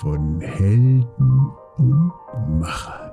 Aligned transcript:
von 0.00 0.40
Helden 0.40 1.52
und 1.76 2.12
Machern. 2.60 3.12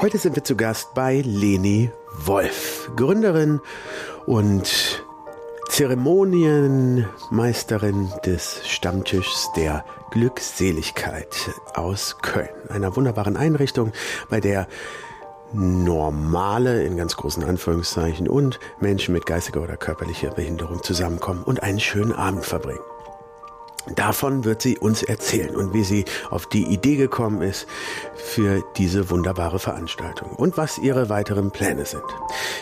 Heute 0.00 0.18
sind 0.18 0.36
wir 0.36 0.44
zu 0.44 0.56
Gast 0.56 0.94
bei 0.94 1.22
Leni 1.24 1.90
Wolf, 2.24 2.90
Gründerin 2.96 3.60
und 4.26 5.04
Zeremonienmeisterin 5.68 8.12
des 8.24 8.68
Stammtischs 8.68 9.50
der 9.56 9.84
Glückseligkeit 10.10 11.50
aus 11.74 12.18
Köln. 12.22 12.48
Einer 12.68 12.94
wunderbaren 12.96 13.36
Einrichtung, 13.36 13.92
bei 14.28 14.40
der 14.40 14.68
normale, 15.52 16.84
in 16.84 16.96
ganz 16.96 17.16
großen 17.16 17.44
Anführungszeichen, 17.44 18.28
und 18.28 18.58
Menschen 18.80 19.14
mit 19.14 19.26
geistiger 19.26 19.62
oder 19.62 19.76
körperlicher 19.76 20.30
Behinderung 20.30 20.82
zusammenkommen 20.82 21.42
und 21.42 21.62
einen 21.62 21.80
schönen 21.80 22.12
Abend 22.12 22.44
verbringen. 22.44 22.80
Davon 23.94 24.44
wird 24.44 24.62
sie 24.62 24.78
uns 24.78 25.02
erzählen 25.02 25.54
und 25.54 25.72
wie 25.72 25.84
sie 25.84 26.04
auf 26.30 26.46
die 26.46 26.64
Idee 26.64 26.96
gekommen 26.96 27.42
ist 27.42 27.66
für 28.14 28.62
diese 28.76 29.10
wunderbare 29.10 29.58
Veranstaltung 29.58 30.30
und 30.30 30.56
was 30.56 30.78
ihre 30.78 31.08
weiteren 31.08 31.52
Pläne 31.52 31.84
sind. 31.86 32.02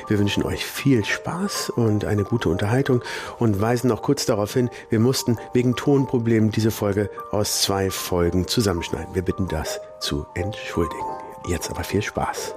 Wir 0.07 0.19
wünschen 0.19 0.43
euch 0.43 0.65
viel 0.65 1.05
Spaß 1.05 1.71
und 1.71 2.05
eine 2.05 2.25
gute 2.25 2.51
Unterhaltung 2.51 3.03
und 3.39 3.61
weisen 3.61 3.89
noch 3.89 4.03
kurz 4.03 4.27
darauf 4.27 4.53
hin, 4.53 4.69
wir 4.91 5.01
mussten 5.01 5.39
wegen 5.55 5.77
Tonproblemen 5.77 6.51
diese 6.51 6.71
Folge 6.71 7.11
aus 7.31 7.63
zwei 7.63 7.91
Folgen 7.91 8.47
zusammenschneiden. 8.47 9.15
Wir 9.15 9.23
bitten 9.23 9.49
das 9.49 9.81
zu 10.01 10.27
entschuldigen. 10.35 11.05
Jetzt 11.49 11.71
aber 11.71 11.85
viel 11.85 12.03
Spaß. 12.03 12.55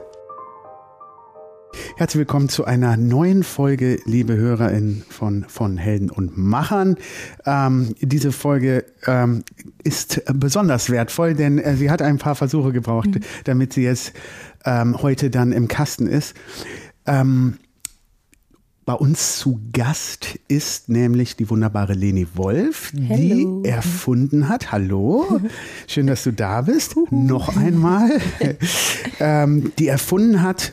Herzlich 1.96 2.20
willkommen 2.20 2.50
zu 2.50 2.66
einer 2.66 2.96
neuen 2.96 3.44
Folge, 3.44 4.00
liebe 4.06 4.36
HörerInnen 4.36 5.04
von, 5.10 5.46
von 5.48 5.78
Helden 5.78 6.10
und 6.10 6.38
Machern. 6.38 6.96
Ähm, 7.46 7.96
diese 8.00 8.32
Folge 8.32 8.86
ähm, 9.06 9.44
ist 9.84 10.22
besonders 10.34 10.90
wertvoll, 10.90 11.34
denn 11.34 11.58
äh, 11.58 11.76
sie 11.76 11.90
hat 11.90 12.02
ein 12.02 12.18
paar 12.18 12.36
Versuche 12.36 12.72
gebraucht, 12.72 13.16
mhm. 13.16 13.20
damit 13.46 13.74
sie 13.74 13.84
jetzt 13.84 14.14
ähm, 14.66 15.02
heute 15.02 15.30
dann 15.30 15.52
im 15.52 15.68
Kasten 15.68 16.08
ist. 16.08 16.36
Ähm, 17.06 17.58
bei 18.86 18.94
uns 18.94 19.38
zu 19.38 19.60
Gast 19.74 20.40
ist 20.48 20.88
nämlich 20.88 21.36
die 21.36 21.50
wunderbare 21.50 21.94
Leni 21.94 22.26
Wolf, 22.36 22.94
Hello. 22.96 23.62
die 23.64 23.68
erfunden 23.70 24.48
hat. 24.48 24.72
Hallo, 24.72 25.42
schön, 25.88 26.08
dass 26.08 26.24
du 26.24 26.32
da 26.32 26.62
bist. 26.62 26.96
Noch 27.12 27.58
einmal. 27.58 28.10
ähm, 29.20 29.74
die 29.78 29.88
erfunden 29.88 30.42
hat 30.42 30.72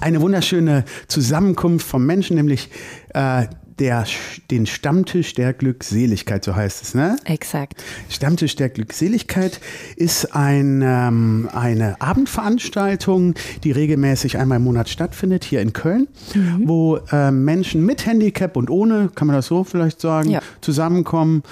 eine 0.00 0.20
wunderschöne 0.20 0.84
Zusammenkunft 1.08 1.86
von 1.86 2.04
Menschen, 2.04 2.36
nämlich 2.36 2.70
äh, 3.14 3.46
der, 3.78 4.06
den 4.50 4.66
Stammtisch 4.66 5.34
der 5.34 5.52
Glückseligkeit, 5.52 6.44
so 6.44 6.56
heißt 6.56 6.82
es, 6.82 6.94
ne? 6.94 7.16
Exakt. 7.24 7.82
Stammtisch 8.08 8.56
der 8.56 8.70
Glückseligkeit 8.70 9.60
ist 9.96 10.34
ein, 10.34 10.82
ähm, 10.82 11.48
eine 11.52 12.00
Abendveranstaltung, 12.00 13.34
die 13.64 13.72
regelmäßig 13.72 14.38
einmal 14.38 14.56
im 14.56 14.64
Monat 14.64 14.88
stattfindet, 14.88 15.44
hier 15.44 15.60
in 15.60 15.72
Köln, 15.72 16.08
mhm. 16.34 16.62
wo 16.64 16.96
äh, 17.12 17.30
Menschen 17.30 17.84
mit 17.84 18.06
Handicap 18.06 18.56
und 18.56 18.70
ohne, 18.70 19.10
kann 19.14 19.26
man 19.26 19.36
das 19.36 19.46
so 19.46 19.62
vielleicht 19.64 20.00
sagen, 20.00 20.30
ja. 20.30 20.40
zusammenkommen 20.62 21.42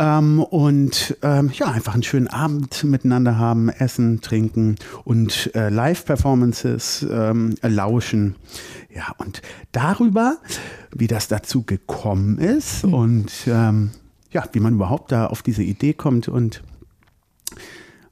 ähm, 0.00 0.42
und 0.42 1.18
ähm, 1.20 1.50
ja, 1.52 1.66
einfach 1.66 1.92
einen 1.92 2.02
schönen 2.02 2.28
Abend 2.28 2.84
miteinander 2.84 3.36
haben, 3.36 3.68
essen, 3.68 4.22
trinken 4.22 4.76
und 5.04 5.54
äh, 5.54 5.68
Live-Performances 5.68 7.06
ähm, 7.10 7.54
lauschen. 7.60 8.36
Ja, 8.92 9.14
und 9.18 9.42
darüber, 9.72 10.38
wie 10.96 11.06
das 11.06 11.28
dazu 11.28 11.64
gekommen 11.64 12.38
ist 12.38 12.86
mhm. 12.86 12.94
und 12.94 13.32
ähm, 13.46 13.90
ja, 14.30 14.48
wie 14.52 14.60
man 14.60 14.74
überhaupt 14.74 15.12
da 15.12 15.26
auf 15.26 15.42
diese 15.42 15.62
Idee 15.62 15.92
kommt 15.92 16.28
und 16.28 16.62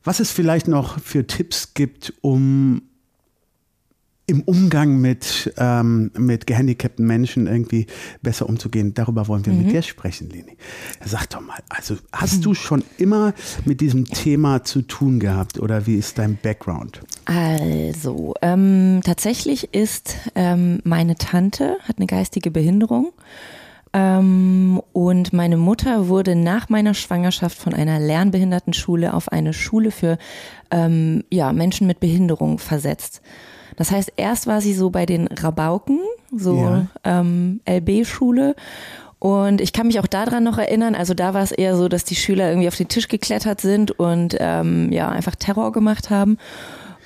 was 0.05 0.20
es 0.20 0.30
vielleicht 0.30 0.69
noch 0.69 1.00
für 1.00 1.27
Tipps 1.27 1.73
gibt, 1.73 2.12
um 2.20 2.83
im 4.29 4.43
Umgang 4.43 5.01
mit, 5.01 5.52
ähm, 5.57 6.11
mit 6.17 6.47
gehandicapten 6.47 7.07
Menschen 7.07 7.47
irgendwie 7.47 7.86
besser 8.23 8.47
umzugehen. 8.47 8.92
Darüber 8.92 9.27
wollen 9.27 9.45
wir 9.47 9.55
mhm. 9.55 9.64
mit 9.64 9.73
dir 9.73 9.83
sprechen, 9.83 10.29
Leni. 10.29 10.57
Sag 11.05 11.30
doch 11.30 11.41
mal, 11.41 11.58
also 11.70 11.97
hast 12.13 12.45
du 12.45 12.52
schon 12.52 12.85
immer 12.98 13.33
mit 13.64 13.80
diesem 13.80 14.05
Thema 14.05 14.63
zu 14.64 14.83
tun 14.83 15.19
gehabt 15.19 15.58
oder 15.58 15.86
wie 15.86 15.97
ist 15.97 16.19
dein 16.19 16.36
Background? 16.36 17.01
Also, 17.25 18.35
ähm, 18.42 19.01
tatsächlich 19.02 19.73
ist 19.73 20.14
ähm, 20.35 20.81
meine 20.85 21.17
Tante, 21.17 21.79
hat 21.85 21.97
eine 21.97 22.07
geistige 22.07 22.51
Behinderung. 22.51 23.13
Ähm, 23.95 24.83
und 24.92 25.33
meine 25.33 25.57
Mutter 25.57 26.08
wurde 26.08 26.36
nach 26.36 26.69
meiner 26.69 26.92
Schwangerschaft 26.92 27.57
von 27.57 27.73
einer 27.73 27.98
Lernbehindertenschule 27.98 29.14
auf 29.14 29.33
eine 29.33 29.55
Schule 29.55 29.91
für 29.91 30.19
ähm, 30.70 31.25
ja, 31.31 31.55
Menschen 31.55 31.86
mit 31.86 31.98
Behinderung 31.98 32.58
versetzt. 32.58 33.23
Das 33.77 33.90
heißt, 33.90 34.12
erst 34.17 34.46
war 34.46 34.61
sie 34.61 34.74
so 34.74 34.90
bei 34.90 35.06
den 35.06 35.27
Rabauken, 35.29 36.01
so 36.34 36.56
ja. 36.56 36.86
ähm, 37.05 37.61
LB-Schule. 37.68 38.55
Und 39.18 39.61
ich 39.61 39.73
kann 39.73 39.89
mich 39.89 39.98
auch 39.98 40.06
daran 40.06 40.45
noch 40.45 40.58
erinnern, 40.58 40.95
also 40.95 41.12
da 41.12 41.34
war 41.34 41.42
es 41.42 41.51
eher 41.51 41.77
so, 41.77 41.89
dass 41.89 42.05
die 42.05 42.14
Schüler 42.14 42.48
irgendwie 42.48 42.68
auf 42.68 42.77
den 42.77 42.89
Tisch 42.89 43.08
geklettert 43.08 43.61
sind 43.61 43.98
und 43.98 44.36
ähm, 44.39 44.92
ja, 44.92 45.08
einfach 45.08 45.34
Terror 45.34 45.73
gemacht 45.73 46.11
haben. 46.11 46.39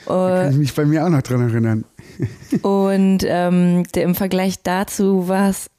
Da 0.06 0.42
kann 0.42 0.52
ich 0.52 0.58
mich 0.58 0.74
bei 0.74 0.84
mir 0.84 1.06
auch 1.06 1.08
noch 1.08 1.22
dran 1.22 1.48
erinnern. 1.48 1.84
und 2.62 3.24
ähm, 3.26 3.84
der, 3.94 4.02
im 4.02 4.14
Vergleich 4.14 4.62
dazu 4.62 5.28
war 5.28 5.48
es 5.48 5.70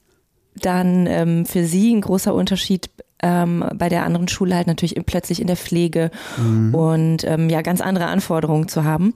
dann 0.55 1.05
ähm, 1.07 1.45
für 1.45 1.65
sie 1.65 1.93
ein 1.93 2.01
großer 2.01 2.33
Unterschied, 2.33 2.89
ähm, 3.21 3.63
bei 3.75 3.89
der 3.89 4.03
anderen 4.03 4.27
Schule 4.27 4.55
halt 4.55 4.67
natürlich 4.67 4.95
plötzlich 5.05 5.39
in 5.39 5.47
der 5.47 5.55
Pflege 5.55 6.11
mhm. 6.37 6.75
und 6.75 7.23
ähm, 7.23 7.49
ja 7.49 7.61
ganz 7.61 7.79
andere 7.79 8.07
Anforderungen 8.07 8.67
zu 8.67 8.83
haben 8.83 9.13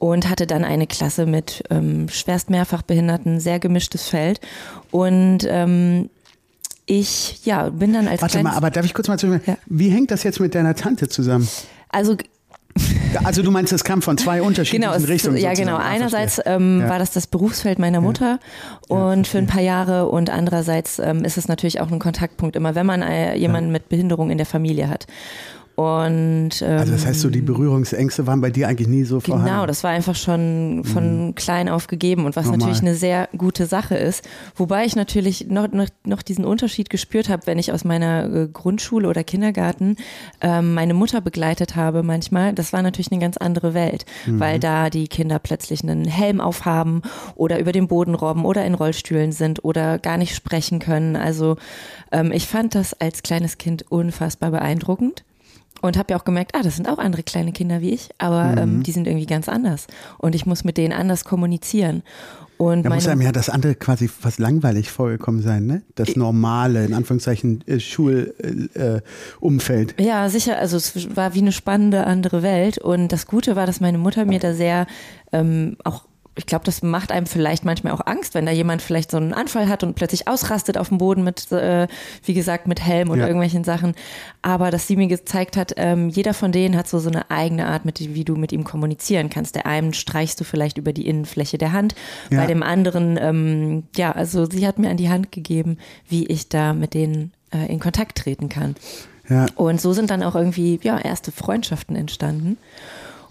und 0.00 0.28
hatte 0.28 0.48
dann 0.48 0.64
eine 0.64 0.88
Klasse 0.88 1.26
mit 1.26 1.62
ähm, 1.70 2.08
schwerst 2.08 2.50
mehrfach 2.50 2.82
Behinderten, 2.82 3.38
sehr 3.38 3.60
gemischtes 3.60 4.08
Feld 4.08 4.40
und 4.90 5.46
ähm, 5.46 6.10
ich 6.86 7.44
ja 7.44 7.68
bin 7.68 7.92
dann 7.92 8.08
als 8.08 8.22
Warte 8.22 8.42
mal, 8.42 8.54
aber 8.54 8.70
darf 8.70 8.84
ich 8.84 8.94
kurz 8.94 9.06
mal 9.06 9.18
zu 9.18 9.28
ja. 9.46 9.56
Wie 9.66 9.90
hängt 9.90 10.10
das 10.10 10.24
jetzt 10.24 10.40
mit 10.40 10.56
deiner 10.56 10.74
Tante 10.74 11.08
zusammen? 11.08 11.46
Also 11.90 12.16
also 13.24 13.42
du 13.42 13.50
meinst, 13.50 13.72
es 13.72 13.84
kam 13.84 14.00
von 14.00 14.16
zwei 14.16 14.42
unterschiedlichen 14.42 14.92
genau, 14.92 15.06
Richtungen. 15.06 15.36
Ja, 15.36 15.52
genau. 15.54 15.76
Ah, 15.76 15.80
einerseits 15.80 16.40
ähm, 16.46 16.80
ja. 16.80 16.88
war 16.88 16.98
das 16.98 17.10
das 17.10 17.26
Berufsfeld 17.26 17.78
meiner 17.78 18.00
Mutter 18.00 18.38
ja. 18.88 18.96
und 18.96 19.26
ja, 19.26 19.30
für 19.30 19.38
ein 19.38 19.46
paar 19.46 19.62
Jahre 19.62 20.08
und 20.08 20.30
andererseits 20.30 20.98
ähm, 20.98 21.24
ist 21.24 21.36
es 21.36 21.48
natürlich 21.48 21.80
auch 21.80 21.90
ein 21.90 21.98
Kontaktpunkt 21.98 22.56
immer, 22.56 22.74
wenn 22.74 22.86
man 22.86 23.02
äh, 23.02 23.36
jemanden 23.36 23.70
mit 23.72 23.88
Behinderung 23.88 24.30
in 24.30 24.38
der 24.38 24.46
Familie 24.46 24.88
hat. 24.88 25.06
Und, 25.80 26.60
ähm, 26.60 26.78
also 26.78 26.92
das 26.92 27.06
heißt, 27.06 27.20
so 27.20 27.30
die 27.30 27.38
ähm, 27.38 27.46
Berührungsängste 27.46 28.26
waren 28.26 28.42
bei 28.42 28.50
dir 28.50 28.68
eigentlich 28.68 28.88
nie 28.88 29.04
so 29.04 29.18
vorhanden? 29.18 29.46
Genau, 29.46 29.64
das 29.64 29.82
war 29.82 29.90
einfach 29.90 30.14
schon 30.14 30.82
von 30.84 31.28
mhm. 31.28 31.34
klein 31.36 31.70
auf 31.70 31.86
gegeben 31.86 32.26
und 32.26 32.36
was 32.36 32.44
Normal. 32.44 32.58
natürlich 32.58 32.82
eine 32.82 32.94
sehr 32.94 33.30
gute 33.34 33.64
Sache 33.64 33.94
ist. 33.94 34.28
Wobei 34.56 34.84
ich 34.84 34.94
natürlich 34.94 35.46
noch, 35.48 35.72
noch, 35.72 35.88
noch 36.04 36.20
diesen 36.20 36.44
Unterschied 36.44 36.90
gespürt 36.90 37.30
habe, 37.30 37.46
wenn 37.46 37.58
ich 37.58 37.72
aus 37.72 37.84
meiner 37.84 38.30
äh, 38.30 38.48
Grundschule 38.48 39.08
oder 39.08 39.24
Kindergarten 39.24 39.96
ähm, 40.42 40.74
meine 40.74 40.92
Mutter 40.92 41.22
begleitet 41.22 41.76
habe 41.76 42.02
manchmal. 42.02 42.52
Das 42.52 42.74
war 42.74 42.82
natürlich 42.82 43.10
eine 43.10 43.20
ganz 43.22 43.38
andere 43.38 43.72
Welt, 43.72 44.04
mhm. 44.26 44.38
weil 44.38 44.60
da 44.60 44.90
die 44.90 45.08
Kinder 45.08 45.38
plötzlich 45.38 45.82
einen 45.82 46.04
Helm 46.04 46.42
aufhaben 46.42 47.00
oder 47.36 47.58
über 47.58 47.72
den 47.72 47.88
Boden 47.88 48.14
robben 48.14 48.44
oder 48.44 48.66
in 48.66 48.74
Rollstühlen 48.74 49.32
sind 49.32 49.64
oder 49.64 49.98
gar 49.98 50.18
nicht 50.18 50.34
sprechen 50.34 50.78
können. 50.78 51.16
Also 51.16 51.56
ähm, 52.12 52.32
ich 52.32 52.46
fand 52.46 52.74
das 52.74 52.92
als 53.00 53.22
kleines 53.22 53.56
Kind 53.56 53.90
unfassbar 53.90 54.50
beeindruckend. 54.50 55.24
Und 55.80 55.96
habe 55.96 56.12
ja 56.12 56.18
auch 56.18 56.24
gemerkt, 56.24 56.54
ah, 56.54 56.62
das 56.62 56.76
sind 56.76 56.88
auch 56.88 56.98
andere 56.98 57.22
kleine 57.22 57.52
Kinder 57.52 57.80
wie 57.80 57.90
ich, 57.90 58.10
aber 58.18 58.44
mhm. 58.44 58.58
ähm, 58.58 58.82
die 58.82 58.92
sind 58.92 59.06
irgendwie 59.06 59.26
ganz 59.26 59.48
anders. 59.48 59.86
Und 60.18 60.34
ich 60.34 60.46
muss 60.46 60.64
mit 60.64 60.76
denen 60.76 60.92
anders 60.92 61.24
kommunizieren. 61.24 62.02
Und 62.60 62.82
da 62.82 62.90
muss 62.90 63.08
einem 63.08 63.22
ja 63.22 63.32
das 63.32 63.48
andere 63.48 63.74
quasi 63.74 64.06
fast 64.06 64.38
langweilig 64.38 64.90
vorgekommen 64.90 65.40
sein, 65.40 65.64
ne? 65.64 65.80
Das 65.94 66.14
normale, 66.14 66.84
in 66.84 66.92
Anführungszeichen, 66.92 67.64
äh, 67.66 67.80
Schulumfeld. 67.80 69.98
Äh, 69.98 70.04
ja, 70.04 70.28
sicher. 70.28 70.58
Also 70.58 70.76
es 70.76 71.16
war 71.16 71.32
wie 71.32 71.38
eine 71.38 71.52
spannende 71.52 72.06
andere 72.06 72.42
Welt. 72.42 72.76
Und 72.76 73.12
das 73.12 73.26
Gute 73.26 73.56
war, 73.56 73.64
dass 73.64 73.80
meine 73.80 73.96
Mutter 73.96 74.26
mir 74.26 74.40
da 74.40 74.52
sehr 74.52 74.86
ähm, 75.32 75.78
auch 75.84 76.04
ich 76.36 76.46
glaube, 76.46 76.64
das 76.64 76.82
macht 76.82 77.10
einem 77.10 77.26
vielleicht 77.26 77.64
manchmal 77.64 77.92
auch 77.92 78.06
Angst, 78.06 78.34
wenn 78.34 78.46
da 78.46 78.52
jemand 78.52 78.82
vielleicht 78.82 79.10
so 79.10 79.16
einen 79.16 79.34
Anfall 79.34 79.68
hat 79.68 79.82
und 79.82 79.94
plötzlich 79.94 80.28
ausrastet 80.28 80.78
auf 80.78 80.88
dem 80.88 80.98
Boden 80.98 81.24
mit, 81.24 81.50
äh, 81.50 81.88
wie 82.24 82.34
gesagt, 82.34 82.68
mit 82.68 82.80
Helm 82.80 83.10
oder 83.10 83.22
ja. 83.22 83.26
irgendwelchen 83.26 83.64
Sachen. 83.64 83.94
Aber 84.40 84.70
dass 84.70 84.86
sie 84.86 84.96
mir 84.96 85.08
gezeigt 85.08 85.56
hat, 85.56 85.74
ähm, 85.76 86.08
jeder 86.08 86.32
von 86.32 86.52
denen 86.52 86.76
hat 86.76 86.88
so, 86.88 86.98
so 86.98 87.10
eine 87.10 87.30
eigene 87.30 87.66
Art, 87.66 87.84
mit, 87.84 87.98
wie 88.00 88.24
du 88.24 88.36
mit 88.36 88.52
ihm 88.52 88.64
kommunizieren 88.64 89.28
kannst. 89.28 89.56
Der 89.56 89.66
einen 89.66 89.92
streichst 89.92 90.40
du 90.40 90.44
vielleicht 90.44 90.78
über 90.78 90.92
die 90.92 91.06
Innenfläche 91.06 91.58
der 91.58 91.72
Hand, 91.72 91.94
ja. 92.30 92.38
bei 92.40 92.46
dem 92.46 92.62
anderen, 92.62 93.18
ähm, 93.20 93.82
ja, 93.96 94.12
also 94.12 94.48
sie 94.48 94.66
hat 94.66 94.78
mir 94.78 94.90
an 94.90 94.96
die 94.96 95.10
Hand 95.10 95.32
gegeben, 95.32 95.78
wie 96.08 96.26
ich 96.26 96.48
da 96.48 96.72
mit 96.72 96.94
denen 96.94 97.32
äh, 97.52 97.66
in 97.66 97.80
Kontakt 97.80 98.16
treten 98.16 98.48
kann. 98.48 98.76
Ja. 99.28 99.46
Und 99.56 99.80
so 99.80 99.92
sind 99.92 100.10
dann 100.10 100.22
auch 100.22 100.36
irgendwie, 100.36 100.78
ja, 100.82 100.98
erste 100.98 101.32
Freundschaften 101.32 101.96
entstanden. 101.96 102.56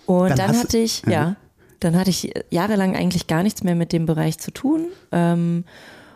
Und 0.06 0.30
dann, 0.32 0.38
dann 0.38 0.60
hatte 0.60 0.78
ich, 0.78 1.04
ja. 1.08 1.36
Dann 1.80 1.96
hatte 1.98 2.10
ich 2.10 2.32
jahrelang 2.50 2.96
eigentlich 2.96 3.28
gar 3.28 3.44
nichts 3.44 3.64
mehr 3.64 3.76
mit 3.76 3.94
dem 3.94 4.06
Bereich 4.06 4.38
zu 4.38 4.52
tun. 4.52 4.86
Ähm, 5.12 5.64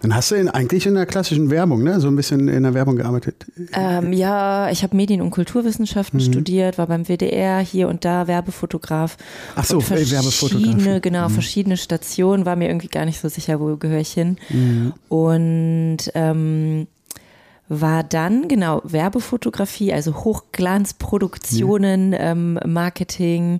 Dann 0.02 0.14
hast 0.14 0.32
du 0.32 0.36
in, 0.36 0.50
eigentlich 0.50 0.86
in 0.86 0.96
der 0.96 1.06
klassischen 1.06 1.50
Werbung, 1.50 1.82
ne? 1.84 2.02
so 2.02 2.10
ein 2.10 2.18
bisschen 2.18 2.50
in 2.50 2.64
der 2.64 2.74
Werbung 2.74 2.98
gearbeitet. 2.98 3.46
Ähm, 3.72 4.12
ja, 4.12 4.70
ich 4.70 4.84
habe 4.84 4.98
Medien- 4.98 5.22
und 5.22 5.32
Kulturwissenschaften 5.32 6.20
Mhm. 6.20 6.24
studiert, 6.26 6.78
war 6.78 6.88
beim 6.88 7.06
WDR 7.08 7.60
hier 7.60 7.88
und 7.88 8.04
da 8.04 8.28
Werbefotograf. 8.28 9.16
Ach 9.56 9.64
so, 9.64 9.78
Werbefotograf. 9.90 10.34
verschiedene, 10.36 11.00
genau, 11.00 11.30
verschiedene 11.30 11.78
Stationen, 11.78 12.46
war 12.46 12.58
mir 12.58 12.68
irgendwie 12.68 12.90
gar 12.90 13.06
nicht 13.06 13.22
so 13.22 13.30
sicher, 13.30 13.62
wo 13.62 13.78
gehöre 13.78 14.02
ich 14.02 14.12
hin. 14.12 14.36
Mhm. 14.50 14.94
Und 15.08 15.98
ähm, 16.16 16.88
war 17.70 18.04
dann, 18.04 18.48
genau, 18.48 18.82
Werbefotografie, 18.84 19.94
also 19.94 20.24
Hochglanzproduktionen, 20.24 22.14
ähm, 22.18 22.60
Marketing, 22.66 23.60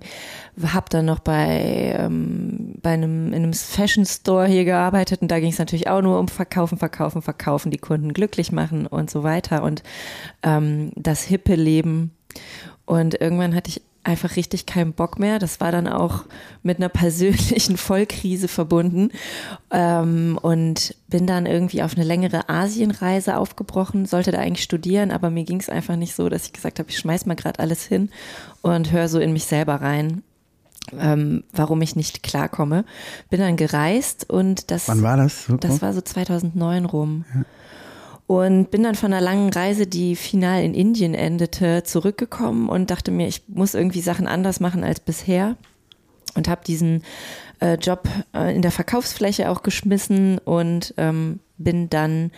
habe 0.62 0.86
dann 0.90 1.06
noch 1.06 1.20
bei, 1.20 1.96
ähm, 1.98 2.74
bei 2.82 2.90
einem, 2.90 3.28
in 3.28 3.42
einem 3.42 3.52
Fashion 3.54 4.04
Store 4.04 4.46
hier 4.46 4.64
gearbeitet 4.64 5.22
und 5.22 5.30
da 5.30 5.40
ging 5.40 5.50
es 5.50 5.58
natürlich 5.58 5.88
auch 5.88 6.02
nur 6.02 6.18
um 6.18 6.28
Verkaufen, 6.28 6.78
Verkaufen, 6.78 7.22
Verkaufen, 7.22 7.70
die 7.70 7.78
Kunden 7.78 8.12
glücklich 8.12 8.52
machen 8.52 8.86
und 8.86 9.10
so 9.10 9.22
weiter. 9.22 9.62
Und 9.62 9.82
ähm, 10.42 10.92
das 10.96 11.22
hippe 11.22 11.54
Leben. 11.54 12.12
Und 12.84 13.20
irgendwann 13.20 13.54
hatte 13.54 13.70
ich 13.70 13.82
einfach 14.04 14.36
richtig 14.36 14.66
keinen 14.66 14.92
Bock 14.92 15.18
mehr. 15.18 15.38
Das 15.38 15.60
war 15.60 15.72
dann 15.72 15.88
auch 15.88 16.24
mit 16.62 16.78
einer 16.78 16.88
persönlichen 16.90 17.76
Vollkrise 17.76 18.48
verbunden 18.48 19.10
ähm, 19.70 20.38
und 20.40 20.94
bin 21.08 21.26
dann 21.26 21.46
irgendwie 21.46 21.82
auf 21.82 21.94
eine 21.94 22.04
längere 22.04 22.48
Asienreise 22.48 23.36
aufgebrochen, 23.36 24.06
sollte 24.06 24.30
da 24.30 24.38
eigentlich 24.38 24.64
studieren, 24.64 25.10
aber 25.10 25.30
mir 25.30 25.44
ging 25.44 25.60
es 25.60 25.68
einfach 25.68 25.96
nicht 25.96 26.14
so, 26.14 26.28
dass 26.28 26.46
ich 26.46 26.52
gesagt 26.52 26.78
habe, 26.78 26.90
ich 26.90 26.98
schmeiß 26.98 27.26
mal 27.26 27.34
gerade 27.34 27.58
alles 27.58 27.84
hin 27.84 28.10
und 28.62 28.92
höre 28.92 29.08
so 29.08 29.18
in 29.18 29.32
mich 29.32 29.44
selber 29.44 29.76
rein. 29.76 30.22
Ähm, 30.98 31.44
warum 31.52 31.80
ich 31.80 31.96
nicht 31.96 32.22
klarkomme. 32.22 32.84
Bin 33.30 33.40
dann 33.40 33.56
gereist 33.56 34.28
und 34.28 34.70
das. 34.70 34.86
Wann 34.86 35.02
war 35.02 35.16
das? 35.16 35.46
So 35.46 35.56
Das 35.56 35.80
war 35.80 35.94
so 35.94 36.02
2009 36.02 36.84
rum. 36.84 37.24
Und 38.26 38.70
bin 38.70 38.82
dann 38.82 38.94
von 38.94 39.12
einer 39.12 39.20
langen 39.20 39.50
Reise, 39.50 39.86
die 39.86 40.16
final 40.16 40.62
in 40.62 40.72
Indien 40.74 41.14
endete, 41.14 41.82
zurückgekommen 41.82 42.68
und 42.70 42.90
dachte 42.90 43.10
mir, 43.10 43.28
ich 43.28 43.42
muss 43.48 43.74
irgendwie 43.74 44.00
Sachen 44.00 44.26
anders 44.26 44.60
machen 44.60 44.82
als 44.82 45.00
bisher. 45.00 45.56
Und 46.34 46.48
habe 46.48 46.64
diesen 46.66 47.02
äh, 47.60 47.74
Job 47.74 48.08
äh, 48.34 48.54
in 48.54 48.62
der 48.62 48.72
Verkaufsfläche 48.72 49.50
auch 49.50 49.62
geschmissen 49.62 50.38
und 50.38 50.94
ähm, 50.96 51.40
bin 51.58 51.90
dann 51.90 52.32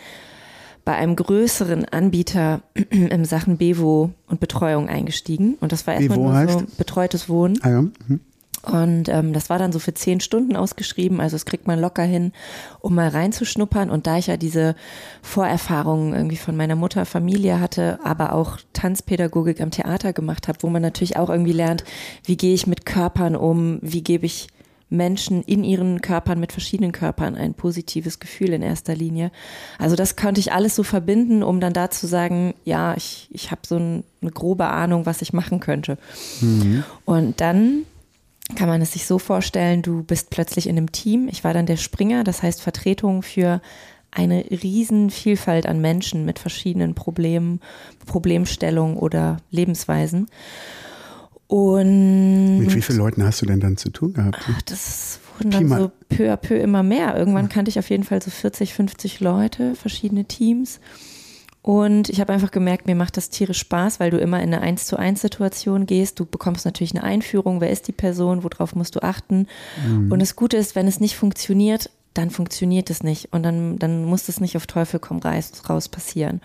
bei 0.84 0.94
einem 0.94 1.16
größeren 1.16 1.84
Anbieter 1.84 2.62
in 2.90 3.24
Sachen 3.24 3.58
Bevo 3.58 4.12
und 4.26 4.40
Betreuung 4.40 4.88
eingestiegen. 4.88 5.56
Und 5.60 5.72
das 5.72 5.86
war 5.86 5.94
erstmal 5.94 6.18
Bevo 6.18 6.30
nur 6.30 6.48
so 6.48 6.60
heißt? 6.60 6.76
betreutes 6.78 7.28
Wohnen. 7.28 7.58
Ah, 7.62 7.70
ja. 7.70 7.80
mhm. 7.82 8.20
Und 8.66 9.08
ähm, 9.08 9.32
das 9.32 9.48
war 9.48 9.60
dann 9.60 9.70
so 9.70 9.78
für 9.78 9.94
zehn 9.94 10.18
Stunden 10.18 10.56
ausgeschrieben, 10.56 11.20
also 11.20 11.36
das 11.36 11.46
kriegt 11.46 11.68
man 11.68 11.78
locker 11.78 12.02
hin, 12.02 12.32
um 12.80 12.96
mal 12.96 13.08
reinzuschnuppern. 13.08 13.90
Und 13.90 14.08
da 14.08 14.18
ich 14.18 14.26
ja 14.26 14.36
diese 14.36 14.74
Vorerfahrungen 15.22 16.12
irgendwie 16.12 16.36
von 16.36 16.56
meiner 16.56 16.74
Mutter, 16.74 17.06
Familie 17.06 17.60
hatte, 17.60 18.00
aber 18.02 18.32
auch 18.32 18.58
Tanzpädagogik 18.72 19.60
am 19.60 19.70
Theater 19.70 20.12
gemacht 20.12 20.48
habe, 20.48 20.58
wo 20.62 20.68
man 20.68 20.82
natürlich 20.82 21.16
auch 21.16 21.30
irgendwie 21.30 21.52
lernt, 21.52 21.84
wie 22.24 22.36
gehe 22.36 22.54
ich 22.54 22.66
mit 22.66 22.84
Körpern 22.84 23.36
um, 23.36 23.78
wie 23.82 24.02
gebe 24.02 24.26
ich 24.26 24.48
Menschen 24.88 25.42
in 25.42 25.62
ihren 25.62 26.00
Körpern 26.00 26.40
mit 26.40 26.52
verschiedenen 26.52 26.92
Körpern 26.92 27.34
ein 27.36 27.54
positives 27.54 28.18
Gefühl 28.18 28.52
in 28.52 28.62
erster 28.62 28.94
Linie. 28.94 29.30
Also 29.78 29.94
das 29.94 30.16
konnte 30.16 30.40
ich 30.40 30.52
alles 30.52 30.74
so 30.74 30.82
verbinden, 30.82 31.42
um 31.42 31.60
dann 31.60 31.72
da 31.72 31.90
zu 31.90 32.06
sagen, 32.06 32.54
ja, 32.64 32.96
ich, 32.96 33.28
ich 33.30 33.50
habe 33.50 33.62
so 33.64 33.76
ein, 33.76 34.04
eine 34.22 34.30
grobe 34.30 34.66
Ahnung, 34.66 35.06
was 35.06 35.22
ich 35.22 35.32
machen 35.32 35.60
könnte. 35.60 35.98
Und 37.04 37.40
dann 37.40 37.84
kann 38.54 38.68
man 38.68 38.80
es 38.80 38.92
sich 38.92 39.06
so 39.06 39.18
vorstellen, 39.18 39.82
du 39.82 40.02
bist 40.04 40.30
plötzlich 40.30 40.68
in 40.68 40.76
einem 40.76 40.92
Team. 40.92 41.28
Ich 41.28 41.42
war 41.42 41.52
dann 41.52 41.66
der 41.66 41.76
Springer, 41.76 42.22
das 42.24 42.42
heißt 42.42 42.62
Vertretung 42.62 43.22
für 43.22 43.60
eine 44.12 44.44
riesen 44.50 45.10
Vielfalt 45.10 45.66
an 45.66 45.80
Menschen 45.80 46.24
mit 46.24 46.38
verschiedenen 46.38 46.94
Problemen, 46.94 47.60
Problemstellungen 48.06 48.96
oder 48.96 49.38
Lebensweisen. 49.50 50.28
Und 51.48 52.58
Mit 52.58 52.74
wie 52.74 52.82
vielen 52.82 52.98
Leuten 52.98 53.22
hast 53.24 53.40
du 53.42 53.46
denn 53.46 53.60
dann 53.60 53.76
zu 53.76 53.90
tun 53.90 54.14
gehabt? 54.14 54.38
Ach, 54.50 54.62
das 54.62 55.20
wurden 55.38 55.50
dann 55.50 55.66
mal- 55.68 55.80
so 55.80 55.90
peu 56.08 56.32
à 56.32 56.36
peu 56.36 56.56
immer 56.56 56.82
mehr. 56.82 57.16
Irgendwann 57.16 57.48
kannte 57.48 57.68
ich 57.68 57.78
auf 57.78 57.88
jeden 57.90 58.02
Fall 58.04 58.20
so 58.20 58.30
40, 58.30 58.74
50 58.74 59.20
Leute, 59.20 59.74
verschiedene 59.76 60.24
Teams. 60.24 60.80
Und 61.66 62.10
ich 62.10 62.20
habe 62.20 62.32
einfach 62.32 62.52
gemerkt, 62.52 62.86
mir 62.86 62.94
macht 62.94 63.16
das 63.16 63.28
tierisch 63.28 63.58
Spaß, 63.58 63.98
weil 63.98 64.12
du 64.12 64.18
immer 64.18 64.40
in 64.40 64.54
eine 64.54 64.62
1 64.62 64.86
zu 64.86 64.96
1 64.96 65.20
Situation 65.20 65.84
gehst. 65.84 66.20
Du 66.20 66.24
bekommst 66.24 66.64
natürlich 66.64 66.94
eine 66.94 67.02
Einführung, 67.02 67.60
wer 67.60 67.70
ist 67.70 67.88
die 67.88 67.92
Person, 67.92 68.44
worauf 68.44 68.76
musst 68.76 68.94
du 68.94 69.02
achten. 69.02 69.48
Und 70.08 70.20
das 70.20 70.36
Gute 70.36 70.56
ist, 70.58 70.76
wenn 70.76 70.86
es 70.86 71.00
nicht 71.00 71.16
funktioniert, 71.16 71.90
dann 72.14 72.30
funktioniert 72.30 72.88
es 72.88 73.02
nicht. 73.02 73.32
Und 73.32 73.42
dann, 73.42 73.80
dann 73.80 74.04
muss 74.04 74.28
es 74.28 74.38
nicht 74.40 74.56
auf 74.56 74.68
Teufel 74.68 75.00
komm 75.00 75.18
raus, 75.18 75.88
passieren. 75.88 76.40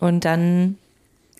Und 0.00 0.24
dann 0.24 0.78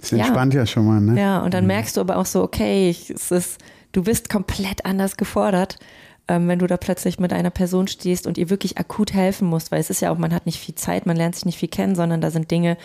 Das 0.01 0.13
entspannt 0.13 0.55
ja, 0.55 0.65
schon 0.65 0.87
mal, 0.87 1.01
ne? 1.01 1.21
ja, 1.21 1.41
und 1.41 1.53
dann 1.53 1.67
merkst 1.67 1.97
du 1.97 2.03
aber 2.03 2.19
auch 2.19 2.27
so, 2.27 2.45
okay, 2.45 2.89
ich, 2.91 3.11
es 3.11 3.33
ist, 3.33 3.59
du 3.91 4.05
bist 4.05 4.29
komplett 4.29 4.87
anders 4.87 5.17
gefordert, 5.17 5.81
ähm, 6.29 6.49
wenn 6.49 6.59
du 6.59 6.67
da 6.67 6.77
plötzlich 6.77 7.19
mit 7.21 7.33
einer 7.33 7.51
Person 7.51 7.87
stehst 7.89 8.27
und 8.27 8.39
ihr 8.39 8.51
wirklich 8.51 8.79
akut 8.79 9.13
helfen 9.13 9.49
musst, 9.49 9.71
weil 9.71 9.81
es 9.81 9.91
ist 9.91 10.01
ja 10.01 10.11
auch, 10.11 10.19
man 10.19 10.35
hat 10.35 10.47
nicht 10.47 10.59
viel 10.59 10.75
Zeit, 10.75 11.07
man 11.07 11.17
lernt 11.17 11.35
sich 11.35 11.45
nicht 11.45 11.59
viel 11.59 11.69
kennen, 11.69 11.95
sondern 11.95 12.21
da 12.21 12.31
sind 12.31 12.51
Dinge, 12.51 12.77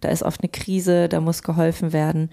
da 0.00 0.08
ist 0.10 0.22
oft 0.22 0.42
eine 0.42 0.50
Krise, 0.50 1.08
da 1.08 1.20
muss 1.20 1.42
geholfen 1.42 1.92
werden. 1.92 2.30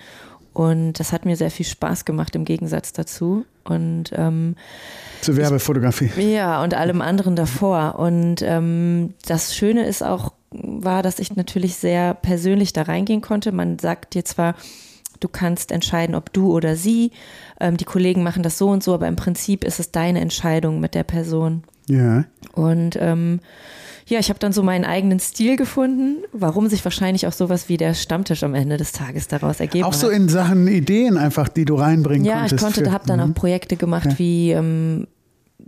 Und 0.54 0.94
das 0.94 1.14
hat 1.14 1.24
mir 1.24 1.38
sehr 1.38 1.52
viel 1.52 1.68
Spaß 1.68 2.04
gemacht 2.04 2.36
im 2.36 2.44
Gegensatz 2.44 2.92
dazu. 2.92 3.46
Und 3.64 4.12
ähm, 4.16 4.56
Zur 5.22 5.38
Werbefotografie. 5.38 6.10
ja, 6.18 6.64
und 6.64 6.74
allem 6.74 7.02
anderen 7.02 7.36
davor. 7.36 8.00
Und 8.00 8.42
ähm, 8.42 9.14
das 9.28 9.56
Schöne 9.56 9.86
ist 9.86 10.02
auch, 10.02 10.34
war, 10.50 11.04
dass 11.04 11.20
ich 11.20 11.36
natürlich 11.36 11.76
sehr 11.76 12.16
persönlich 12.16 12.74
da 12.74 12.82
reingehen 12.84 13.22
konnte. 13.22 13.52
Man 13.52 13.78
sagt 13.78 14.16
dir 14.16 14.26
zwar, 14.26 14.56
du 15.20 15.28
kannst 15.28 15.72
entscheiden, 15.72 16.16
ob 16.16 16.32
du 16.34 16.52
oder 16.52 16.76
sie, 16.76 17.12
ähm, 17.60 17.78
die 17.78 17.86
Kollegen 17.86 18.24
machen 18.24 18.44
das 18.44 18.58
so 18.58 18.70
und 18.70 18.84
so, 18.84 18.94
aber 18.94 19.08
im 19.08 19.16
Prinzip 19.16 19.64
ist 19.64 19.80
es 19.80 19.92
deine 19.92 20.20
Entscheidung 20.22 20.80
mit 20.80 20.94
der 20.96 21.04
Person. 21.04 21.64
Ja. 21.90 22.26
Und 22.54 22.98
ähm, 23.00 23.40
ja, 24.08 24.20
ich 24.20 24.30
habe 24.30 24.40
dann 24.40 24.54
so 24.54 24.64
meinen 24.64 24.86
eigenen 24.86 25.20
Stil 25.20 25.58
gefunden, 25.58 26.24
warum 26.32 26.68
sich 26.70 26.84
wahrscheinlich 26.86 27.28
auch 27.28 27.34
sowas 27.34 27.68
wie 27.70 27.76
der 27.78 27.94
Stammtisch 27.94 28.44
am 28.44 28.56
Ende 28.56 28.78
des 28.78 28.92
Tages 28.94 29.28
daraus 29.28 29.60
ergeben 29.60 29.84
Auch 29.84 29.92
hat. 29.92 30.00
so 30.00 30.10
in 30.10 30.30
Sachen 30.30 30.68
Ideen 30.68 31.18
einfach, 31.18 31.50
die 31.50 31.66
du 31.66 31.76
reinbringen 31.76 32.26
Ja, 32.26 32.40
konntest. 32.40 32.54
ich 32.56 32.62
konnte, 32.76 32.92
habe 32.92 33.06
dann 33.06 33.20
Mhm. 33.20 33.32
auch 33.32 33.36
Projekte 33.36 33.76
gemacht 33.76 34.18
wie, 34.18 34.52
ähm, 34.52 35.08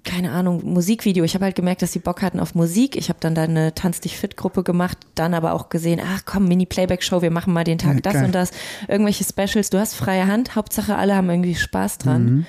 keine 0.03 0.31
Ahnung, 0.31 0.61
Musikvideo. 0.65 1.23
Ich 1.23 1.33
habe 1.35 1.45
halt 1.45 1.55
gemerkt, 1.55 1.81
dass 1.81 1.91
sie 1.91 1.99
Bock 1.99 2.21
hatten 2.21 2.39
auf 2.39 2.55
Musik. 2.55 2.95
Ich 2.95 3.09
habe 3.09 3.19
dann 3.19 3.35
da 3.35 3.43
eine 3.43 3.73
Tanz 3.75 3.99
dich 3.99 4.17
fit 4.17 4.37
Gruppe 4.37 4.63
gemacht, 4.63 4.97
dann 5.15 5.33
aber 5.33 5.53
auch 5.53 5.69
gesehen, 5.69 5.99
ach 6.03 6.21
komm, 6.25 6.47
Mini-Playback-Show, 6.47 7.21
wir 7.21 7.31
machen 7.31 7.53
mal 7.53 7.63
den 7.63 7.77
Tag 7.77 7.95
Ja, 7.95 8.01
das 8.01 8.13
geil. 8.13 8.25
und 8.25 8.35
das. 8.35 8.51
Irgendwelche 8.87 9.23
Specials, 9.23 9.69
du 9.69 9.79
hast 9.79 9.95
freie 9.95 10.27
Hand, 10.27 10.55
Hauptsache 10.55 10.95
alle 10.95 11.15
haben 11.15 11.29
irgendwie 11.29 11.55
Spaß 11.55 11.97
dran. 11.97 12.23
Mhm. 12.25 12.45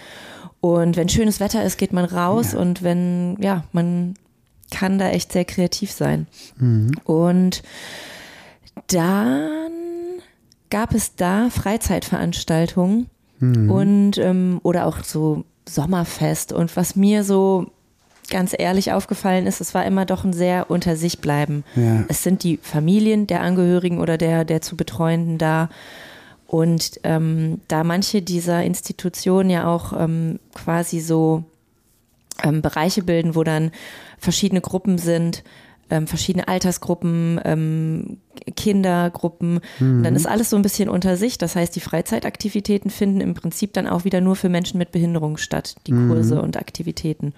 Und 0.60 0.96
wenn 0.96 1.08
schönes 1.08 1.40
Wetter 1.40 1.64
ist, 1.64 1.78
geht 1.78 1.92
man 1.92 2.04
raus 2.04 2.54
und 2.54 2.82
wenn, 2.82 3.36
ja, 3.40 3.64
man 3.72 4.14
kann 4.70 4.98
da 4.98 5.08
echt 5.08 5.32
sehr 5.32 5.44
kreativ 5.44 5.90
sein. 5.90 6.26
Mhm. 6.58 6.92
Und 7.04 7.62
dann 8.88 9.50
gab 10.70 10.94
es 10.94 11.16
da 11.16 11.48
Freizeitveranstaltungen 11.50 13.08
Mhm. 13.40 13.70
und 13.70 14.18
ähm, 14.18 14.60
oder 14.62 14.86
auch 14.86 15.02
so 15.02 15.44
Sommerfest. 15.68 16.52
Und 16.52 16.76
was 16.76 16.96
mir 16.96 17.24
so 17.24 17.70
ganz 18.30 18.54
ehrlich 18.56 18.92
aufgefallen 18.92 19.46
ist, 19.46 19.60
es 19.60 19.74
war 19.74 19.84
immer 19.84 20.06
doch 20.06 20.24
ein 20.24 20.32
sehr 20.32 20.70
unter 20.70 20.96
sich 20.96 21.20
bleiben. 21.20 21.64
Ja. 21.74 22.04
Es 22.08 22.22
sind 22.22 22.44
die 22.44 22.58
Familien 22.62 23.26
der 23.26 23.42
Angehörigen 23.42 24.00
oder 24.00 24.16
der, 24.16 24.44
der 24.44 24.62
zu 24.62 24.76
Betreuenden 24.76 25.38
da. 25.38 25.68
Und 26.46 27.00
ähm, 27.04 27.60
da 27.68 27.84
manche 27.84 28.22
dieser 28.22 28.64
Institutionen 28.64 29.50
ja 29.50 29.66
auch 29.66 29.92
ähm, 29.92 30.40
quasi 30.54 31.00
so 31.00 31.44
ähm, 32.42 32.62
Bereiche 32.62 33.02
bilden, 33.02 33.34
wo 33.34 33.44
dann 33.44 33.70
verschiedene 34.18 34.60
Gruppen 34.60 34.98
sind, 34.98 35.44
ähm, 35.90 36.06
verschiedene 36.06 36.48
Altersgruppen, 36.48 37.40
ähm, 37.44 38.18
Kindergruppen. 38.56 39.60
Und 39.80 40.02
dann 40.02 40.16
ist 40.16 40.26
alles 40.26 40.50
so 40.50 40.56
ein 40.56 40.62
bisschen 40.62 40.88
unter 40.88 41.16
sich. 41.16 41.38
Das 41.38 41.56
heißt, 41.56 41.74
die 41.74 41.80
Freizeitaktivitäten 41.80 42.90
finden 42.90 43.20
im 43.20 43.34
Prinzip 43.34 43.72
dann 43.72 43.86
auch 43.86 44.04
wieder 44.04 44.20
nur 44.20 44.36
für 44.36 44.48
Menschen 44.48 44.78
mit 44.78 44.92
Behinderung 44.92 45.36
statt, 45.36 45.76
die 45.86 45.92
Kurse 45.92 46.40
und 46.40 46.56
Aktivitäten. 46.56 47.34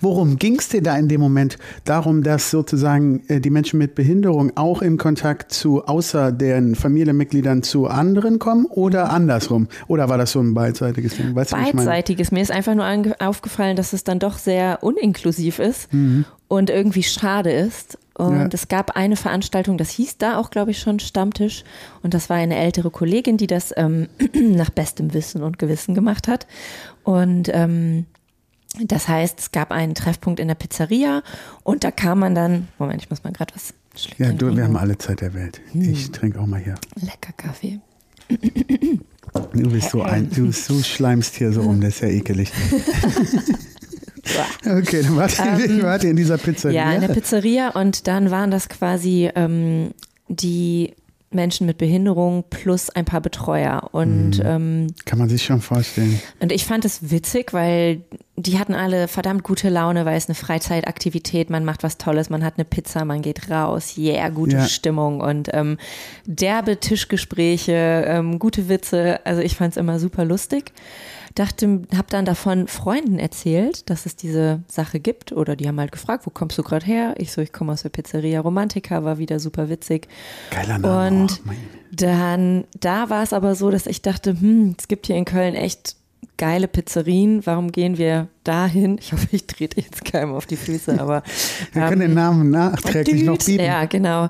Worum 0.00 0.36
ging 0.36 0.58
es 0.58 0.68
dir 0.68 0.82
da 0.82 0.96
in 0.96 1.08
dem 1.08 1.20
Moment? 1.20 1.58
Darum, 1.84 2.22
dass 2.22 2.50
sozusagen 2.50 3.22
äh, 3.28 3.40
die 3.40 3.50
Menschen 3.50 3.78
mit 3.78 3.94
Behinderung 3.94 4.52
auch 4.56 4.82
in 4.82 4.96
Kontakt 4.96 5.52
zu 5.52 5.84
außer 5.84 6.32
den 6.32 6.74
Familienmitgliedern 6.74 7.62
zu 7.62 7.86
anderen 7.86 8.38
kommen 8.38 8.66
oder 8.66 9.10
andersrum? 9.10 9.68
Oder 9.88 10.08
war 10.08 10.18
das 10.18 10.32
so 10.32 10.40
ein 10.40 10.54
beidseitiges 10.54 11.16
Ding? 11.16 11.34
Weißt? 11.34 11.50
Beidseitiges. 11.50 12.32
Mir 12.32 12.40
ist 12.40 12.52
einfach 12.52 12.74
nur 12.74 12.86
aufgefallen, 13.18 13.76
dass 13.76 13.92
es 13.92 14.04
dann 14.04 14.18
doch 14.18 14.38
sehr 14.38 14.78
uninklusiv 14.82 15.58
ist 15.58 15.88
und 16.48 16.70
irgendwie 16.70 17.02
schade 17.02 17.50
ist. 17.52 17.98
Und 18.14 18.36
Ja. 18.38 18.48
es 18.52 18.68
gab 18.68 18.96
eine 18.96 19.16
Veranstaltung, 19.16 19.76
das 19.78 19.90
hieß 19.90 20.18
da 20.18 20.38
auch, 20.38 20.50
glaube 20.50 20.70
ich, 20.70 20.78
schon 20.78 21.00
Stammtisch. 21.00 21.64
Und 22.02 22.14
das 22.14 22.30
war 22.30 22.36
eine 22.36 22.56
ältere 22.56 22.90
Kollegin, 22.90 23.36
die 23.36 23.46
das 23.46 23.74
ähm, 23.76 24.08
nach 24.34 24.70
bestem 24.70 25.12
Wissen 25.12 25.42
und 25.42 25.58
Gewissen 25.58 25.94
gemacht 25.94 26.28
hat. 26.28 26.46
Und 27.04 27.50
ähm, 27.52 28.06
das 28.82 29.08
heißt, 29.08 29.38
es 29.38 29.52
gab 29.52 29.70
einen 29.70 29.94
Treffpunkt 29.94 30.40
in 30.40 30.48
der 30.48 30.54
Pizzeria 30.54 31.22
und 31.62 31.82
da 31.84 31.90
kam 31.90 32.18
man 32.20 32.34
dann, 32.34 32.68
Moment, 32.78 33.02
ich 33.02 33.10
muss 33.10 33.24
mal 33.24 33.32
gerade 33.32 33.54
was 33.54 33.72
Ja, 34.18 34.32
du, 34.32 34.54
wir 34.56 34.64
haben 34.64 34.76
alle 34.76 34.98
Zeit 34.98 35.20
der 35.22 35.32
Welt. 35.34 35.60
Ich 35.74 36.10
trinke 36.10 36.40
auch 36.40 36.46
mal 36.46 36.60
hier. 36.60 36.74
Lecker 36.96 37.32
Kaffee. 37.36 37.80
Du 39.52 39.70
bist 39.70 39.90
so 39.90 40.02
ein, 40.02 40.28
du, 40.30 40.46
du 40.46 40.52
schleimst 40.82 41.36
hier 41.36 41.52
so 41.52 41.62
rum, 41.62 41.80
das 41.80 41.94
ist 41.96 42.00
ja 42.02 42.08
ekelig. 42.08 42.52
okay, 44.64 45.02
dann 45.02 45.16
wart 45.16 45.38
ihr, 45.38 45.64
Ähm, 45.70 45.82
wart 45.82 46.04
ihr 46.04 46.10
in 46.10 46.16
dieser 46.16 46.38
Pizzeria. 46.38 46.90
Ja, 46.90 46.92
in 46.94 47.00
der 47.00 47.08
Pizzeria 47.14 47.70
und 47.70 48.06
dann 48.06 48.30
waren 48.30 48.50
das 48.50 48.68
quasi 48.68 49.30
ähm, 49.34 49.92
die 50.28 50.94
Menschen 51.30 51.66
mit 51.66 51.76
Behinderung 51.76 52.44
plus 52.48 52.88
ein 52.88 53.04
paar 53.04 53.20
Betreuer. 53.20 53.88
Und, 53.92 54.40
ähm, 54.42 54.86
Kann 55.04 55.18
man 55.18 55.28
sich 55.28 55.42
schon 55.44 55.60
vorstellen. 55.60 56.20
und 56.40 56.50
ich 56.52 56.64
fand 56.64 56.84
es 56.84 57.10
witzig, 57.10 57.52
weil 57.52 58.02
die 58.36 58.58
hatten 58.58 58.74
alle 58.74 59.08
verdammt 59.08 59.42
gute 59.42 59.68
Laune, 59.68 60.04
weil 60.06 60.16
es 60.16 60.28
eine 60.28 60.34
Freizeitaktivität, 60.34 61.50
man 61.50 61.64
macht 61.64 61.82
was 61.82 61.98
Tolles, 61.98 62.30
man 62.30 62.44
hat 62.44 62.54
eine 62.56 62.64
Pizza, 62.64 63.04
man 63.04 63.22
geht 63.22 63.50
raus, 63.50 63.96
yeah, 63.98 64.28
gute 64.28 64.56
Ja. 64.56 64.64
Stimmung 64.66 65.20
und 65.20 65.50
ähm, 65.52 65.78
derbe 66.26 66.78
Tischgespräche, 66.78 68.04
ähm, 68.06 68.38
gute 68.38 68.68
Witze. 68.68 69.20
Also 69.24 69.42
ich 69.42 69.56
fand 69.56 69.72
es 69.72 69.76
immer 69.76 69.98
super 69.98 70.24
lustig. 70.24 70.72
Dachte, 71.36 71.82
hab 71.94 72.08
dann 72.08 72.24
davon 72.24 72.66
Freunden 72.66 73.18
erzählt, 73.18 73.90
dass 73.90 74.06
es 74.06 74.16
diese 74.16 74.62
Sache 74.68 75.00
gibt 75.00 75.32
oder 75.32 75.54
die 75.54 75.68
haben 75.68 75.78
halt 75.78 75.92
gefragt, 75.92 76.26
wo 76.26 76.30
kommst 76.30 76.56
du 76.56 76.62
gerade 76.62 76.86
her? 76.86 77.14
Ich 77.18 77.30
so, 77.30 77.42
ich 77.42 77.52
komme 77.52 77.72
aus 77.72 77.82
der 77.82 77.90
Pizzeria 77.90 78.40
Romantica, 78.40 79.04
war 79.04 79.18
wieder 79.18 79.38
super 79.38 79.68
witzig. 79.68 80.08
Geiler 80.50 80.78
Name. 80.78 81.08
Und 81.08 81.42
oh, 81.46 81.52
dann, 81.92 82.64
da 82.80 83.10
war 83.10 83.22
es 83.22 83.34
aber 83.34 83.54
so, 83.54 83.70
dass 83.70 83.86
ich 83.86 84.00
dachte, 84.00 84.40
hm, 84.40 84.76
es 84.78 84.88
gibt 84.88 85.08
hier 85.08 85.16
in 85.16 85.26
Köln 85.26 85.54
echt 85.54 85.96
geile 86.38 86.68
Pizzerien, 86.68 87.44
warum 87.44 87.70
gehen 87.70 87.98
wir 87.98 88.28
dahin? 88.46 88.98
Ich 88.98 89.12
hoffe, 89.12 89.26
ich 89.32 89.46
trete 89.46 89.80
jetzt 89.80 90.04
keinem 90.04 90.34
auf 90.34 90.46
die 90.46 90.56
Füße, 90.56 90.96
aber 91.00 91.22
Wir 91.72 91.82
ähm, 91.82 91.88
können 91.88 92.00
den 92.00 92.14
Namen 92.14 92.50
nachträglich 92.50 93.24
noch 93.24 93.38
bieten. 93.38 93.64
Ja, 93.64 93.84
genau. 93.86 94.28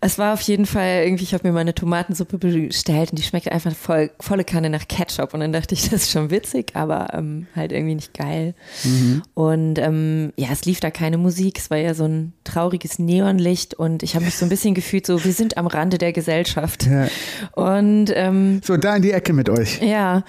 Es 0.00 0.18
war 0.18 0.34
auf 0.34 0.40
jeden 0.42 0.66
Fall 0.66 1.04
irgendwie, 1.04 1.24
ich 1.24 1.34
habe 1.34 1.46
mir 1.46 1.52
meine 1.52 1.74
Tomatensuppe 1.74 2.38
bestellt 2.38 3.10
und 3.10 3.18
die 3.18 3.22
schmeckt 3.22 3.50
einfach 3.50 3.74
voll, 3.74 4.10
volle 4.20 4.44
Kanne 4.44 4.70
nach 4.70 4.88
Ketchup 4.88 5.34
und 5.34 5.40
dann 5.40 5.52
dachte 5.52 5.74
ich, 5.74 5.82
das 5.90 6.02
ist 6.02 6.10
schon 6.10 6.30
witzig, 6.30 6.72
aber 6.74 7.08
ähm, 7.14 7.46
halt 7.54 7.72
irgendwie 7.72 7.94
nicht 7.94 8.14
geil. 8.14 8.54
Mhm. 8.84 9.22
Und 9.34 9.78
ähm, 9.78 10.32
ja, 10.36 10.48
es 10.52 10.64
lief 10.64 10.80
da 10.80 10.90
keine 10.90 11.18
Musik, 11.18 11.58
es 11.58 11.70
war 11.70 11.78
ja 11.78 11.94
so 11.94 12.04
ein 12.04 12.32
trauriges 12.44 12.98
Neonlicht 12.98 13.74
und 13.74 14.02
ich 14.02 14.14
habe 14.14 14.24
mich 14.24 14.36
so 14.36 14.44
ein 14.46 14.48
bisschen 14.48 14.74
gefühlt, 14.74 15.06
so 15.06 15.24
wir 15.24 15.32
sind 15.32 15.56
am 15.56 15.66
Rande 15.66 15.98
der 15.98 16.12
Gesellschaft. 16.12 16.86
Ja. 16.86 17.06
Und 17.52 18.06
ähm, 18.14 18.60
So, 18.64 18.76
da 18.76 18.96
in 18.96 19.02
die 19.02 19.12
Ecke 19.12 19.32
mit 19.32 19.48
euch. 19.48 19.80
ja, 19.80 20.24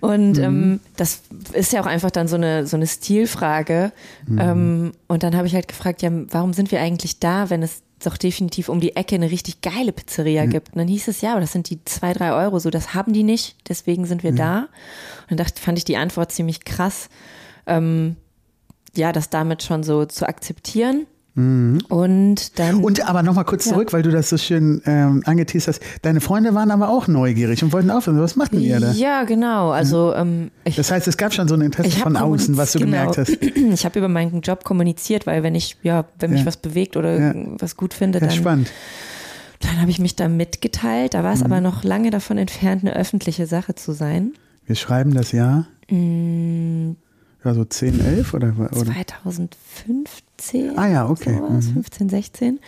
und 0.00 0.38
ähm, 0.38 0.80
das 0.96 1.20
ist 1.52 1.72
ja 1.72 1.80
auch 1.82 1.86
einfach 1.86 2.10
dann 2.10 2.28
so 2.28 2.36
eine, 2.36 2.66
so 2.66 2.76
eine 2.78 2.86
Stilfrage. 2.86 3.92
Ähm, 4.38 4.92
und 5.06 5.22
dann 5.22 5.36
habe 5.36 5.46
ich 5.46 5.54
halt 5.54 5.68
gefragt, 5.68 6.02
ja, 6.02 6.10
warum 6.12 6.52
sind 6.52 6.70
wir 6.70 6.80
eigentlich 6.80 7.20
da, 7.20 7.50
wenn 7.50 7.62
es 7.62 7.82
doch 8.02 8.16
definitiv 8.16 8.68
um 8.68 8.80
die 8.80 8.96
Ecke 8.96 9.16
eine 9.16 9.30
richtig 9.30 9.60
geile 9.60 9.92
Pizzeria 9.92 10.46
gibt? 10.46 10.68
Und 10.68 10.78
dann 10.78 10.88
hieß 10.88 11.08
es, 11.08 11.20
ja, 11.20 11.32
aber 11.32 11.40
das 11.40 11.52
sind 11.52 11.68
die 11.70 11.84
zwei, 11.84 12.12
drei 12.12 12.32
Euro, 12.32 12.58
so 12.58 12.70
das 12.70 12.94
haben 12.94 13.12
die 13.12 13.24
nicht, 13.24 13.56
deswegen 13.68 14.06
sind 14.06 14.22
wir 14.22 14.32
da. 14.32 14.60
Und 15.22 15.30
dann 15.30 15.38
dachte, 15.38 15.60
fand 15.60 15.78
ich 15.78 15.84
die 15.84 15.96
Antwort 15.96 16.32
ziemlich 16.32 16.64
krass, 16.64 17.08
ähm, 17.66 18.16
ja, 18.96 19.12
das 19.12 19.30
damit 19.30 19.62
schon 19.62 19.82
so 19.82 20.06
zu 20.06 20.28
akzeptieren. 20.28 21.06
Und 21.38 22.58
dann. 22.58 22.82
Und 22.82 23.08
aber 23.08 23.22
nochmal 23.22 23.44
kurz 23.44 23.64
Ja. 23.66 23.72
zurück, 23.72 23.92
weil 23.92 24.02
du 24.02 24.10
das 24.10 24.28
so 24.28 24.36
schön 24.38 24.82
ähm, 24.86 25.22
angeteased 25.24 25.68
hast. 25.68 25.80
Deine 26.02 26.20
Freunde 26.20 26.54
waren 26.54 26.70
aber 26.72 26.88
auch 26.88 27.06
neugierig 27.06 27.62
und 27.62 27.72
wollten 27.72 27.90
aufhören. 27.90 28.20
Was 28.20 28.34
machten 28.34 28.60
ihr 28.60 28.80
da? 28.80 28.90
ja, 28.92 29.22
genau. 29.24 29.70
Also 29.70 30.12
ähm, 30.14 30.50
ich 30.64 30.74
Das 30.76 30.90
heißt, 30.90 31.06
es 31.06 31.16
gab 31.16 31.32
schon 31.32 31.46
so 31.46 31.54
ein 31.54 31.60
Interesse 31.60 31.98
von 32.00 32.16
außen, 32.16 32.56
was 32.56 32.72
du 32.72 32.80
kommuniz- 32.80 32.84
gemerkt 32.84 33.18
hast. 33.18 33.40
genau. 33.40 33.72
Ich 33.74 33.84
habe 33.84 33.98
über 33.98 34.08
meinen 34.08 34.40
Job 34.40 34.64
kommuniziert, 34.64 35.26
weil 35.26 35.42
wenn 35.44 35.54
ich, 35.54 35.76
ja, 35.82 36.04
wenn 36.18 36.30
mich 36.32 36.40
Ja. 36.40 36.46
was 36.46 36.56
bewegt 36.56 36.96
oder 36.96 37.18
Ja. 37.18 37.34
was 37.58 37.76
gut 37.76 37.94
finde, 37.94 38.18
dann, 38.18 38.30
spannend. 38.32 38.70
dann 39.60 39.80
habe 39.80 39.90
ich 39.90 40.00
mich 40.00 40.16
da 40.16 40.28
mitgeteilt. 40.28 41.14
Da 41.14 41.22
war 41.22 41.30
Mhm. 41.30 41.36
es 41.36 41.42
aber 41.44 41.60
noch 41.60 41.84
lange 41.84 42.10
davon 42.10 42.38
entfernt, 42.38 42.82
eine 42.84 42.96
öffentliche 42.96 43.46
Sache 43.46 43.74
zu 43.76 43.92
sein. 43.92 44.32
Wir 44.66 44.74
schreiben 44.74 45.14
das 45.14 45.30
Jahr. 45.32 45.66
Mm, 45.90 46.92
Ja, 47.44 47.54
so 47.54 47.64
10, 47.64 48.00
11 48.04 48.34
oder? 48.34 48.52
oder? 48.58 48.70
2015. 48.72 50.04
Ah 50.76 50.86
ja, 50.88 51.08
okay. 51.08 51.36
Sowas, 51.38 51.66
Mhm. 51.66 51.72
15, 51.74 52.08
16. 52.08 52.60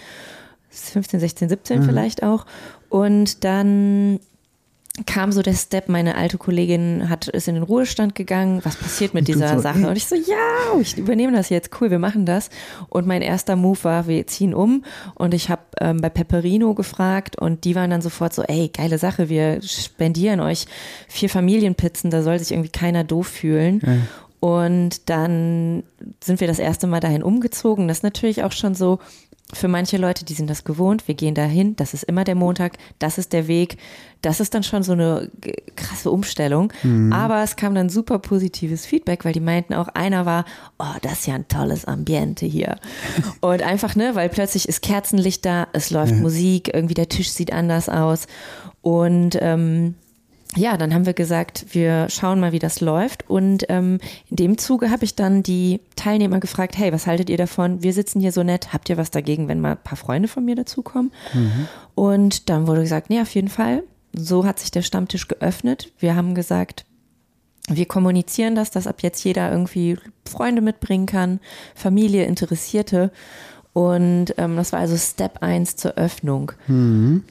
15, 0.70 1.20
16, 1.20 1.48
17 1.48 1.82
vielleicht 1.82 2.22
auch. 2.22 2.46
Und 2.88 3.44
dann 3.44 4.20
kam 5.06 5.32
so 5.32 5.40
der 5.40 5.54
Step, 5.54 5.88
meine 5.88 6.16
alte 6.16 6.36
Kollegin 6.36 7.08
hat, 7.08 7.28
ist 7.28 7.48
in 7.48 7.54
den 7.54 7.62
Ruhestand 7.62 8.14
gegangen. 8.14 8.60
Was 8.64 8.76
passiert 8.76 9.14
mit 9.14 9.28
dieser 9.28 9.56
so, 9.56 9.60
Sache? 9.60 9.78
ey. 9.78 9.86
Und 9.86 9.96
ich 9.96 10.06
so, 10.06 10.14
ja, 10.14 10.78
ich 10.80 10.98
übernehme 10.98 11.32
das 11.34 11.48
jetzt. 11.48 11.70
Cool, 11.80 11.90
wir 11.90 11.98
machen 11.98 12.26
das. 12.26 12.50
Und 12.88 13.06
mein 13.06 13.22
erster 13.22 13.56
Move 13.56 13.78
war, 13.82 14.06
wir 14.08 14.26
ziehen 14.26 14.52
um. 14.52 14.84
Und 15.14 15.32
ich 15.32 15.48
habe 15.48 15.62
ähm, 15.80 16.00
bei 16.00 16.08
Pepperino 16.10 16.74
gefragt 16.74 17.36
und 17.40 17.64
die 17.64 17.74
waren 17.76 17.90
dann 17.90 18.02
sofort 18.02 18.34
so, 18.34 18.42
ey, 18.42 18.68
geile 18.68 18.98
Sache, 18.98 19.28
wir 19.28 19.62
spendieren 19.62 20.40
euch 20.40 20.66
vier 21.08 21.30
Familienpizzen, 21.30 22.10
da 22.10 22.22
soll 22.22 22.38
sich 22.38 22.50
irgendwie 22.52 22.70
keiner 22.70 23.04
doof 23.04 23.28
fühlen. 23.28 23.80
Und 24.40 25.08
dann 25.10 25.82
sind 26.22 26.40
wir 26.40 26.48
das 26.48 26.58
erste 26.58 26.86
Mal 26.86 27.00
dahin 27.00 27.22
umgezogen. 27.22 27.88
Das 27.88 27.98
ist 27.98 28.02
natürlich 28.02 28.42
auch 28.42 28.52
schon 28.52 28.74
so 28.74 28.98
für 29.52 29.68
manche 29.68 29.96
Leute, 29.96 30.24
die 30.24 30.34
sind 30.34 30.48
das 30.48 30.64
gewohnt. 30.64 31.08
Wir 31.08 31.14
gehen 31.14 31.34
dahin, 31.34 31.76
das 31.76 31.94
ist 31.94 32.04
immer 32.04 32.24
der 32.24 32.34
Montag, 32.34 32.78
das 32.98 33.18
ist 33.18 33.32
der 33.32 33.48
Weg. 33.48 33.78
Das 34.22 34.38
ist 34.38 34.54
dann 34.54 34.62
schon 34.62 34.82
so 34.82 34.92
eine 34.92 35.30
krasse 35.76 36.10
Umstellung. 36.10 36.72
Aber 37.12 37.42
es 37.42 37.56
kam 37.56 37.74
dann 37.74 37.88
super 37.88 38.18
positives 38.18 38.86
Feedback, 38.86 39.24
weil 39.24 39.32
die 39.32 39.40
meinten 39.40 39.74
auch, 39.74 39.88
einer 39.88 40.26
war, 40.26 40.44
oh, 40.78 40.96
das 41.02 41.20
ist 41.20 41.26
ja 41.26 41.34
ein 41.34 41.48
tolles 41.48 41.84
Ambiente 41.84 42.46
hier. 42.46 42.76
Und 43.40 43.62
einfach, 43.62 43.96
ne, 43.96 44.14
weil 44.14 44.28
plötzlich 44.28 44.68
ist 44.68 44.82
Kerzenlicht 44.82 45.44
da, 45.44 45.68
es 45.72 45.90
läuft 45.90 46.14
Musik, 46.14 46.72
irgendwie 46.72 46.94
der 46.94 47.08
Tisch 47.08 47.30
sieht 47.30 47.52
anders 47.52 47.88
aus. 47.88 48.26
Und 48.82 49.36
ähm, 49.40 49.94
ja, 50.56 50.76
dann 50.76 50.92
haben 50.92 51.06
wir 51.06 51.12
gesagt, 51.12 51.66
wir 51.72 52.08
schauen 52.08 52.40
mal, 52.40 52.52
wie 52.52 52.58
das 52.58 52.80
läuft. 52.80 53.28
Und 53.30 53.66
ähm, 53.68 53.98
in 54.28 54.36
dem 54.36 54.58
Zuge 54.58 54.90
habe 54.90 55.04
ich 55.04 55.14
dann 55.14 55.42
die 55.42 55.80
Teilnehmer 55.94 56.40
gefragt, 56.40 56.76
hey, 56.76 56.92
was 56.92 57.06
haltet 57.06 57.30
ihr 57.30 57.36
davon? 57.36 57.82
Wir 57.82 57.92
sitzen 57.92 58.20
hier 58.20 58.32
so 58.32 58.42
nett. 58.42 58.72
Habt 58.72 58.88
ihr 58.88 58.96
was 58.96 59.10
dagegen, 59.10 59.46
wenn 59.46 59.60
mal 59.60 59.72
ein 59.72 59.82
paar 59.82 59.96
Freunde 59.96 60.28
von 60.28 60.44
mir 60.44 60.56
dazukommen? 60.56 61.12
Und 61.94 62.48
dann 62.48 62.66
wurde 62.66 62.82
gesagt, 62.82 63.10
nee, 63.10 63.20
auf 63.20 63.32
jeden 63.34 63.48
Fall. 63.48 63.84
So 64.12 64.44
hat 64.44 64.58
sich 64.58 64.72
der 64.72 64.82
Stammtisch 64.82 65.28
geöffnet. 65.28 65.92
Wir 66.00 66.16
haben 66.16 66.34
gesagt, 66.34 66.84
wir 67.68 67.86
kommunizieren 67.86 68.56
das, 68.56 68.72
dass 68.72 68.88
ab 68.88 69.02
jetzt 69.02 69.22
jeder 69.22 69.52
irgendwie 69.52 69.98
Freunde 70.28 70.62
mitbringen 70.62 71.06
kann, 71.06 71.38
Familie, 71.76 72.24
Interessierte. 72.24 73.12
Und 73.72 74.34
ähm, 74.36 74.56
das 74.56 74.72
war 74.72 74.80
also 74.80 74.96
Step 74.96 75.42
1 75.42 75.76
zur 75.76 75.94
Öffnung. 75.94 76.50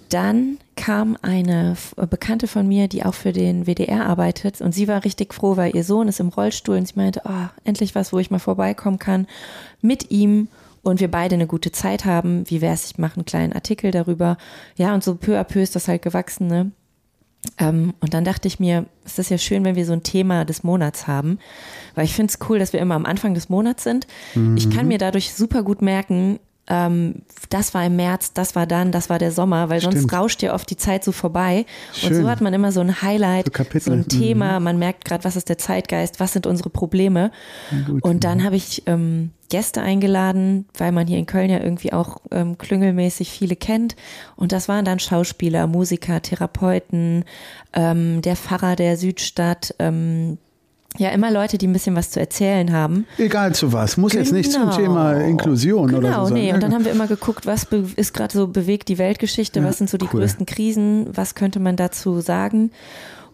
Dann 0.08 0.58
kam 0.80 1.18
eine 1.22 1.74
F- 1.74 1.94
Bekannte 2.10 2.48
von 2.48 2.66
mir, 2.68 2.88
die 2.88 3.04
auch 3.06 3.14
für 3.14 3.34
den 3.34 3.66
WDR 3.68 4.06
arbeitet 4.06 4.62
und 4.62 4.74
sie 4.74 4.88
war 4.88 5.04
richtig 5.04 5.34
froh, 5.34 5.58
weil 5.58 5.76
ihr 5.76 5.84
Sohn 5.84 6.08
ist 6.08 6.20
im 6.22 6.30
Rollstuhl 6.30 6.78
und 6.78 6.88
sie 6.88 6.94
meinte, 6.96 7.22
oh, 7.26 7.48
endlich 7.66 7.96
was, 7.96 8.14
wo 8.14 8.20
ich 8.20 8.32
mal 8.32 8.40
vorbeikommen 8.40 8.98
kann 8.98 9.28
mit 9.82 10.10
ihm 10.10 10.48
und 10.82 11.02
wir 11.02 11.12
beide 11.12 11.36
eine 11.36 11.48
gute 11.48 11.74
Zeit 11.74 12.06
haben. 12.06 12.50
Wie 12.50 12.62
wär's, 12.62 12.86
ich 12.92 12.98
mache 12.98 13.18
einen 13.18 13.26
kleinen 13.26 13.52
Artikel 13.54 13.92
darüber. 13.92 14.38
Ja, 14.78 14.94
und 14.94 15.04
so 15.04 15.16
peu 15.16 15.38
à 15.38 15.44
peu 15.44 15.62
ist 15.62 15.76
das 15.76 15.90
halt 15.90 16.02
gewachsen, 16.02 16.48
ne? 16.48 16.72
Ähm, 17.58 17.94
und 18.00 18.14
dann 18.14 18.24
dachte 18.26 18.48
ich 18.48 18.60
mir, 18.60 18.86
es 19.06 19.20
ist 19.20 19.30
ja 19.30 19.38
schön, 19.38 19.64
wenn 19.66 19.76
wir 19.76 19.86
so 19.86 19.94
ein 19.94 20.04
Thema 20.04 20.46
des 20.46 20.64
Monats 20.64 21.08
haben, 21.08 21.40
weil 21.96 22.06
ich 22.06 22.14
finde 22.14 22.32
es 22.34 22.50
cool, 22.50 22.60
dass 22.60 22.74
wir 22.74 22.80
immer 22.80 22.96
am 22.96 23.06
Anfang 23.06 23.34
des 23.34 23.50
Monats 23.50 23.84
sind. 23.84 24.08
Ich 24.56 24.70
kann 24.70 24.88
mir 24.88 24.98
dadurch 24.98 25.34
super 25.34 25.64
gut 25.64 25.82
merken, 25.82 26.40
ähm, 26.70 27.16
das 27.50 27.74
war 27.74 27.86
im 27.86 27.96
März, 27.96 28.34
das 28.34 28.56
war 28.56 28.68
dann, 28.68 28.92
das 28.92 29.10
war 29.10 29.18
der 29.20 29.32
Sommer, 29.32 29.70
weil 29.70 29.82
sonst 29.82 29.98
Stimmt. 29.98 30.14
rauscht 30.14 30.42
ja 30.44 30.54
oft 30.54 30.70
die 30.70 30.78
Zeit 30.78 31.04
so 31.04 31.12
vorbei. 31.12 31.66
Und 32.04 32.10
Schön. 32.14 32.22
so 32.24 32.30
hat 32.30 32.42
man 32.42 32.54
immer 32.54 32.72
so 32.72 32.80
ein 32.80 33.02
Highlight, 33.02 33.46
So 33.48 33.52
Kapitel. 33.52 33.82
so 33.82 33.92
ein 33.92 34.00
Mhm. 34.00 34.08
Thema, 34.10 34.60
man 34.60 34.78
merkt 34.80 35.04
gerade, 35.06 35.24
was 35.24 35.36
ist 35.36 35.50
der 35.50 35.58
Zeitgeist, 35.58 36.20
was 36.20 36.34
sind 36.34 36.46
unsere 36.48 36.70
Probleme. 36.70 37.32
gut. 37.88 38.04
Und 38.04 38.24
dann 38.24 38.44
habe 38.44 38.56
ich 38.56 38.84
ähm, 38.86 39.32
Gäste 39.50 39.82
eingeladen, 39.82 40.68
weil 40.78 40.92
man 40.92 41.08
hier 41.08 41.18
in 41.18 41.26
Köln 41.26 41.50
ja 41.50 41.60
irgendwie 41.60 41.92
auch 41.92 42.18
ähm, 42.30 42.58
klüngelmäßig 42.60 43.32
viele 43.32 43.56
kennt. 43.56 43.96
Und 44.36 44.52
das 44.52 44.68
waren 44.70 44.86
dann 44.86 45.00
Schauspieler, 45.00 45.66
Musiker, 45.66 46.22
Therapeuten, 46.22 47.26
ähm, 47.74 48.22
der 48.22 48.36
Pfarrer 48.36 48.76
der 48.76 48.96
Südstadt, 48.96 49.74
ähm, 49.80 50.38
ja, 50.98 51.10
immer 51.10 51.32
Leute, 51.32 51.58
die 51.58 51.68
ein 51.68 51.74
bisschen 51.74 51.96
was 51.96 52.10
zu 52.12 52.20
erzählen 52.20 52.72
haben. 52.74 53.06
Egal 53.18 53.54
zu 53.54 53.72
was. 53.72 53.96
Muss 53.96 54.14
jetzt 54.14 54.34
nicht 54.34 54.52
zum 54.52 54.64
Genau. 54.64 54.76
Thema 54.76 55.14
Inklusion 55.14 55.88
Genau, 55.88 56.00
oder 56.00 56.14
so 56.22 56.26
sein. 56.26 56.34
nee. 56.34 56.54
Und 56.54 56.62
dann 56.64 56.72
gut. 56.72 56.80
haben 56.80 56.86
wir 56.86 56.92
immer 56.92 57.08
geguckt, 57.08 57.46
was 57.46 57.68
ist 57.96 58.14
gerade 58.14 58.34
so 58.34 58.48
bewegt 58.48 58.88
die 58.90 58.98
Weltgeschichte, 58.98 59.60
Ja, 59.60 59.66
was 59.66 59.78
sind 59.78 59.90
so 59.90 59.98
die 59.98 60.06
cool. 60.12 60.22
größten 60.22 60.46
Krisen, 60.46 61.08
was 61.16 61.36
könnte 61.36 61.60
man 61.60 61.76
dazu 61.76 62.22
sagen. 62.22 62.72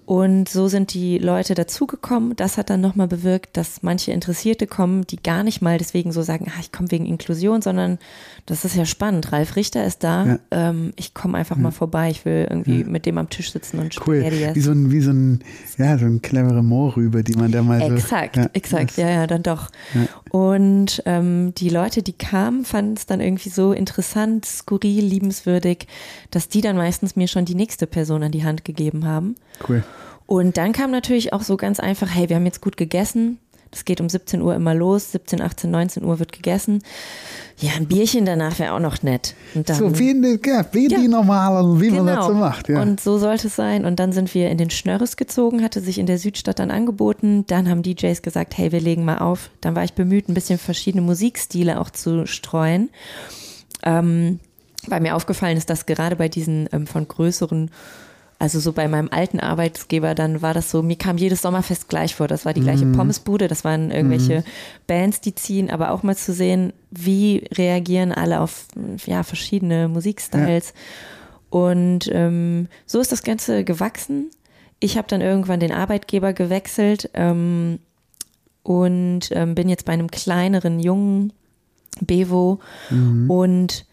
Und 0.05 0.47
so 0.47 0.67
sind 0.67 0.93
die 0.93 1.17
Leute 1.17 1.55
dazugekommen. 1.55 2.35
Das 2.35 2.57
hat 2.57 2.69
dann 2.69 2.81
nochmal 2.81 3.07
bewirkt, 3.07 3.57
dass 3.57 3.81
manche 3.81 4.12
Interessierte 4.12 4.67
kommen, 4.67 5.07
die 5.07 5.17
gar 5.17 5.43
nicht 5.43 5.62
mal 5.62 5.77
deswegen 5.77 6.12
so 6.12 6.21
sagen, 6.21 6.51
ah, 6.55 6.59
ich 6.59 6.71
komme 6.71 6.91
wegen 6.91 7.05
Inklusion, 7.05 7.62
sondern 7.62 7.97
das 8.45 8.65
ist 8.65 8.75
ja 8.75 8.85
spannend. 8.85 9.31
Ralf 9.31 9.55
Richter 9.55 9.85
ist 9.85 10.03
da. 10.03 10.25
Ja. 10.25 10.39
Ähm, 10.51 10.93
ich 10.95 11.13
komme 11.13 11.38
einfach 11.38 11.57
mal 11.57 11.71
vorbei. 11.71 12.12
Ich 12.12 12.24
will 12.24 12.45
irgendwie 12.50 12.83
mit 12.83 13.05
dem 13.05 13.17
am 13.17 13.29
Tisch 13.29 13.51
sitzen 13.51 13.79
und 13.79 13.95
Cool. 14.05 14.24
Wie 14.53 14.62
so 14.62 14.71
ein, 14.71 14.91
wie 14.91 15.01
so 15.01 15.12
ein, 15.12 15.39
ja, 15.77 15.97
so 15.97 16.05
ein 16.05 16.21
clevere 16.21 16.62
Moorrübe, 16.63 17.24
die 17.24 17.33
man 17.33 17.51
da 17.51 17.63
mal 17.63 17.79
so. 17.79 17.95
Exakt, 17.95 18.38
ja, 18.38 18.50
exakt, 18.53 18.97
ja, 18.97 19.09
ja, 19.09 19.27
dann 19.27 19.41
doch. 19.43 19.69
Und 20.29 21.01
ähm, 21.05 21.53
die 21.55 21.69
Leute, 21.69 22.03
die 22.03 22.13
kamen, 22.13 22.65
fanden 22.65 22.93
es 22.93 23.05
dann 23.05 23.21
irgendwie 23.21 23.50
so 23.50 23.71
interessant, 23.71 24.45
skurril, 24.45 25.03
liebenswürdig, 25.03 25.88
dass 26.29 26.50
die 26.50 26.62
dann 26.62 26.75
meistens 26.75 27.15
mir 27.15 27.27
schon 27.27 27.45
die 27.45 27.55
nächste 27.55 27.88
Person 27.88 28.21
an 28.21 28.31
die 28.31 28.43
Hand 28.43 28.65
gegeben 28.65 29.05
haben. 29.05 29.35
Cool. 29.67 29.83
Und 30.27 30.58
dann 30.58 30.72
kam 30.72 30.91
natürlich 30.91 31.34
auch 31.34 31.41
so 31.44 31.58
ganz 31.58 31.79
einfach, 31.79 32.10
hey, 32.13 32.29
wir 32.29 32.36
haben 32.38 32.46
jetzt 32.46 32.62
gut 32.62 32.77
gegessen. 32.77 33.38
Das 33.72 33.84
geht 33.84 34.00
um 34.00 34.08
17 34.08 34.41
Uhr 34.41 34.55
immer 34.55 34.74
los, 34.74 35.12
17, 35.12 35.41
18, 35.41 35.70
19 35.70 36.05
Uhr 36.05 36.17
wird 36.20 36.32
gegessen. 36.32 36.82
Ja, 37.60 37.72
ein 37.75 37.88
Bierchen 37.88 38.25
danach 38.25 38.58
wäre 38.58 38.72
auch 38.74 38.79
noch 38.79 39.03
nett. 39.03 39.36
Und 39.53 39.67
dann, 39.67 39.75
So 39.75 40.00
wie, 40.00 40.13
die- 40.13 40.39
ja, 40.50 40.65
wie 40.72 40.88
Ja. 40.89 40.98
die 40.98 41.08
normalen, 41.10 41.82
wie 41.82 41.89
man 41.91 42.05
das 42.08 42.15
Genau. 42.15 42.27
so 42.29 42.34
macht. 42.36 42.70
Ja. 42.70 42.82
Und 42.82 43.01
so 43.01 43.17
sollte 43.17 43.48
es 43.48 43.55
sein. 43.58 43.84
Und 43.84 44.00
dann 44.00 44.13
sind 44.13 44.34
wir 44.34 44.50
in 44.50 44.58
den 44.58 44.70
Schnörres 44.70 45.17
gezogen, 45.17 45.62
hatte 45.62 45.82
sich 45.82 45.98
in 46.00 46.05
der 46.05 46.20
Südstadt 46.20 46.60
dann 46.60 46.72
angeboten. 46.72 47.44
Dann 47.48 47.70
haben 47.70 47.84
DJs 47.84 48.22
gesagt, 48.22 48.58
hey, 48.58 48.72
wir 48.72 48.79
legen 48.79 49.03
mal 49.03 49.17
auf. 49.17 49.50
Dann 49.60 49.75
war 49.75 49.84
ich 49.84 49.94
bemüht, 49.94 50.29
ein 50.29 50.34
bisschen 50.36 50.58
verschiedene 50.58 51.01
Musikstile 51.01 51.82
auch 51.82 51.89
zu 51.89 52.25
streuen. 52.27 52.89
Ähm, 53.84 54.39
weil 54.88 55.01
mir 55.01 55.15
aufgefallen 55.15 55.58
ist, 55.58 55.70
dass 55.70 55.86
gerade 55.86 56.15
bei 56.15 56.29
diesen 56.29 56.70
ähm, 56.72 56.88
von 56.88 57.08
größeren 57.08 57.72
also 58.37 58.59
so 58.59 58.73
bei 58.73 58.87
meinem 58.87 59.09
alten 59.11 59.39
Arbeitsgeber, 59.39 60.13
dann 60.13 60.41
war 60.41 60.53
das 60.53 60.69
so, 60.69 60.83
mir 60.83 60.97
kam 60.97 61.17
jedes 61.17 61.41
Sommerfest 61.41 61.87
gleich 61.87 62.15
vor. 62.15 62.27
Das 62.27 62.45
war 62.45 62.53
die 62.53 62.61
gleiche 62.61 62.85
Pommesbude, 62.85 63.47
das 63.47 63.63
waren 63.63 63.91
irgendwelche 63.91 64.43
Bands, 64.87 65.21
die 65.21 65.35
ziehen, 65.35 65.69
aber 65.69 65.91
auch 65.91 66.03
mal 66.03 66.17
zu 66.17 66.33
sehen, 66.33 66.73
wie 66.91 67.47
reagieren 67.53 68.11
alle 68.11 68.41
auf 68.41 68.67
ja, 69.05 69.23
verschiedene 69.23 69.87
Musikstyles. 69.87 70.73
Und 71.49 72.09
ähm, 72.11 72.67
so 72.85 72.99
ist 72.99 73.11
das 73.11 73.23
Ganze 73.23 73.63
gewachsen. 73.63 74.29
Ich 74.81 74.97
habe 74.97 75.07
dann 75.07 75.21
irgendwann 75.21 75.61
den 75.61 75.71
Arbeitgeber 75.71 76.33
gewechselt 76.33 77.09
ähm, 77.13 77.79
und 78.63 79.29
ähm, 79.31 79.55
bin 79.55 79.69
jetzt 79.69 79.85
bei 79.85 79.93
einem 79.93 80.11
kleineren, 80.11 80.79
jungen 80.79 81.31
Bevo. 82.01 82.59
Und 83.29 83.85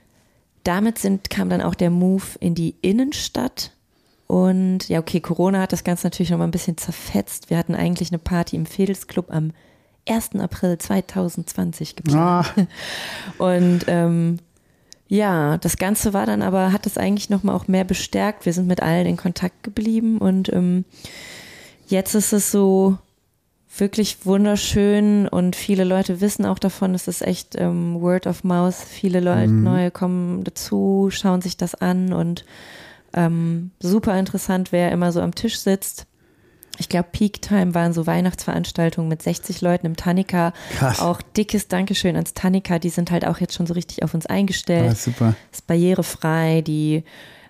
damit 0.65 0.99
sind, 0.99 1.31
kam 1.31 1.49
dann 1.49 1.61
auch 1.61 1.77
der 1.77 1.91
Move 1.91 2.25
in 2.41 2.57
die 2.57 2.75
Innenstadt. 2.83 3.73
Und 4.33 4.89
ja, 4.89 4.99
okay, 4.99 5.21
Corona 5.21 5.61
hat 5.61 5.75
das 5.75 5.85
Ganze 5.85 6.07
natürlich 6.07 6.31
noch 6.31 6.39
mal 6.39 6.45
ein 6.45 6.53
bisschen 6.53 6.79
zerfetzt. 6.79 7.51
Wir 7.51 7.59
hatten 7.59 7.75
eigentlich 7.75 8.11
eine 8.13 8.19
Party 8.19 8.57
im 8.57 8.65
Fedels 8.65 9.07
Club 9.07 9.27
am 9.29 9.51
1. 10.09 10.37
April 10.37 10.79
2020 10.79 11.97
geplant. 11.97 12.47
Ah, 12.57 12.67
Und 13.37 13.85
ähm, 13.89 14.39
ja, 15.07 15.59
das 15.59 15.77
Ganze 15.77 16.15
war 16.15 16.25
dann 16.25 16.41
aber, 16.41 16.73
hat 16.73 16.87
es 16.87 16.97
eigentlich 16.97 17.29
nochmal 17.29 17.55
auch 17.55 17.69
mehr 17.69 17.85
bestärkt. 17.85 18.47
Wir 18.47 18.55
sind 18.55 18.67
mit 18.67 18.83
allen 18.83 19.05
in 19.05 19.19
Kontakt 19.19 19.63
geblieben 19.65 20.17
und 20.17 20.51
ähm, 20.51 20.87
jetzt 21.89 22.15
ist 22.15 22.33
es 22.33 22.51
so 22.51 22.97
wirklich 23.77 24.25
wunderschön 24.25 25.29
und 25.29 25.57
viele 25.57 25.85
Leute 25.85 26.23
wissen 26.23 26.47
auch 26.47 26.59
davon, 26.59 26.95
es 26.95 27.07
ist 27.07 27.21
echt 27.21 27.55
ähm, 27.57 28.01
Word 28.01 28.27
of 28.27 28.45
Mouth. 28.45 28.77
Viele 28.77 29.21
Leute 29.21 29.53
neue 29.53 29.91
kommen 29.91 30.43
dazu, 30.43 31.11
schauen 31.13 31.43
sich 31.43 31.59
das 31.59 31.75
an 31.75 32.15
und 32.15 32.47
ähm, 33.15 33.71
super 33.81 34.19
interessant, 34.19 34.73
wer 34.73 34.93
immer 34.93 35.13
so 35.13 35.21
am 35.21 35.35
Tisch 35.35 35.59
sitzt. 35.59 36.07
Ich 36.79 36.89
glaube, 36.89 37.09
Peak 37.13 37.43
Time 37.43 37.75
waren 37.75 37.93
so 37.93 38.07
Weihnachtsveranstaltungen 38.07 39.09
mit 39.09 39.23
60 39.23 39.61
Leuten 39.61 39.87
im 39.87 39.97
Tannika. 39.97 40.53
Krass. 40.79 41.01
Auch 41.01 41.21
dickes 41.21 41.69
Dankeschön 41.69 42.17
ans 42.17 42.33
Tannika. 42.33 42.79
Die 42.79 42.89
sind 42.89 43.11
halt 43.11 43.27
auch 43.27 43.39
jetzt 43.39 43.55
schon 43.55 43.67
so 43.67 43.75
richtig 43.75 44.03
auf 44.03 44.15
uns 44.15 44.27
eingestellt. 44.27 44.91
ah, 44.91 44.95
super. 44.95 45.35
ist 45.53 45.67
barrierefrei. 45.67 46.63
Die 46.63 47.05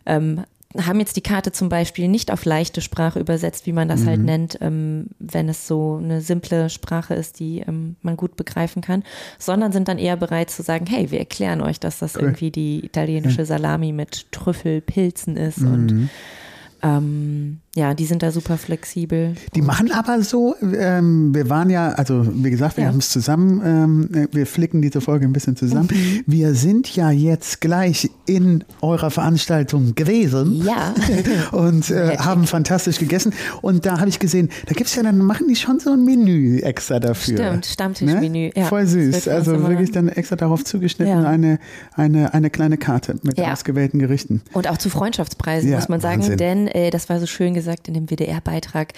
ähm, 0.07 0.45
haben 0.81 1.00
jetzt 1.00 1.17
die 1.17 1.21
Karte 1.23 1.52
zum 1.52 1.69
Beispiel 1.69 2.09
nicht 2.09 2.31
auf 2.31 2.45
leichte 2.45 2.81
Sprache 2.81 3.19
übersetzt, 3.21 3.67
wie 3.67 3.73
man 3.73 3.88
das 3.88 4.00
Mhm. 4.02 4.07
halt 4.07 4.23
nennt, 4.25 4.59
ähm, 4.61 5.07
wenn 5.19 5.49
es 5.49 5.67
so 5.67 5.99
eine 6.02 6.21
simple 6.21 6.71
Sprache 6.71 7.14
ist, 7.14 7.41
die 7.41 7.61
ähm, 7.61 7.97
man 8.02 8.17
gut 8.17 8.37
begreifen 8.37 8.83
kann, 8.83 9.02
sondern 9.38 9.73
sind 9.73 9.88
dann 9.88 9.99
eher 9.99 10.17
bereit 10.17 10.50
zu 10.50 10.62
sagen, 10.62 10.87
hey, 10.87 11.11
wir 11.11 11.19
erklären 11.19 11.61
euch, 11.61 11.81
dass 11.81 11.99
das 11.99 12.17
Cool. 12.17 12.23
irgendwie 12.23 12.50
die 12.50 12.85
italienische 12.85 13.45
Salami 13.47 13.93
mit 13.93 14.31
Trüffelpilzen 14.33 15.37
ist 15.37 15.59
Mhm. 15.61 15.73
und 15.73 16.09
ähm, 16.83 17.61
ja, 17.75 17.95
die 17.95 18.05
sind 18.05 18.23
da 18.23 18.31
super 18.31 18.59
flexibel. 18.59 19.35
Die 19.55 19.62
machen 19.62 19.93
aber 19.93 20.23
so, 20.23 20.55
ähm, 20.79 21.35
wir 21.35 21.49
waren 21.49 21.71
ja, 21.71 21.88
also 21.91 22.27
wie 22.35 22.51
gesagt, 22.51 22.77
wir 22.77 22.85
Ja. 22.85 22.90
haben 22.90 22.99
es 22.99 23.09
zusammen, 23.11 23.62
ähm, 23.64 24.29
wir 24.33 24.46
flicken 24.46 24.83
diese 24.83 25.01
Folge 25.01 25.25
ein 25.25 25.33
bisschen 25.33 25.57
zusammen. 25.57 25.88
Mhm. 25.90 26.23
Wir 26.27 26.55
sind 26.55 26.94
ja 26.94 27.11
jetzt 27.11 27.61
gleich 27.62 28.11
in 28.27 28.64
eurer 28.83 29.11
Veranstaltung 29.11 29.94
gewesen 29.94 30.62
Ja. 30.66 30.94
und 31.53 31.90
äh, 31.90 32.18
haben 32.18 32.46
fantastisch 32.46 32.99
gegessen. 32.99 33.33
Und 33.62 33.87
da 33.87 33.99
habe 34.01 34.09
ich 34.11 34.18
gesehen, 34.18 34.51
da 34.66 34.75
gibt's 34.75 34.94
ja 34.94 35.03
dann, 35.03 35.18
machen 35.18 35.46
die 35.49 35.57
schon 35.57 35.81
so 35.81 35.92
ein 35.92 36.05
Menü 36.05 36.59
extra 36.59 37.01
dafür. 37.01 37.38
Ne? 37.38 37.46
Stimmt, 37.49 37.66
Stammtischmenü, 37.66 38.51
ja. 38.55 38.66
Voll 38.66 38.87
süß. 38.87 39.29
Also 39.29 39.66
wirklich 39.66 39.90
dann 39.92 40.09
extra 40.09 40.37
darauf 40.37 40.62
zugeschnitten, 40.64 41.23
Ja. 41.23 41.29
eine, 41.29 41.59
eine, 41.94 42.35
eine 42.35 42.51
kleine 42.51 42.77
Karte 42.77 43.14
mit 43.23 43.40
ausgewählten 43.40 43.99
Gerichten. 43.99 44.42
Und 44.53 44.68
auch 44.68 44.77
zu 44.79 44.90
Freundschaftspreisen, 44.90 45.70
muss 45.70 45.88
man 45.88 46.01
sagen, 46.01 46.20
Wahnsinn. 46.20 46.37
denn 46.37 46.66
äh, 46.68 46.90
das 46.90 47.09
war 47.09 47.18
so 47.18 47.27
schön 47.27 47.55
gesagt 47.62 47.88
in 47.88 47.94
dem 47.94 48.09
WDR-Beitrag, 48.11 48.92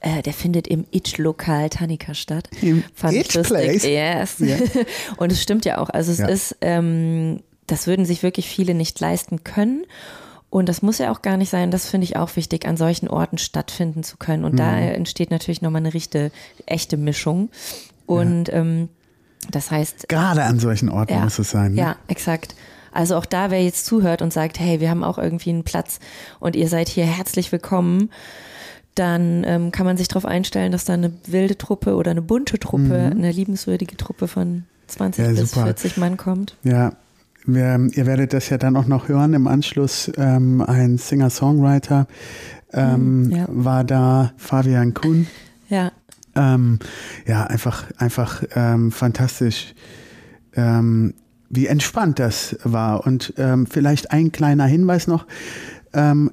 äh, 0.00 0.22
der 0.22 0.32
findet 0.32 0.66
im 0.68 0.84
Itch-Lokal 0.90 1.68
Tannika 1.70 2.14
statt. 2.14 2.48
Im 2.62 2.84
Fand 2.94 3.16
Itch. 3.16 3.40
Place? 3.42 3.84
Yes. 3.84 4.36
Ja. 4.38 4.56
Und 5.16 5.32
es 5.32 5.42
stimmt 5.42 5.64
ja 5.64 5.78
auch. 5.78 5.90
Also 5.90 6.12
es 6.12 6.18
Ja. 6.18 6.26
ist, 6.28 6.56
ähm, 6.60 7.40
das 7.66 7.86
würden 7.86 8.04
sich 8.06 8.22
wirklich 8.22 8.48
viele 8.48 8.74
nicht 8.74 8.98
leisten 9.00 9.44
können. 9.44 9.84
Und 10.50 10.68
das 10.68 10.82
muss 10.82 10.98
ja 10.98 11.12
auch 11.12 11.22
gar 11.22 11.36
nicht 11.36 11.48
sein. 11.50 11.70
Das 11.70 11.86
finde 11.88 12.04
ich 12.06 12.16
auch 12.16 12.34
wichtig, 12.34 12.66
an 12.66 12.76
solchen 12.76 13.08
Orten 13.08 13.38
stattfinden 13.38 14.02
zu 14.02 14.16
können. 14.16 14.44
Und 14.44 14.56
da 14.56 14.72
Mhm. 14.72 14.82
entsteht 14.94 15.30
natürlich 15.30 15.62
nochmal 15.62 15.80
eine 15.82 15.94
richtige, 15.94 16.32
echte 16.66 16.96
Mischung. 16.96 17.50
Und 18.06 18.52
ähm, 18.52 18.88
das 19.52 19.70
heißt, 19.70 20.08
Gerade 20.08 20.42
an 20.42 20.58
solchen 20.58 20.88
Orten 20.88 21.12
ja, 21.12 21.20
muss 21.20 21.38
es 21.38 21.50
sein. 21.50 21.74
Ne? 21.74 21.80
Ja, 21.80 21.96
exakt. 22.08 22.54
Also 22.92 23.16
auch 23.16 23.26
da, 23.26 23.50
wer 23.50 23.62
jetzt 23.62 23.86
zuhört 23.86 24.22
und 24.22 24.32
sagt, 24.32 24.58
hey, 24.58 24.80
wir 24.80 24.90
haben 24.90 25.04
auch 25.04 25.18
irgendwie 25.18 25.50
einen 25.50 25.64
Platz 25.64 25.98
und 26.40 26.56
ihr 26.56 26.68
seid 26.68 26.88
hier 26.88 27.04
herzlich 27.06 27.52
willkommen, 27.52 28.10
dann 28.94 29.44
ähm, 29.46 29.70
kann 29.70 29.86
man 29.86 29.96
sich 29.96 30.08
darauf 30.08 30.26
einstellen, 30.26 30.72
dass 30.72 30.84
da 30.84 30.94
eine 30.94 31.12
wilde 31.26 31.56
Truppe 31.56 31.94
oder 31.94 32.10
eine 32.10 32.22
bunte 32.22 32.58
Truppe, 32.58 33.10
eine 33.10 33.30
liebenswürdige 33.30 33.96
Truppe 33.96 34.26
von 34.28 34.64
20 34.88 35.24
Mhm. 35.24 35.34
Ja, 35.36 35.40
bis 35.40 35.50
super. 35.52 35.64
40 35.66 35.96
Mann 35.96 36.16
kommt. 36.16 36.56
Ja, 36.64 36.92
wir, 37.46 37.88
ihr 37.92 38.06
werdet 38.06 38.32
das 38.32 38.48
ja 38.50 38.58
dann 38.58 38.76
auch 38.76 38.86
noch 38.86 39.08
hören. 39.08 39.32
Im 39.34 39.46
Anschluss 39.46 40.10
ähm, 40.18 40.60
ein 40.60 40.98
Singer-Songwriter 40.98 42.06
ähm, 42.72 43.30
Hm, 43.30 43.30
ja. 43.30 43.44
war 43.48 43.84
da, 43.84 44.32
Fabian 44.36 44.92
Kuhn. 44.94 45.26
Ja, 45.68 45.92
Ähm, 46.36 46.78
ja, 47.26 47.44
einfach, 47.46 47.84
einfach 47.98 48.42
ähm, 48.54 48.92
fantastisch, 48.92 49.74
ähm, 50.54 51.14
wie 51.50 51.66
entspannt 51.66 52.18
das 52.18 52.56
war. 52.64 53.04
Und 53.06 53.34
ähm, 53.36 53.66
vielleicht 53.66 54.10
ein 54.12 54.32
kleiner 54.32 54.64
Hinweis 54.66 55.06
noch. 55.06 55.26
Ähm, 55.92 56.30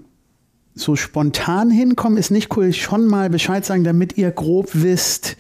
so 0.80 0.96
spontan 0.96 1.72
hinkommen 1.72 2.20
ist 2.20 2.30
nicht 2.30 2.56
cool. 2.56 2.72
Schon 2.72 3.08
mal 3.08 3.32
Bescheid 3.32 3.66
sagen, 3.66 3.84
damit 3.84 4.16
ihr 4.16 4.30
grob 4.30 4.70
wisst, 4.74 5.36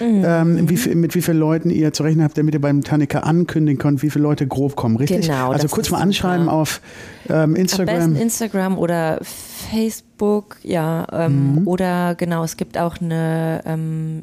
Mhm. 0.00 0.22
ähm, 0.24 0.70
wie 0.70 0.94
mit 0.94 1.14
wie 1.14 1.20
vielen 1.20 1.38
Leuten 1.38 1.68
ihr 1.68 1.92
zu 1.92 2.04
rechnen 2.04 2.24
habt, 2.24 2.38
damit 2.38 2.54
ihr 2.54 2.60
beim 2.62 2.82
Tannika 2.82 3.18
ankündigen 3.18 3.78
könnt, 3.78 4.02
wie 4.02 4.08
viele 4.08 4.22
Leute 4.22 4.46
grob 4.46 4.76
kommen. 4.76 4.96
Richtig? 4.96 5.26
Genau, 5.26 5.50
also 5.52 5.68
kurz 5.68 5.90
mal 5.90 6.00
anschreiben 6.00 6.44
super. 6.46 6.56
auf 6.56 6.80
ähm, 7.28 7.34
am 7.36 7.56
Instagram. 7.56 7.96
besten 7.96 8.16
Instagram 8.16 8.78
oder 8.78 9.18
Facebook, 9.22 10.56
ja, 10.62 11.06
ähm, 11.12 11.56
Mhm. 11.56 11.68
oder 11.68 12.14
genau, 12.14 12.42
es 12.44 12.56
gibt 12.56 12.78
auch 12.78 12.96
eine 12.98 13.60
ähm, 13.66 14.22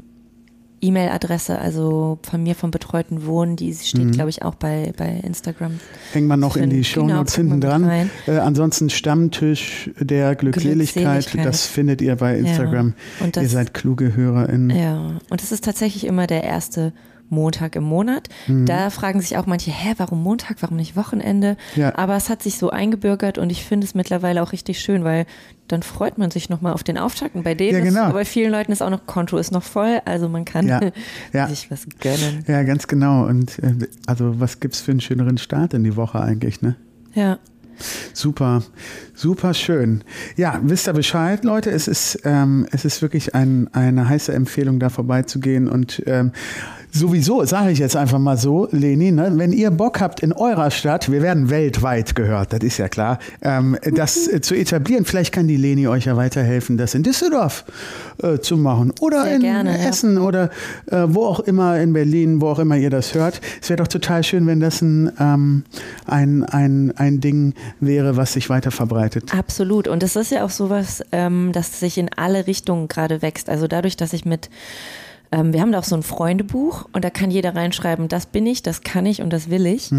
E-Mail-Adresse, 0.82 1.58
also 1.60 2.20
von 2.22 2.44
mir 2.44 2.56
vom 2.56 2.72
betreuten 2.72 3.26
Wohnen, 3.26 3.56
die 3.56 3.70
Mhm. 3.70 3.74
steht, 3.84 4.12
glaube 4.14 4.30
ich, 4.30 4.44
auch 4.44 4.56
bei, 4.56 4.94
bei 4.98 5.20
Instagram. 5.24 5.80
Hängen 6.14 6.28
wir 6.28 6.38
noch 6.38 6.56
in 6.58 6.70
die 6.70 6.78
Genau, 6.82 6.86
Shownotes 6.88 7.36
packen 7.36 7.48
wir 7.48 7.52
hinten 7.72 7.86
dran. 7.88 8.10
Äh, 8.28 8.40
ansonsten 8.40 8.90
Stammtisch 8.90 9.90
der 10.00 10.36
Glückseligkeit, 10.36 11.04
Glückseligkeit. 11.24 11.46
das 11.46 11.66
findet 11.66 12.02
ihr 12.02 12.16
bei 12.16 12.38
Instagram. 12.38 12.94
Und 13.20 13.36
das- 13.38 13.44
ihr 13.44 13.50
seid 13.50 13.74
kluge 13.74 14.16
HörerInnen. 14.16 14.70
Ja, 14.76 15.18
und 15.30 15.42
es 15.44 15.52
ist 15.52 15.64
tatsächlich 15.64 16.06
immer 16.06 16.28
der 16.28 16.44
erste 16.44 16.94
Montag 17.30 17.76
im 17.76 17.84
Monat. 17.84 18.30
Mhm. 18.48 18.66
Da 18.66 18.90
fragen 18.90 19.20
sich 19.22 19.38
auch 19.38 19.46
manche, 19.46 19.72
hä, 19.72 19.94
warum 19.98 20.22
Montag, 20.22 20.58
warum 20.62 20.78
nicht 20.78 20.96
Wochenende? 20.96 21.58
Ja. 21.76 21.96
Aber 21.98 22.16
es 22.16 22.30
hat 22.30 22.44
sich 22.44 22.58
so 22.58 22.70
eingebürgert 22.70 23.38
und 23.38 23.50
ich 23.52 23.64
finde 23.64 23.86
es 23.86 23.96
mittlerweile 23.96 24.42
auch 24.44 24.52
richtig 24.52 24.80
schön, 24.80 25.04
weil 25.04 25.26
dann 25.68 25.82
freut 25.82 26.18
man 26.20 26.30
sich 26.30 26.50
nochmal 26.50 26.74
auf 26.74 26.84
den 26.84 26.98
Auftakt. 27.00 27.36
Und 27.36 27.44
bei 27.44 27.56
denen, 27.56 27.80
Ja, 27.80 27.84
genau. 27.84 28.08
ist, 28.08 28.14
bei 28.14 28.26
vielen 28.26 28.52
Leuten 28.52 28.72
ist 28.72 28.82
auch 28.84 28.92
noch, 28.92 29.06
Konto 29.08 29.38
ist 29.38 29.52
noch 29.52 29.64
voll, 29.64 30.00
also 30.06 30.30
man 30.30 30.46
kann 30.46 30.68
Ja, 30.68 30.80
ja. 31.34 31.48
sich 31.48 31.72
was 31.72 31.88
gönnen. 32.00 32.44
Ja, 32.48 32.62
ganz 32.64 32.88
genau. 32.88 33.26
Und 33.26 33.58
äh, 33.60 33.74
also 34.06 34.40
was 34.40 34.60
gibt's 34.60 34.82
für 34.82 34.92
einen 34.92 35.02
schöneren 35.02 35.38
Start 35.40 35.74
in 35.74 35.84
die 35.84 35.96
Woche 35.96 36.20
eigentlich, 36.22 36.62
ne? 36.62 36.76
Ja. 37.14 37.40
Super, 38.14 38.64
super 39.14 39.54
schön. 39.54 40.04
Ja, 40.38 40.60
wisst 40.64 40.88
ihr 40.88 40.94
Bescheid, 40.94 41.44
Leute? 41.44 41.72
Es 41.72 41.88
ist, 41.90 42.20
ähm, 42.24 42.66
es 42.72 42.86
ist 42.86 43.02
wirklich 43.02 43.36
ein, 43.36 43.68
eine 43.74 44.08
heiße 44.08 44.34
Empfehlung, 44.34 44.80
da 44.80 44.88
vorbeizugehen 44.90 45.68
und 45.68 46.02
ähm, 46.06 46.32
Sowieso, 46.98 47.44
sage 47.44 47.72
ich 47.72 47.80
jetzt 47.80 47.98
einfach 47.98 48.20
mal 48.20 48.38
so, 48.38 48.70
Leni, 48.72 49.12
ne, 49.12 49.30
wenn 49.36 49.52
ihr 49.52 49.70
Bock 49.70 50.00
habt 50.00 50.22
in 50.22 50.32
eurer 50.32 50.72
Stadt, 50.72 51.12
wir 51.12 51.22
werden 51.22 51.50
weltweit 51.50 52.16
gehört, 52.16 52.54
das 52.54 52.62
ist 52.62 52.78
ja 52.78 52.88
klar, 52.88 53.20
ähm, 53.42 53.78
das 53.84 54.30
äh, 54.30 54.40
zu 54.40 54.56
etablieren, 54.56 55.04
vielleicht 55.04 55.34
kann 55.34 55.46
die 55.46 55.58
Leni 55.58 55.90
euch 55.90 56.06
ja 56.06 56.16
weiterhelfen, 56.16 56.78
das 56.78 56.96
in 56.96 57.04
Düsseldorf 57.04 57.66
äh, 58.24 58.40
zu 58.40 58.56
machen 58.56 58.94
oder 59.02 59.24
Sehr 59.24 59.36
in 59.36 59.42
gerne, 59.42 59.78
ja. 59.78 59.90
Essen 59.90 60.18
oder 60.18 60.52
äh, 60.90 61.04
wo 61.08 61.26
auch 61.26 61.42
immer 61.42 61.78
in 61.82 61.92
Berlin, 61.92 62.40
wo 62.40 62.48
auch 62.48 62.60
immer 62.60 62.78
ihr 62.78 62.90
das 62.90 63.14
hört. 63.14 63.42
Es 63.62 63.70
wäre 63.70 63.84
doch 63.84 63.90
total 63.90 64.24
schön, 64.24 64.48
wenn 64.48 64.62
das 64.62 64.82
ein, 64.82 65.12
ähm, 65.20 65.66
ein, 66.06 66.46
ein, 66.46 66.94
ein 66.96 67.20
Ding 67.20 67.56
wäre, 67.82 68.16
was 68.16 68.32
sich 68.32 68.50
weiter 68.50 68.72
verbreitet. 68.72 69.34
Absolut. 69.38 69.90
Und 69.90 70.02
es 70.02 70.16
ist 70.16 70.32
ja 70.32 70.46
auch 70.46 70.50
sowas, 70.50 71.04
ähm, 71.12 71.52
das 71.52 71.78
sich 71.78 71.98
in 71.98 72.10
alle 72.16 72.48
Richtungen 72.48 72.88
gerade 72.88 73.22
wächst. 73.22 73.50
Also 73.50 73.68
dadurch, 73.68 73.98
dass 73.98 74.14
ich 74.14 74.24
mit 74.24 74.50
ähm, 75.32 75.54
wir 75.54 75.62
haben 75.62 75.72
da 75.72 75.80
auch 75.80 75.84
so 75.84 75.96
ein 75.96 76.04
Freundebuch 76.04 76.88
und 76.94 77.04
da 77.04 77.10
kann 77.10 77.32
jeder 77.32 77.56
reinschreiben, 77.56 78.08
das 78.08 78.26
bin 78.26 78.46
ich, 78.46 78.64
das 78.64 78.82
kann 78.82 79.06
ich 79.06 79.22
und 79.22 79.32
das 79.32 79.50
will 79.50 79.66
ich. 79.66 79.92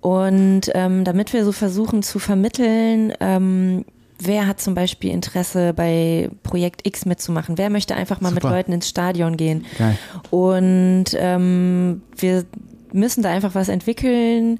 Und 0.00 0.62
ähm, 0.74 1.04
damit 1.04 1.32
wir 1.32 1.44
so 1.44 1.52
versuchen 1.52 2.02
zu 2.02 2.18
vermitteln, 2.18 3.12
ähm, 3.20 3.84
wer 4.18 4.46
hat 4.46 4.60
zum 4.60 4.74
Beispiel 4.74 5.10
Interesse 5.10 5.72
bei 5.74 6.30
Projekt 6.42 6.86
X 6.86 7.06
mitzumachen, 7.06 7.58
wer 7.58 7.70
möchte 7.70 7.94
einfach 7.94 8.20
mal 8.20 8.30
Super. 8.30 8.48
mit 8.48 8.56
Leuten 8.56 8.72
ins 8.72 8.88
Stadion 8.88 9.36
gehen. 9.36 9.64
Geil. 9.78 9.98
Und 10.30 11.06
ähm, 11.14 12.02
wir 12.16 12.44
müssen 12.92 13.22
da 13.22 13.30
einfach 13.30 13.54
was 13.54 13.68
entwickeln, 13.68 14.58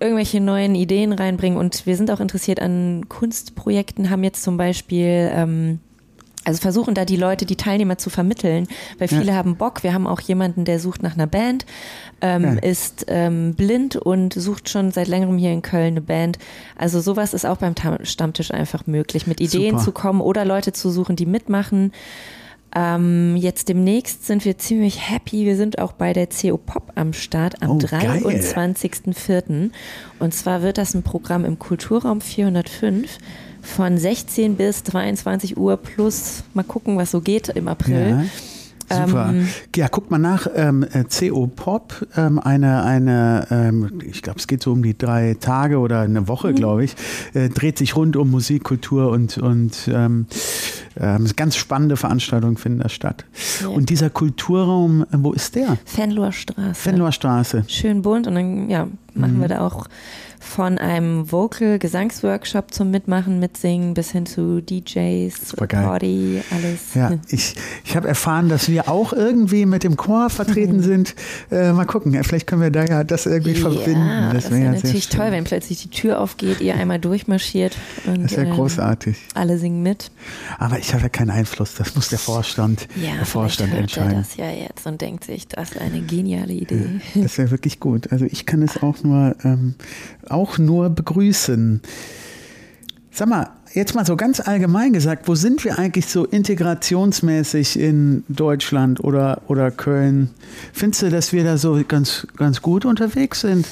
irgendwelche 0.00 0.40
neuen 0.40 0.74
Ideen 0.74 1.12
reinbringen 1.12 1.58
und 1.58 1.86
wir 1.86 1.96
sind 1.96 2.10
auch 2.10 2.20
interessiert 2.20 2.60
an 2.60 3.08
Kunstprojekten, 3.08 4.10
haben 4.10 4.24
jetzt 4.24 4.42
zum 4.42 4.56
Beispiel 4.56 5.30
ähm, 5.32 5.80
also 6.44 6.60
versuchen 6.60 6.94
da 6.94 7.04
die 7.04 7.16
Leute, 7.16 7.46
die 7.46 7.56
Teilnehmer 7.56 7.98
zu 7.98 8.10
vermitteln, 8.10 8.68
weil 8.98 9.08
viele 9.08 9.34
haben 9.34 9.56
Bock. 9.56 9.82
Wir 9.82 9.94
haben 9.94 10.06
auch 10.06 10.20
jemanden, 10.20 10.64
der 10.64 10.78
sucht 10.78 11.02
nach 11.02 11.14
einer 11.14 11.26
Band, 11.26 11.64
ähm, 12.20 12.42
Geil. 12.42 12.58
ist 12.62 13.06
ähm, 13.08 13.54
blind 13.54 13.96
und 13.96 14.34
sucht 14.34 14.68
schon 14.68 14.90
seit 14.92 15.08
längerem 15.08 15.38
hier 15.38 15.52
in 15.52 15.62
Köln 15.62 15.94
eine 15.94 16.00
Band. 16.02 16.38
Also 16.76 17.00
sowas 17.00 17.34
ist 17.34 17.46
auch 17.46 17.56
beim 17.56 17.74
Ta 17.74 17.98
Stammtisch 18.04 18.50
einfach 18.50 18.86
möglich, 18.86 19.26
mit 19.26 19.40
Ideen 19.40 19.72
Super. 19.78 19.84
zu 19.84 19.92
kommen 19.92 20.20
oder 20.20 20.44
Leute 20.44 20.72
zu 20.72 20.90
suchen, 20.90 21.16
die 21.16 21.26
mitmachen. 21.26 21.92
Ähm, 22.76 23.36
jetzt 23.36 23.68
demnächst 23.68 24.26
sind 24.26 24.44
wir 24.44 24.58
ziemlich 24.58 25.08
happy. 25.08 25.46
Wir 25.46 25.56
sind 25.56 25.78
auch 25.78 25.92
bei 25.92 26.12
der 26.12 26.26
CO 26.26 26.56
Pop 26.56 26.92
am 26.96 27.12
Start 27.12 27.62
am 27.62 27.70
Oh, 27.70 27.78
geil. 27.78 28.20
23.04. 28.24 29.70
Und 30.18 30.34
zwar 30.34 30.62
wird 30.62 30.78
das 30.78 30.94
ein 30.94 31.04
Programm 31.04 31.44
im 31.44 31.58
Kulturraum 31.58 32.20
405 32.20 33.18
von 33.64 33.98
16 33.98 34.56
bis 34.56 34.84
22 34.84 35.56
Uhr 35.56 35.76
plus 35.76 36.44
mal 36.54 36.62
gucken, 36.64 36.96
was 36.96 37.10
so 37.10 37.20
geht 37.20 37.48
im 37.50 37.68
April. 37.68 38.10
Ja. 38.10 38.24
Super. 39.06 39.30
Ähm, 39.30 39.48
ja, 39.74 39.88
guck 39.88 40.10
mal 40.10 40.18
nach. 40.18 40.46
Ähm, 40.54 40.82
äh, 40.92 41.04
CO 41.04 41.46
Pop, 41.46 42.06
ähm, 42.18 42.38
eine, 42.38 42.82
eine 42.82 43.46
ähm, 43.50 44.02
ich 44.04 44.20
glaube, 44.20 44.38
es 44.38 44.46
geht 44.46 44.62
so 44.62 44.72
um 44.72 44.82
die 44.82 44.96
drei 44.96 45.36
Tage 45.40 45.78
oder 45.78 46.00
eine 46.02 46.28
Woche, 46.28 46.48
Mhm. 46.50 46.54
glaube 46.56 46.84
ich, 46.84 46.94
äh, 47.32 47.48
dreht 47.48 47.78
sich 47.78 47.96
rund 47.96 48.14
um 48.14 48.30
Musik, 48.30 48.62
Kultur 48.62 49.08
und, 49.10 49.38
und 49.38 49.88
ähm, 49.90 50.26
ganz 51.34 51.56
spannende 51.56 51.96
Veranstaltungen 51.96 52.58
finden 52.58 52.80
da 52.80 52.90
statt. 52.90 53.24
Ja. 53.62 53.68
Und 53.68 53.88
dieser 53.88 54.10
Kulturraum, 54.10 55.02
äh, 55.04 55.06
wo 55.16 55.32
ist 55.32 55.54
der? 55.54 55.78
Fenloher 55.86 56.32
Straße. 56.32 56.74
Fenloher 56.74 57.12
Straße. 57.12 57.64
Schön 57.68 58.02
bunt 58.02 58.26
und 58.26 58.34
dann 58.34 58.68
ja, 58.68 58.86
machen 59.14 59.38
Mhm. 59.38 59.40
wir 59.40 59.48
da 59.48 59.60
auch 59.66 59.86
von 60.44 60.78
einem 60.78 61.30
Vocal-Gesangsworkshop 61.32 62.72
zum 62.72 62.90
Mitmachen, 62.90 63.40
Mitsingen 63.40 63.94
bis 63.94 64.10
hin 64.12 64.26
zu 64.26 64.60
DJs. 64.60 65.54
Party, 65.56 66.40
alles. 66.50 66.94
Ja, 66.94 67.12
ich, 67.28 67.54
ich 67.84 67.96
habe 67.96 68.06
erfahren, 68.08 68.48
dass 68.48 68.68
wir 68.68 68.88
auch 68.88 69.12
irgendwie 69.12 69.66
mit 69.66 69.82
dem 69.84 69.96
Chor 69.96 70.30
vertreten 70.30 70.82
sind. 70.82 71.14
Äh, 71.50 71.72
mal 71.72 71.86
gucken, 71.86 72.22
vielleicht 72.22 72.46
können 72.46 72.62
wir 72.62 72.70
da 72.70 72.84
ja 72.84 73.04
das 73.04 73.26
irgendwie 73.26 73.54
verbinden. 73.54 74.06
Ja, 74.06 74.32
das, 74.32 74.44
wär 74.50 74.58
wäre 74.58 74.64
ja 74.66 74.72
natürlich 74.72 75.08
toll, 75.08 75.30
wenn 75.30 75.44
plötzlich 75.44 75.82
die 75.82 75.90
Tür 75.90 76.20
aufgeht, 76.20 76.60
ihr 76.60 76.74
einmal 76.74 76.98
durchmarschiert 76.98 77.76
und 78.06 78.24
Das 78.24 78.32
wäre 78.36 78.46
ähm, 78.46 78.54
großartig. 78.54 79.16
alle 79.34 79.58
singen 79.58 79.82
mit. 79.82 80.10
Aber 80.58 80.78
ich 80.78 80.92
habe 80.92 81.04
ja 81.04 81.08
keinen 81.08 81.30
Einfluss. 81.30 81.74
Das 81.74 81.94
muss 81.94 82.08
der 82.08 82.18
Vorstand, 82.18 82.86
Ja, 83.02 83.16
der 83.16 83.26
Vorstand 83.26 83.70
hört 83.70 83.78
er 83.78 83.82
entscheiden. 83.82 84.14
das 84.18 84.36
ja 84.36 84.50
jetzt 84.50 84.86
und 84.86 85.00
denkt 85.00 85.24
sich, 85.24 85.48
das 85.48 85.72
ist 85.72 85.80
eine 85.80 86.00
geniale 86.02 86.52
Idee. 86.52 87.00
Das 87.14 87.38
wäre 87.38 87.50
wirklich 87.50 87.80
gut. 87.80 88.12
Also 88.12 88.24
ich 88.26 88.46
kann 88.46 88.62
es 88.62 88.82
auch 88.82 89.02
nur, 89.02 89.34
ähm, 89.44 89.74
auch 90.34 90.58
nur 90.58 90.90
begrüßen. 90.90 91.80
Sag 93.10 93.28
mal, 93.28 93.48
jetzt 93.72 93.94
mal 93.94 94.04
so 94.04 94.16
ganz 94.16 94.40
allgemein 94.40 94.92
gesagt, 94.92 95.28
wo 95.28 95.34
sind 95.34 95.64
wir 95.64 95.78
eigentlich 95.78 96.06
so 96.06 96.24
integrationsmäßig 96.24 97.78
in 97.78 98.24
Deutschland 98.28 99.02
oder, 99.02 99.42
oder 99.46 99.70
Köln? 99.70 100.30
Findest 100.72 101.02
du, 101.02 101.10
dass 101.10 101.32
wir 101.32 101.44
da 101.44 101.56
so 101.56 101.80
ganz, 101.86 102.26
ganz 102.36 102.60
gut 102.62 102.84
unterwegs 102.84 103.40
sind? 103.42 103.66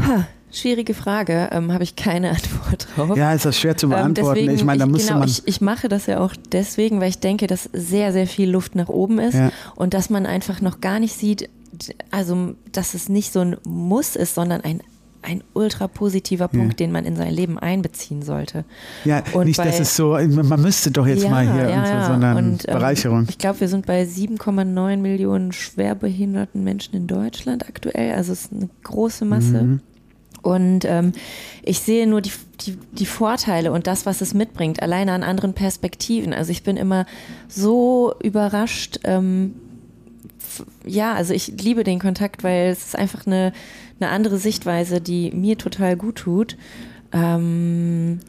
Ha, 0.00 0.26
schwierige 0.52 0.92
Frage, 0.94 1.48
ähm, 1.52 1.72
habe 1.72 1.82
ich 1.82 1.96
keine 1.96 2.28
Antwort 2.36 2.88
drauf. 2.94 3.16
Ja, 3.16 3.32
ist 3.32 3.44
das 3.46 3.58
schwer 3.58 3.76
zu 3.76 3.86
Ähm, 3.86 3.90
beantworten. 3.90 4.34
deswegen, 4.36 4.54
ich 4.54 4.64
meine, 4.64 4.80
da 4.80 4.84
ich, 4.84 4.90
müsste 4.92 5.08
genau, 5.08 5.20
man. 5.20 5.28
ich, 5.28 5.42
ich 5.46 5.60
mache 5.62 5.88
das 5.88 6.06
ja 6.06 6.20
auch 6.20 6.34
deswegen, 6.52 7.00
weil 7.00 7.08
ich 7.08 7.18
denke, 7.18 7.46
dass 7.46 7.68
sehr, 7.72 8.12
sehr 8.12 8.26
viel 8.26 8.50
Luft 8.50 8.74
nach 8.74 8.88
oben 8.88 9.18
ist 9.18 9.34
Ja. 9.34 9.50
und 9.76 9.94
dass 9.94 10.10
man 10.10 10.26
einfach 10.26 10.60
noch 10.60 10.80
gar 10.82 11.00
nicht 11.00 11.14
sieht, 11.18 11.48
also 12.10 12.54
dass 12.72 12.94
es 12.94 13.08
nicht 13.08 13.32
so 13.32 13.40
ein 13.40 13.56
Muss 13.64 14.14
ist, 14.16 14.34
sondern 14.34 14.60
ein, 14.62 14.80
ein 15.28 15.42
ultra 15.54 15.86
positiver 15.88 16.48
Punkt, 16.48 16.80
den 16.80 16.90
man 16.90 17.04
in 17.04 17.14
sein 17.16 17.32
Leben 17.32 17.58
einbeziehen 17.58 18.22
sollte. 18.22 18.64
ja, 19.04 19.22
und 19.34 19.46
nicht, 19.46 19.56
bei- 19.58 19.66
dass 19.66 19.78
es 19.80 19.94
so, 19.94 20.12
man 20.12 20.60
müsste 20.62 20.90
doch 20.90 21.06
jetzt 21.06 21.28
mal 21.28 21.44
hier 21.44 21.68
und 21.76 21.86
so, 21.86 22.12
sondern 22.12 22.36
Und, 22.36 22.68
ähm, 22.68 22.74
Bereicherung. 22.74 23.26
Ich 23.28 23.38
glaube, 23.38 23.60
wir 23.60 23.68
sind 23.68 23.86
bei 23.86 24.04
7,9 24.04 24.96
Millionen 25.02 25.52
schwerbehinderten 25.52 26.64
Menschen 26.64 26.94
in 26.96 27.06
Deutschland 27.06 27.68
aktuell. 27.68 28.14
Also 28.14 28.32
es 28.32 28.46
ist 28.46 28.52
eine 28.52 28.68
große 28.84 29.24
Masse. 29.24 29.62
Mhm. 29.62 29.80
Und 30.40 30.84
ähm, 30.84 31.12
ich 31.62 31.80
sehe 31.80 32.06
nur 32.06 32.20
die, 32.20 32.30
die, 32.60 32.78
die 32.92 33.06
Vorteile 33.06 33.72
und 33.72 33.86
das, 33.88 34.06
was 34.06 34.20
es 34.20 34.34
mitbringt, 34.34 34.80
alleine 34.82 35.12
an 35.12 35.22
anderen 35.24 35.52
Perspektiven. 35.52 36.32
Also 36.32 36.52
ich 36.52 36.62
bin 36.62 36.76
immer 36.76 37.06
so 37.48 38.14
überrascht. 38.22 39.00
Ähm, 39.04 39.54
ja, 40.86 41.12
also 41.14 41.34
ich 41.34 41.48
liebe 41.60 41.84
den 41.84 41.98
Kontakt, 41.98 42.44
weil 42.44 42.68
es 42.70 42.86
ist 42.86 42.96
einfach 42.96 43.26
eine, 43.26 43.52
eine 44.00 44.10
andere 44.10 44.38
Sichtweise, 44.38 45.00
die 45.00 45.30
mir 45.32 45.58
total 45.58 45.96
gut 45.96 46.16
tut. 46.16 46.56
Ähm, 47.12 48.20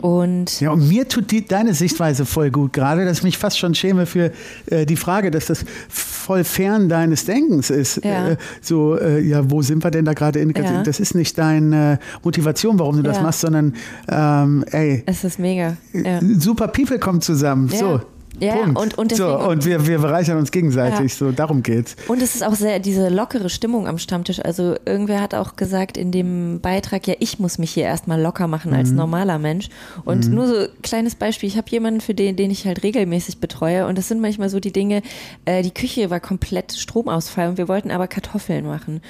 und 0.00 0.60
Ja, 0.60 0.70
und 0.70 0.88
mir 0.88 1.08
tut 1.08 1.30
die, 1.30 1.44
deine 1.46 1.74
Sichtweise 1.74 2.24
voll 2.24 2.50
gut 2.50 2.72
gerade, 2.72 3.04
dass 3.04 3.18
ich 3.18 3.24
mich 3.24 3.36
fast 3.38 3.58
schon 3.58 3.74
schäme 3.74 4.06
für 4.06 4.32
äh, 4.66 4.86
die 4.86 4.96
Frage, 4.96 5.30
dass 5.30 5.46
das 5.46 5.64
voll 5.90 6.42
fern 6.44 6.88
deines 6.88 7.26
Denkens 7.26 7.68
ist. 7.68 8.02
Ja. 8.02 8.30
Äh, 8.30 8.36
so, 8.62 8.98
äh, 8.98 9.20
ja, 9.20 9.50
wo 9.50 9.60
sind 9.60 9.84
wir 9.84 9.90
denn 9.90 10.06
da 10.06 10.14
gerade? 10.14 10.38
In, 10.40 10.50
Ja. 10.56 10.82
Das 10.82 11.00
ist 11.00 11.14
nicht 11.14 11.36
deine 11.36 11.98
Motivation, 12.22 12.78
warum 12.78 12.96
du 12.96 13.02
das 13.02 13.18
Ja. 13.18 13.22
machst, 13.24 13.40
sondern 13.42 13.74
ähm, 14.08 14.64
ey, 14.70 15.02
es 15.06 15.22
ist 15.22 15.38
mega. 15.38 15.76
Ja. 15.92 16.20
super 16.38 16.68
People 16.68 16.98
kommen 16.98 17.20
zusammen. 17.20 17.68
So. 17.68 18.00
Ja, 18.40 18.54
Punkt. 18.56 18.78
und- 18.80 18.98
und 18.98 19.14
so, 19.16 19.38
und 19.38 19.64
wir, 19.64 19.86
wir 19.86 19.98
bereichern 19.98 20.38
uns 20.38 20.50
gegenseitig. 20.50 21.12
Ja. 21.12 21.16
So, 21.16 21.32
darum 21.32 21.62
geht's. 21.62 21.96
Und 22.08 22.20
es 22.20 22.34
ist 22.34 22.44
auch 22.44 22.54
sehr 22.54 22.78
diese 22.80 23.08
lockere 23.08 23.48
Stimmung 23.48 23.86
am 23.86 23.98
Stammtisch. 23.98 24.40
Also 24.44 24.74
irgendwer 24.84 25.20
hat 25.20 25.34
auch 25.34 25.56
gesagt 25.56 25.96
in 25.96 26.10
dem 26.10 26.60
Beitrag, 26.60 27.06
ja, 27.06 27.14
ich 27.20 27.38
muss 27.38 27.58
mich 27.58 27.70
hier 27.72 27.84
erstmal 27.84 28.20
locker 28.20 28.46
machen 28.48 28.74
als 28.74 28.90
Mhm. 28.90 28.96
normaler 28.96 29.38
Mensch. 29.38 29.68
Und 30.04 30.28
nur 30.30 30.46
so 30.48 30.54
kleines 30.82 31.14
Beispiel, 31.14 31.48
ich 31.48 31.56
habe 31.56 31.70
jemanden, 31.70 32.00
für 32.00 32.14
den, 32.14 32.36
den 32.36 32.50
ich 32.50 32.66
halt 32.66 32.82
regelmäßig 32.82 33.38
betreue 33.38 33.86
und 33.86 33.96
das 33.98 34.08
sind 34.08 34.20
manchmal 34.20 34.48
so 34.48 34.58
die 34.60 34.72
Dinge, 34.72 35.02
äh, 35.44 35.62
die 35.62 35.72
Küche 35.72 36.10
war 36.10 36.20
komplett 36.20 36.72
Stromausfall 36.72 37.48
und 37.50 37.58
wir 37.58 37.68
wollten 37.68 37.90
aber 37.90 38.08
Kartoffeln 38.08 38.66
machen. 38.66 39.00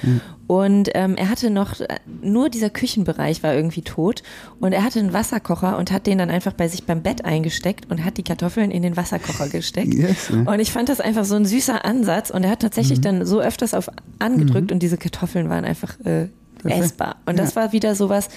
Und 0.47 0.89
ähm, 0.93 1.15
er 1.15 1.29
hatte 1.29 1.49
noch, 1.49 1.79
äh, 1.79 1.87
nur 2.21 2.49
dieser 2.49 2.69
Küchenbereich 2.69 3.41
war 3.41 3.55
irgendwie 3.55 3.81
tot 3.81 4.21
und 4.59 4.73
er 4.73 4.83
hatte 4.83 4.99
einen 4.99 5.11
Wasserkocher 5.13 5.77
und 5.77 5.91
hat 5.91 6.05
den 6.05 6.19
dann 6.19 6.29
einfach 6.29 6.53
bei 6.53 6.67
sich 6.67 6.85
beim 6.85 7.01
Bett 7.01 7.25
eingesteckt 7.25 7.89
und 7.89 8.05
hat 8.05 8.17
die 8.17 8.23
Kartoffeln 8.23 8.69
in 8.69 8.83
den 8.83 8.95
Wasserkocher 9.15 9.49
gesteckt. 9.49 9.93
Yes, 9.93 10.29
ja. 10.29 10.51
Und 10.51 10.59
ich 10.59 10.71
fand 10.71 10.89
das 10.89 10.99
einfach 10.99 11.25
so 11.25 11.35
ein 11.35 11.45
süßer 11.45 11.85
Ansatz 11.85 12.29
und 12.29 12.43
er 12.43 12.51
hat 12.51 12.61
tatsächlich 12.61 13.01
dann 13.01 13.25
so 13.25 13.41
öfters 13.41 13.73
auf 13.73 13.89
angedrückt 14.19 14.71
und 14.71 14.79
diese 14.79 14.97
Kartoffeln 14.97 15.49
waren 15.49 15.65
einfach 15.65 15.99
äh, 16.05 16.27
essbar. 16.63 17.17
Und 17.25 17.37
das 17.37 17.55
war 17.55 17.71
wieder 17.71 17.95
sowas, 17.95 18.29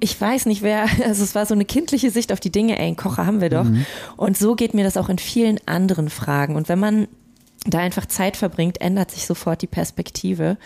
ich 0.00 0.18
weiß 0.18 0.46
nicht 0.46 0.62
wer, 0.62 0.86
also 1.06 1.22
es 1.22 1.34
war 1.34 1.46
so 1.46 1.54
eine 1.54 1.64
kindliche 1.64 2.10
Sicht 2.10 2.32
auf 2.32 2.40
die 2.40 2.50
Dinge, 2.50 2.78
ey, 2.78 2.86
einen 2.86 2.96
Kocher 2.96 3.26
haben 3.26 3.40
wir 3.40 3.50
doch. 3.50 3.66
Und 4.16 4.36
so 4.36 4.54
geht 4.54 4.74
mir 4.74 4.84
das 4.84 4.96
auch 4.96 5.08
in 5.08 5.18
vielen 5.18 5.58
anderen 5.66 6.10
Fragen. 6.10 6.56
Und 6.56 6.68
wenn 6.68 6.78
man 6.78 7.08
da 7.66 7.78
einfach 7.78 8.06
Zeit 8.06 8.38
verbringt, 8.38 8.80
ändert 8.80 9.10
sich 9.10 9.26
sofort 9.26 9.60
die 9.60 9.66
Perspektive. 9.66 10.56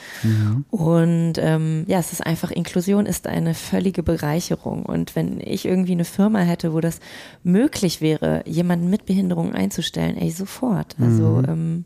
Und 0.71 1.35
ähm, 1.39 1.85
ja, 1.89 1.99
es 1.99 2.13
ist 2.13 2.25
einfach, 2.25 2.53
Inklusion 2.53 3.07
ist 3.07 3.27
eine 3.27 3.55
völlige 3.55 4.05
Bereicherung. 4.05 4.87
Und 4.87 5.17
wenn 5.17 5.41
ich 5.41 5.65
irgendwie 5.65 5.93
eine 5.93 6.05
Firma 6.05 6.41
hätte, 6.41 6.73
wo 6.73 6.81
das 6.81 7.01
möglich 7.43 8.01
wäre, 8.01 8.45
jemanden 8.47 8.91
mit 8.91 9.07
Behinderung 9.07 9.55
einzustellen, 9.55 10.17
ey, 10.17 10.31
sofort. 10.31 10.95
Also 11.01 11.43
ähm, 11.49 11.85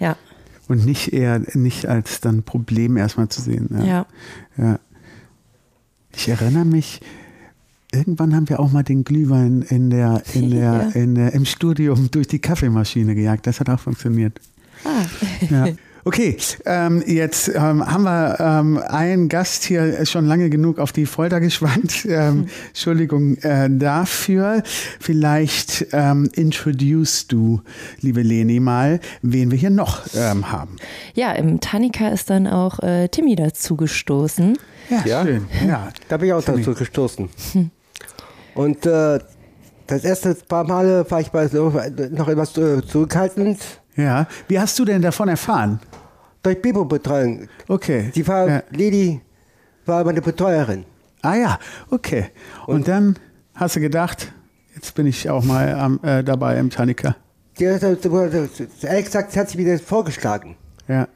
ja, 0.00 0.16
Und 0.68 0.84
nicht 0.84 1.12
eher, 1.12 1.40
nicht 1.54 1.86
als 1.86 2.20
dann 2.20 2.42
Problem 2.42 2.96
erstmal 2.96 3.28
zu 3.28 3.40
sehen. 3.40 3.68
Ja. 3.70 3.84
ja. 3.84 4.06
Ja. 4.56 4.80
Ich 6.16 6.28
erinnere 6.28 6.64
mich, 6.64 7.00
irgendwann 7.94 8.34
haben 8.34 8.48
wir 8.48 8.60
auch 8.60 8.72
mal 8.72 8.82
den 8.82 9.04
Glühwein 9.04 9.62
in 9.68 9.90
der, 9.90 10.22
in 10.34 10.50
der, 10.50 10.60
Ja. 10.60 10.80
in 11.00 11.14
der, 11.14 11.32
im 11.32 11.44
Studium 11.44 12.10
durch 12.10 12.26
die 12.26 12.38
Kaffeemaschine 12.40 13.14
gejagt. 13.14 13.46
Das 13.46 13.60
hat 13.60 13.68
auch 13.70 13.80
funktioniert. 13.80 14.40
Ah. 14.84 15.04
Ja. 15.50 15.68
Okay, 16.06 16.36
ähm, 16.66 17.02
jetzt 17.06 17.48
ähm, 17.48 17.82
haben 17.90 18.02
wir 18.04 18.36
ähm, 18.38 18.76
einen 18.76 19.30
Gast 19.30 19.64
hier 19.64 20.04
schon 20.04 20.26
lange 20.26 20.50
genug 20.50 20.78
auf 20.78 20.92
die 20.92 21.06
Folter 21.06 21.40
gespannt. 21.40 22.04
Ähm, 22.06 22.48
Entschuldigung 22.68 23.38
äh, 23.38 23.70
dafür. 23.70 24.62
Vielleicht 25.00 25.86
ähm, 25.92 26.28
introduce 26.34 27.26
du, 27.26 27.62
liebe 28.02 28.20
Leni, 28.20 28.60
mal, 28.60 29.00
wen 29.22 29.50
wir 29.50 29.56
hier 29.56 29.70
noch 29.70 30.02
ähm, 30.14 30.52
haben. 30.52 30.76
Ja, 31.14 31.32
im 31.32 31.60
Tannika 31.60 32.08
ist 32.08 32.28
dann 32.28 32.46
auch 32.48 32.80
äh, 32.80 33.08
Timmy 33.08 33.34
dazugestoßen. 33.34 34.58
Ja, 34.90 35.02
Ja? 35.06 35.24
schön. 35.24 35.46
Ja, 35.66 35.88
Da 36.08 36.18
bin 36.18 36.26
ich 36.28 36.34
auch 36.34 36.44
dazu 36.44 36.74
gestoßen. 36.74 37.30
Und 38.54 38.86
äh, 38.86 39.18
das 39.86 40.04
erste 40.04 40.34
paar 40.34 40.64
Male 40.64 41.04
war 41.10 41.20
ich 41.20 41.30
bei 41.30 41.48
so, 41.48 41.72
noch 42.10 42.28
etwas 42.28 42.56
äh, 42.56 42.82
zurückhaltend 42.86 43.58
ja. 43.96 44.26
Wie 44.48 44.58
hast 44.58 44.78
du 44.78 44.84
denn 44.84 45.02
davon 45.02 45.28
erfahren? 45.28 45.80
durch 46.42 46.60
Bibo-Betreuung. 46.60 47.48
Okay. 47.68 48.12
Die 48.14 48.26
war, 48.28 48.48
Ja. 48.48 48.62
Lady 48.70 49.20
war 49.86 50.04
meine 50.04 50.20
Betreuerin. 50.20 50.84
Ah 51.22 51.36
ja, 51.36 51.58
okay. 51.90 52.26
Und, 52.66 52.86
dann 52.86 53.18
hast 53.54 53.76
du 53.76 53.80
gedacht, 53.80 54.30
jetzt 54.74 54.94
bin 54.94 55.06
ich 55.06 55.30
auch 55.30 55.42
mal 55.42 55.72
am, 55.72 55.98
äh, 56.02 56.22
dabei 56.22 56.58
im 56.58 56.68
Tannika. 56.68 57.16
Die 57.58 57.66
hat, 57.66 57.82
äh, 57.82 58.48
ehrlich 58.82 59.04
gesagt, 59.06 59.32
sie 59.32 59.40
hat 59.40 59.48
sich 59.48 59.56
wieder 59.56 59.78
vorgeschlagen. 59.78 60.56
Ja. 60.86 61.08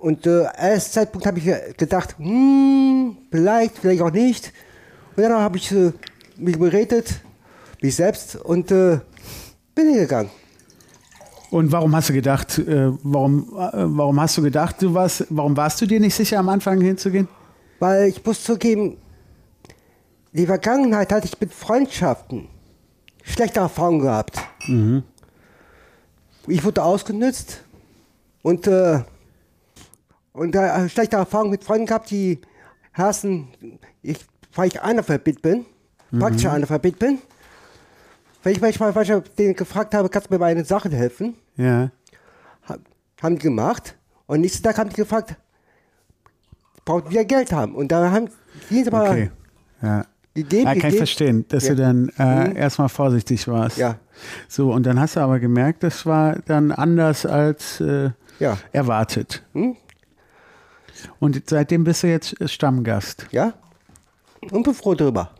Und 0.00 0.26
äh, 0.26 0.46
erst 0.58 0.94
Zeitpunkt 0.94 1.28
habe 1.28 1.38
ich 1.38 1.76
gedacht, 1.76 2.16
hm, 2.18 3.18
vielleicht, 3.30 3.78
vielleicht 3.78 4.02
auch 4.02 4.10
nicht. 4.10 4.52
Und 5.14 5.22
dann 5.22 5.32
habe 5.32 5.58
ich 5.58 5.70
äh, 5.70 5.92
mich 6.36 6.58
beredet, 6.58 7.20
mich 7.80 7.96
selbst 7.96 8.36
und 8.36 8.70
äh, 8.70 9.00
bin 9.74 9.88
hingegangen. 9.88 10.30
Und 11.50 11.70
warum 11.70 11.94
hast 11.94 12.08
du 12.08 12.14
gedacht, 12.14 12.58
äh, 12.58 12.92
warum, 13.02 13.42
äh, 13.50 13.70
warum 13.74 14.20
hast 14.20 14.38
du 14.38 14.42
gedacht, 14.42 14.80
du 14.80 14.94
warst, 14.94 15.26
warum 15.28 15.56
warst 15.56 15.80
du 15.80 15.86
dir 15.86 16.00
nicht 16.00 16.14
sicher, 16.14 16.38
am 16.38 16.48
Anfang 16.48 16.80
hinzugehen? 16.80 17.28
Weil 17.78 18.08
ich 18.08 18.24
muss 18.24 18.42
zugeben, 18.42 18.96
die 20.32 20.46
Vergangenheit 20.46 21.12
hatte 21.12 21.26
ich 21.26 21.38
mit 21.38 21.52
Freundschaften 21.52 22.48
schlechte 23.22 23.60
Erfahrungen 23.60 24.00
gehabt. 24.00 24.38
Ich 26.46 26.64
wurde 26.64 26.82
ausgenutzt 26.82 27.62
und, 28.42 28.66
äh, 28.66 29.00
und 30.32 30.54
äh, 30.56 30.88
schlechte 30.88 31.16
Erfahrungen 31.16 31.50
mit 31.50 31.64
Freunden 31.64 31.86
gehabt, 31.86 32.10
die 32.10 32.40
hassen, 32.94 33.48
ich, 34.02 34.18
weil 34.54 34.68
ich 34.68 34.80
Analphabet 34.80 35.42
bin, 35.42 35.66
praktisch 36.18 36.46
Analphabet 36.46 36.98
bin. 36.98 37.18
Wenn 38.42 38.52
ich 38.52 38.60
manchmal 38.60 38.92
manchmal 38.92 39.22
denen 39.38 39.54
gefragt 39.54 39.94
habe, 39.94 40.08
kannst 40.08 40.28
du 40.28 40.34
mir 40.34 40.38
bei 40.38 40.50
einer 40.50 40.64
Sache 40.64 40.90
helfen, 40.90 41.34
Ja. 41.56 41.90
ha- 42.68 42.78
haben 43.22 43.36
die 43.36 43.42
gemacht. 43.42 43.96
Und 44.26 44.40
nächsten 44.40 44.62
Tag 44.64 44.78
haben 44.78 44.90
die 44.90 44.96
gefragt, 44.96 45.36
brauchen 46.84 47.10
wir 47.10 47.24
Geld 47.24 47.52
haben. 47.52 47.74
Und 47.74 47.92
da 47.92 48.10
haben 48.10 48.28
die 48.70 48.84
aber 48.86 49.02
Okay. 49.10 49.30
Ja. 49.80 50.06
gegeben, 50.34 50.62
Ja, 50.62 50.68
kann 50.70 50.74
ich 50.76 50.82
gegeben. 50.82 50.96
verstehen, 50.96 51.44
dass 51.48 51.68
Ja. 51.68 51.74
du 51.74 51.82
dann 51.82 52.08
äh, 52.18 52.54
erstmal 52.56 52.88
vorsichtig 52.88 53.46
warst. 53.48 53.76
Ja. 53.78 53.96
So, 54.48 54.72
und 54.72 54.84
dann 54.86 54.98
hast 55.00 55.16
du 55.16 55.20
aber 55.20 55.38
gemerkt, 55.38 55.82
das 55.82 56.04
war 56.06 56.36
dann 56.46 56.72
anders 56.72 57.24
als 57.26 57.80
äh, 57.80 58.10
Ja. 58.40 58.58
erwartet. 58.72 59.42
Hm? 59.52 59.76
Und 61.20 61.42
seitdem 61.48 61.84
bist 61.84 62.02
du 62.02 62.08
jetzt 62.08 62.34
Stammgast. 62.50 63.26
Ja? 63.30 63.54
Und 64.50 64.64
bin 64.64 64.74
froh 64.74 64.94
drüber. 64.94 65.30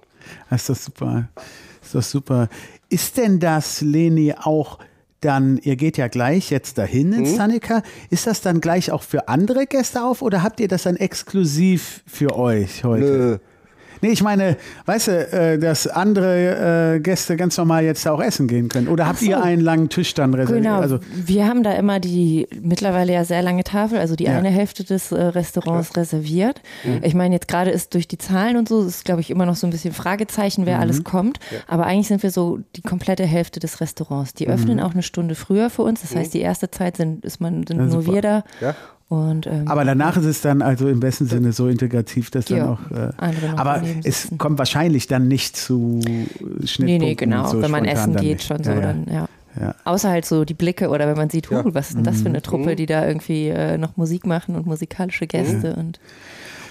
Das 0.51 0.63
ist 0.63 0.69
doch 0.71 0.77
super. 0.77 1.29
Das 1.35 1.45
ist 1.87 1.95
doch 1.95 2.03
super. 2.03 2.49
Ist 2.89 3.17
denn 3.17 3.41
das, 3.41 3.81
Leni, 3.81 4.35
auch 4.37 4.79
dann, 5.21 5.59
ihr 5.59 5.77
geht 5.77 5.97
ja 5.99 6.09
gleich 6.09 6.51
jetzt 6.51 6.79
dahin 6.79 7.11
Mhm. 7.11 7.15
ins 7.21 7.37
Tanika, 7.37 7.83
ist 8.11 8.27
das 8.27 8.41
dann 8.41 8.61
gleich 8.61 8.91
auch 8.91 9.03
für 9.03 9.29
andere 9.29 9.67
Gäste 9.67 10.03
auf 10.05 10.21
oder 10.21 10.43
habt 10.43 10.59
ihr 10.61 10.69
das 10.69 10.83
dann 10.83 10.97
exklusiv 10.97 12.03
für 12.07 12.37
euch 12.37 12.83
heute? 12.85 13.05
Nö. 13.05 13.39
Nee, 14.03 14.11
ich 14.11 14.23
meine, 14.23 14.57
weißt 14.87 15.09
du, 15.09 15.13
äh, 15.33 15.59
dass 15.59 15.87
andere 15.87 16.97
äh, 16.97 17.01
Gäste 17.01 17.37
ganz 17.37 17.57
normal 17.57 17.85
jetzt 17.85 18.07
auch 18.07 18.21
essen 18.21 18.49
gehen 18.49 18.69
können. 18.69 18.89
Oder 18.89 19.07
habt 19.07 19.21
so. 19.21 19.27
ihr 19.27 19.43
einen 19.43 19.63
langen 19.63 19.89
Tisch 19.89 20.13
dann 20.15 20.35
reserviert? 20.35 20.65
Genau, 20.65 20.81
Also, 20.81 20.99
wir 21.15 21.47
haben 21.47 21.63
da 21.63 21.73
immer 21.73 22.01
die 22.01 22.49
mittlerweile 22.61 23.13
ja 23.13 23.25
sehr 23.25 23.43
lange 23.43 23.65
Tafel, 23.65 23.99
also 23.99 24.17
die 24.17 24.25
Ja. 24.25 24.37
eine 24.37 24.51
Hälfte 24.51 24.85
des 24.85 25.13
äh, 25.13 25.21
Restaurants 25.23 25.97
reserviert. 25.97 26.61
Ich 27.03 27.15
meine, 27.15 27.35
jetzt 27.35 27.49
gerade 27.49 27.71
ist 27.71 27.95
durch 27.95 28.09
die 28.09 28.19
Zahlen 28.19 28.57
und 28.57 28.69
so, 28.69 28.83
ist 28.85 29.05
glaube 29.05 29.21
ich 29.21 29.31
immer 29.31 29.47
noch 29.47 29.57
so 29.57 29.67
ein 29.67 29.71
bisschen 29.71 29.95
Fragezeichen, 29.95 30.67
wer 30.67 30.81
alles 30.81 31.05
kommt. 31.05 31.39
Aber 31.69 31.87
eigentlich 31.87 32.09
sind 32.09 32.23
wir 32.23 32.31
so 32.31 32.59
die 32.77 32.83
komplette 32.83 33.25
Hälfte 33.25 33.61
des 33.61 33.81
Restaurants. 33.81 34.35
Die 34.35 34.49
öffnen 34.49 34.81
auch 34.81 34.93
eine 34.95 35.03
Stunde 35.03 35.35
früher 35.37 35.71
für 35.71 35.83
uns. 35.83 36.03
Das 36.03 36.15
heißt, 36.17 36.35
die 36.35 36.41
erste 36.41 36.71
Zeit 36.71 36.97
sind, 36.97 37.25
ist 37.25 37.41
man, 37.41 37.67
sind 37.67 37.77
Ja, 37.79 37.85
nur 37.85 38.03
super. 38.03 38.15
wir 38.15 38.23
da. 38.23 38.45
Und, 39.13 39.47
ähm, 39.47 39.69
aber 39.69 39.85
danach 39.85 40.17
ist 40.17 40.25
es 40.25 40.41
dann 40.41 40.63
also 40.63 40.89
im 40.89 41.01
besten 41.01 41.27
Sinne 41.27 41.53
so 41.53 41.69
integrativ, 41.69 42.31
dass 42.31 42.47
dann 42.47 42.57
Ja, 42.59 42.71
auch. 42.71 42.91
Äh, 42.97 43.11
aber 43.57 43.83
es 44.05 44.29
kommt 44.39 44.59
wahrscheinlich 44.59 45.07
dann 45.07 45.29
nicht 45.29 45.55
zu 45.55 46.01
Schnittpunkten. 46.03 46.85
Nee, 46.87 46.99
nee, 46.99 47.15
genau. 47.15 47.47
so 47.47 47.61
wenn 47.61 47.71
man 47.71 47.85
essen 47.85 48.17
geht, 48.17 48.39
nicht. 48.39 48.45
schon 48.47 48.65
so, 48.65 48.71
Ja, 48.71 48.81
dann, 48.81 49.07
ja. 49.13 49.27
Ja. 49.61 49.75
Außer 49.85 50.09
halt 50.09 50.25
so 50.25 50.47
die 50.47 50.55
Blicke 50.55 50.89
oder 50.89 51.07
wenn 51.09 51.17
man 51.19 51.29
sieht, 51.29 51.51
huh, 51.51 51.61
was 51.75 51.89
ist 51.91 51.97
denn 51.99 52.05
das 52.05 52.17
für 52.23 52.31
Mhm. 52.31 52.35
eine 52.37 52.41
Truppe, 52.43 52.75
die 52.75 52.87
da 52.87 53.07
irgendwie 53.07 53.49
äh, 53.49 53.77
noch 53.77 53.99
Musik 53.99 54.25
machen 54.27 54.57
und 54.57 54.65
musikalische 54.65 55.27
Gäste 55.27 55.75
und 55.77 56.01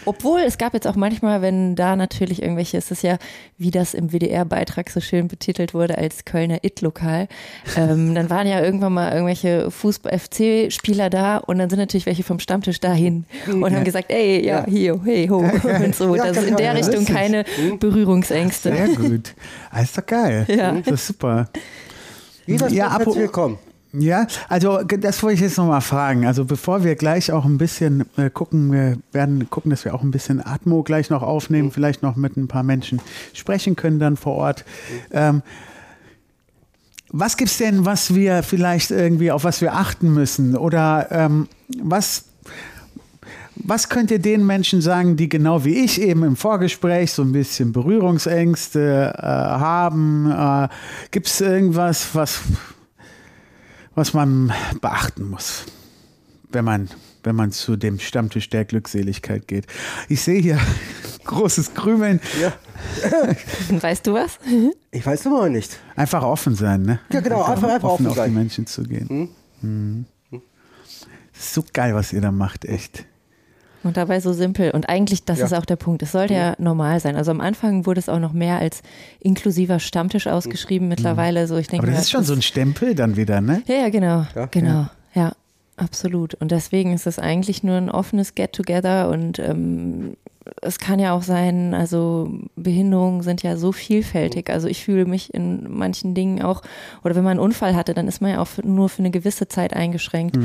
obwohl 0.05 0.41
es 0.41 0.57
gab 0.57 0.73
jetzt 0.73 0.87
auch 0.87 0.95
manchmal, 0.95 1.41
wenn 1.41 1.75
da 1.75 1.95
natürlich 1.95 2.41
irgendwelche, 2.41 2.77
es 2.77 2.91
ist 2.91 3.03
ja, 3.03 3.17
wie 3.57 3.71
das 3.71 3.93
im 3.93 4.11
WDR-Beitrag 4.11 4.89
so 4.89 4.99
schön 4.99 5.27
betitelt 5.27 5.73
wurde 5.73 5.97
als 5.97 6.25
Kölner 6.25 6.63
It-Lokal, 6.63 7.27
ähm, 7.77 8.15
dann 8.15 8.29
waren 8.29 8.47
ja 8.47 8.61
irgendwann 8.61 8.93
mal 8.93 9.11
irgendwelche 9.11 9.69
Fußball-FC-Spieler 9.71 11.09
da 11.09 11.37
und 11.37 11.59
dann 11.59 11.69
sind 11.69 11.79
natürlich 11.79 12.05
welche 12.05 12.23
vom 12.23 12.39
Stammtisch 12.39 12.79
dahin 12.79 13.25
und 13.47 13.75
haben 13.75 13.83
gesagt, 13.83 14.11
ey, 14.11 14.45
ja, 14.45 14.65
hier, 14.67 14.99
hey, 15.03 15.27
ho 15.27 15.37
und 15.83 15.95
so. 15.95 16.15
Ja, 16.15 16.27
das 16.27 16.37
ist 16.37 16.49
in 16.49 16.57
der 16.57 16.75
Richtung 16.75 16.95
lustig. 16.95 17.15
keine 17.15 17.45
Berührungsängste. 17.79 18.75
Sehr 18.75 18.87
gut. 18.89 19.33
Ah, 19.69 19.81
ist 19.81 19.97
doch 19.97 20.05
geil. 20.05 20.45
Ja. 20.47 20.71
Das 20.73 20.93
ist 20.93 21.07
super. 21.07 21.49
Jeder 22.45 22.67
ist 22.67 22.73
Ja, 22.73 22.99
willkommen. 23.05 23.57
Ja, 23.93 24.25
also 24.47 24.83
das 24.83 25.21
wollte 25.21 25.35
ich 25.35 25.41
jetzt 25.41 25.57
nochmal 25.57 25.81
fragen. 25.81 26.25
Also 26.25 26.45
bevor 26.45 26.83
wir 26.85 26.95
gleich 26.95 27.31
auch 27.31 27.43
ein 27.43 27.57
bisschen 27.57 28.05
äh, 28.15 28.29
gucken, 28.29 28.71
wir 28.71 28.97
werden 29.11 29.49
gucken, 29.49 29.69
dass 29.69 29.83
wir 29.83 29.93
auch 29.93 30.01
ein 30.01 30.11
bisschen 30.11 30.45
Atmo 30.45 30.81
gleich 30.83 31.09
noch 31.09 31.23
aufnehmen, 31.23 31.71
vielleicht 31.71 32.01
noch 32.01 32.15
mit 32.15 32.37
ein 32.37 32.47
paar 32.47 32.63
Menschen 32.63 33.01
sprechen 33.33 33.75
können 33.75 33.99
dann 33.99 34.15
vor 34.15 34.35
Ort. 34.35 34.63
Ähm, 35.11 35.41
was 37.09 37.35
gibt's 37.35 37.57
denn, 37.57 37.85
was 37.85 38.15
wir 38.15 38.43
vielleicht 38.43 38.91
irgendwie, 38.91 39.31
auf 39.31 39.43
was 39.43 39.59
wir 39.59 39.73
achten 39.73 40.13
müssen? 40.13 40.55
Oder 40.55 41.07
ähm, 41.11 41.49
was, 41.83 42.23
was 43.55 43.89
könnt 43.89 44.09
ihr 44.09 44.19
den 44.19 44.45
Menschen 44.45 44.81
sagen, 44.81 45.17
die 45.17 45.27
genau 45.27 45.65
wie 45.65 45.83
ich 45.83 46.01
eben 46.01 46.23
im 46.23 46.37
Vorgespräch 46.37 47.11
so 47.11 47.23
ein 47.23 47.33
bisschen 47.33 47.73
Berührungsängste 47.73 49.13
äh, 49.17 49.21
haben? 49.21 50.31
Äh, 50.31 50.69
gibt's 51.11 51.41
irgendwas, 51.41 52.15
was 52.15 52.39
was 53.95 54.13
man 54.13 54.51
beachten 54.81 55.29
muss, 55.29 55.65
wenn 56.51 56.65
man, 56.65 56.89
wenn 57.23 57.35
man 57.35 57.51
zu 57.51 57.75
dem 57.75 57.99
Stammtisch 57.99 58.49
der 58.49 58.65
Glückseligkeit 58.65 59.47
geht. 59.47 59.67
Ich 60.09 60.21
sehe 60.21 60.41
hier 60.41 60.59
großes 61.25 61.73
Krümeln. 61.73 62.19
Ja. 62.41 62.53
Weißt 63.81 64.07
du 64.07 64.13
was? 64.13 64.39
Ich 64.93 65.05
weiß 65.05 65.25
immer 65.27 65.43
noch 65.43 65.49
nicht. 65.49 65.79
Einfach 65.95 66.21
offen 66.21 66.53
sein, 66.53 66.81
ne? 66.81 66.99
Ja, 67.13 67.21
genau, 67.21 67.43
einfach- 67.43 67.69
einfach 67.69 67.89
offen 67.91 68.07
auf 68.07 68.13
die 68.13 68.19
sein. 68.19 68.33
Menschen 68.33 68.67
zu 68.67 68.83
gehen. 68.83 69.33
Das 71.33 71.43
ist 71.45 71.53
so 71.53 71.63
geil, 71.71 71.95
was 71.95 72.11
ihr 72.11 72.19
da 72.19 72.29
macht, 72.31 72.65
echt. 72.65 73.05
Und 73.83 73.97
dabei 73.97 74.19
so 74.19 74.31
simpel. 74.33 74.71
Und 74.71 74.89
eigentlich, 74.89 75.25
das 75.25 75.39
Ja. 75.39 75.45
ist 75.45 75.53
auch 75.53 75.65
der 75.65 75.75
Punkt. 75.75 76.03
Es 76.03 76.11
sollte 76.11 76.33
ja 76.35 76.53
normal 76.59 76.99
sein. 76.99 77.15
Also 77.15 77.31
am 77.31 77.41
Anfang 77.41 77.85
wurde 77.85 77.99
es 77.99 78.09
auch 78.09 78.19
noch 78.19 78.33
mehr 78.33 78.57
als 78.59 78.81
inklusiver 79.19 79.79
Stammtisch 79.79 80.27
ausgeschrieben. 80.27 80.87
Mittlerweile 80.87 81.47
so, 81.47 81.57
ich 81.57 81.67
denke 81.67 81.85
Aber 81.87 81.91
das 81.91 82.03
ist 82.03 82.11
schon 82.11 82.23
so 82.23 82.33
ein 82.33 82.41
Stempel 82.43 82.93
dann 82.93 83.17
wieder, 83.17 83.41
ne? 83.41 83.63
Ja, 83.67 83.75
ja, 83.75 83.89
genau. 83.89 84.25
Ja. 84.35 84.45
Genau. 84.51 84.87
Ja. 85.15 85.31
absolut. 85.77 86.35
Und 86.35 86.51
deswegen 86.51 86.93
ist 86.93 87.07
es 87.07 87.17
eigentlich 87.17 87.63
nur 87.63 87.75
ein 87.75 87.89
offenes 87.89 88.35
Get-Together 88.35 89.09
und 89.09 89.39
ähm, 89.39 90.15
es 90.61 90.79
kann 90.79 90.99
ja 90.99 91.13
auch 91.13 91.21
sein, 91.21 91.73
also 91.75 92.31
Behinderungen 92.55 93.21
sind 93.21 93.43
ja 93.43 93.57
so 93.57 93.71
vielfältig. 93.71 94.49
Also 94.49 94.67
ich 94.67 94.83
fühle 94.83 95.05
mich 95.05 95.33
in 95.33 95.71
manchen 95.77 96.15
Dingen 96.15 96.41
auch, 96.41 96.61
oder 97.03 97.15
wenn 97.15 97.23
man 97.23 97.31
einen 97.31 97.39
Unfall 97.39 97.75
hatte, 97.75 97.93
dann 97.93 98.07
ist 98.07 98.21
man 98.21 98.31
ja 98.31 98.41
auch 98.41 98.47
für, 98.47 98.65
nur 98.67 98.89
für 98.89 98.99
eine 98.99 99.11
gewisse 99.11 99.47
Zeit 99.47 99.75
eingeschränkt. 99.75 100.37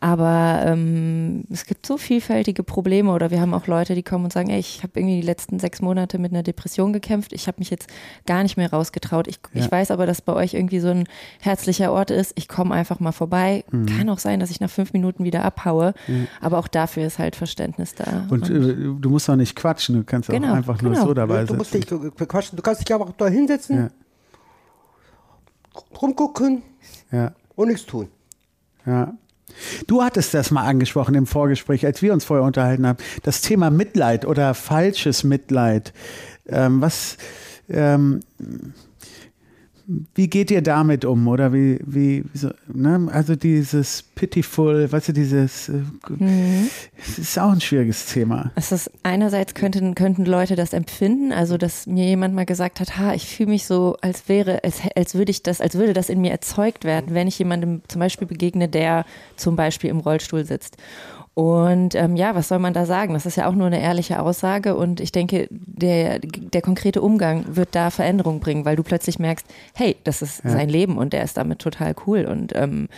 Aber 0.00 0.62
ähm, 0.66 1.44
es 1.50 1.64
gibt 1.66 1.84
so 1.86 1.96
vielfältige 1.96 2.62
Probleme 2.62 3.12
oder 3.12 3.30
wir 3.30 3.40
haben 3.40 3.54
auch 3.54 3.66
Leute, 3.66 3.94
die 3.94 4.02
kommen 4.02 4.24
und 4.24 4.32
sagen, 4.32 4.50
ey, 4.50 4.60
ich 4.60 4.82
habe 4.82 4.98
irgendwie 5.00 5.20
die 5.20 5.26
letzten 5.26 5.58
sechs 5.58 5.82
Monate 5.82 6.18
mit 6.18 6.32
einer 6.32 6.42
Depression 6.42 6.92
gekämpft, 6.92 7.32
ich 7.32 7.46
habe 7.48 7.56
mich 7.58 7.70
jetzt 7.70 7.88
gar 8.26 8.42
nicht 8.42 8.56
mehr 8.56 8.70
rausgetraut. 8.70 9.26
Ich, 9.26 9.40
Ja. 9.52 9.64
ich 9.64 9.72
weiß 9.72 9.90
aber, 9.90 10.06
dass 10.06 10.22
bei 10.22 10.32
euch 10.32 10.54
irgendwie 10.54 10.80
so 10.80 10.88
ein 10.88 11.04
herzlicher 11.40 11.92
Ort 11.92 12.10
ist. 12.10 12.32
Ich 12.36 12.46
komme 12.48 12.74
einfach 12.74 13.00
mal 13.00 13.12
vorbei. 13.12 13.64
Kann 13.96 14.08
auch 14.10 14.18
sein, 14.18 14.38
dass 14.38 14.50
ich 14.50 14.60
nach 14.60 14.70
fünf 14.70 14.92
Minuten 14.92 15.24
wieder 15.24 15.44
abhaue. 15.44 15.94
Aber 16.40 16.58
auch 16.58 16.68
dafür 16.68 17.04
ist 17.06 17.18
halt 17.18 17.34
Verständnis 17.36 17.94
da. 17.96 18.26
Und 18.30 18.48
äh, 18.48 18.74
du 19.00 19.10
musst 19.10 19.28
doch 19.28 19.39
nicht 19.40 19.56
quatschen, 19.56 19.96
du 19.96 20.04
kannst 20.04 20.28
Genau, 20.28 20.52
auch 20.52 20.54
einfach 20.54 20.80
nur 20.82 20.92
genau. 20.92 21.06
so 21.06 21.14
dabei 21.14 21.44
du 21.44 21.54
musst 21.54 21.72
sitzen. 21.72 22.00
nicht 22.04 22.16
bequatschen, 22.16 22.56
du 22.56 22.62
kannst 22.62 22.80
dich 22.86 22.94
aber 22.94 23.06
auch 23.06 23.12
da 23.16 23.26
hinsetzen, 23.26 23.76
Ja. 23.76 23.88
rumgucken 26.00 26.62
Ja, 27.10 27.32
und 27.56 27.68
nichts 27.68 27.86
tun. 27.86 28.08
ja. 28.86 29.12
Du 29.88 30.00
hattest 30.04 30.32
das 30.32 30.52
mal 30.52 30.64
angesprochen 30.64 31.16
im 31.16 31.26
Vorgespräch, 31.26 31.84
als 31.84 32.02
wir 32.02 32.12
uns 32.12 32.24
vorher 32.24 32.46
unterhalten 32.46 32.86
haben. 32.86 32.98
Das 33.24 33.40
Thema 33.42 33.68
Mitleid 33.68 34.24
oder 34.24 34.54
falsches 34.54 35.24
Mitleid. 35.24 35.92
Ähm, 36.46 36.80
was, 36.80 37.16
ähm, 37.68 38.20
wie 40.14 40.28
geht 40.28 40.50
ihr 40.50 40.62
damit 40.62 41.04
um? 41.04 41.26
Oder 41.26 41.52
wie, 41.52 41.80
wie, 41.84 42.24
so, 42.34 42.50
ne? 42.72 43.08
Also 43.12 43.34
dieses 43.34 44.02
pitiful, 44.02 44.90
weißt 44.90 45.08
du, 45.08 45.12
dieses, 45.12 45.68
äh, 45.68 45.80
es 46.98 47.18
ist 47.18 47.38
auch 47.38 47.50
ein 47.50 47.60
schwieriges 47.60 48.06
Thema. 48.06 48.52
Es 48.54 48.72
ist 48.72 48.90
einerseits 49.02 49.54
könnten, 49.54 49.94
könnten 49.94 50.24
Leute 50.24 50.54
das 50.54 50.72
empfinden, 50.72 51.32
also 51.32 51.58
dass 51.58 51.86
mir 51.86 52.04
jemand 52.04 52.34
mal 52.34 52.46
gesagt 52.46 52.80
hat, 52.80 52.98
ha, 52.98 53.14
ich 53.14 53.26
fühle 53.26 53.50
mich 53.50 53.66
so, 53.66 53.96
als 54.00 54.28
wäre, 54.28 54.62
als, 54.62 54.80
als 54.94 55.14
würde 55.14 55.30
ich 55.30 55.42
das, 55.42 55.60
als 55.60 55.74
würde 55.74 55.92
das 55.92 56.08
in 56.08 56.20
mir 56.20 56.30
erzeugt 56.30 56.84
werden, 56.84 57.14
wenn 57.14 57.26
ich 57.26 57.38
jemandem 57.38 57.82
zum 57.88 58.00
Beispiel 58.00 58.28
begegne, 58.28 58.68
der 58.68 59.04
zum 59.36 59.56
Beispiel 59.56 59.90
im 59.90 59.98
Rollstuhl 59.98 60.44
sitzt. 60.44 60.76
Und 61.40 61.94
ähm, 61.94 62.16
ja, 62.16 62.34
was 62.34 62.48
soll 62.48 62.58
man 62.58 62.74
da 62.74 62.84
sagen? 62.84 63.14
Das 63.14 63.24
ist 63.24 63.36
ja 63.36 63.48
auch 63.48 63.54
nur 63.54 63.68
eine 63.68 63.80
ehrliche 63.80 64.20
Aussage 64.20 64.76
und 64.76 65.00
ich 65.00 65.10
denke, 65.10 65.48
der, 65.50 66.18
der 66.18 66.60
konkrete 66.60 67.00
Umgang 67.00 67.56
wird 67.56 67.70
da 67.72 67.88
Veränderung 67.88 68.40
bringen, 68.40 68.66
weil 68.66 68.76
du 68.76 68.82
plötzlich 68.82 69.18
merkst, 69.18 69.46
hey, 69.74 69.96
das 70.04 70.20
ist 70.20 70.42
sein 70.44 70.68
Leben 70.68 70.98
und 70.98 71.14
der 71.14 71.24
ist 71.24 71.38
damit 71.38 71.60
total 71.60 71.94
cool 72.06 72.26
und 72.26 72.54
ähm, 72.54 72.88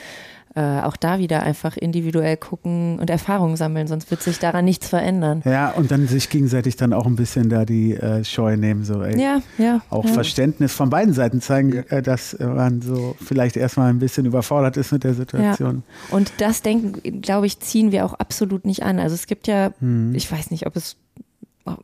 äh, 0.55 0.81
auch 0.81 0.97
da 0.97 1.19
wieder 1.19 1.43
einfach 1.43 1.77
individuell 1.77 2.37
gucken 2.37 2.99
und 2.99 3.09
Erfahrungen 3.09 3.57
sammeln, 3.57 3.87
sonst 3.87 4.11
wird 4.11 4.23
sich 4.23 4.39
daran 4.39 4.65
nichts 4.65 4.89
verändern. 4.89 5.43
Ja, 5.45 5.71
und 5.71 5.91
dann 5.91 6.07
sich 6.07 6.29
gegenseitig 6.29 6.77
dann 6.77 6.93
auch 6.93 7.07
ein 7.07 7.17
bisschen 7.17 7.49
da 7.49 7.65
die 7.65 7.95
äh, 7.95 8.25
Scheu 8.25 8.57
nehmen, 8.57 8.85
so 8.85 9.03
ey. 9.03 9.21
Ja, 9.21 9.41
ja. 9.59 9.81
Auch 9.91 10.05
ja. 10.05 10.13
Verständnis 10.13 10.73
von 10.73 10.91
beiden 10.91 11.15
Seiten 11.15 11.41
zeigen, 11.41 11.73
äh, 11.89 12.03
dass 12.03 12.37
man 12.39 12.83
so 12.83 13.17
vielleicht 13.25 13.57
erstmal 13.57 13.91
ein 13.91 13.99
bisschen 13.99 14.27
überfordert 14.27 14.77
ist 14.77 14.93
mit 14.93 15.05
der 15.05 15.15
Situation. 15.15 15.83
Ja. 16.11 16.17
Und 16.17 16.33
das 16.39 16.63
denken, 16.63 17.23
glaube 17.23 17.47
ich, 17.47 17.61
ziehen 17.61 17.93
wir 17.93 18.05
auch 18.05 18.15
absolut 18.15 18.67
nicht 18.67 18.83
an. 18.83 18.99
Also 18.99 19.15
es 19.15 19.27
gibt 19.27 19.47
ja, 19.47 19.73
Mhm. 19.81 20.15
ich 20.15 20.31
weiß 20.31 20.51
nicht, 20.51 20.67
ob 20.67 20.77
es 20.77 20.97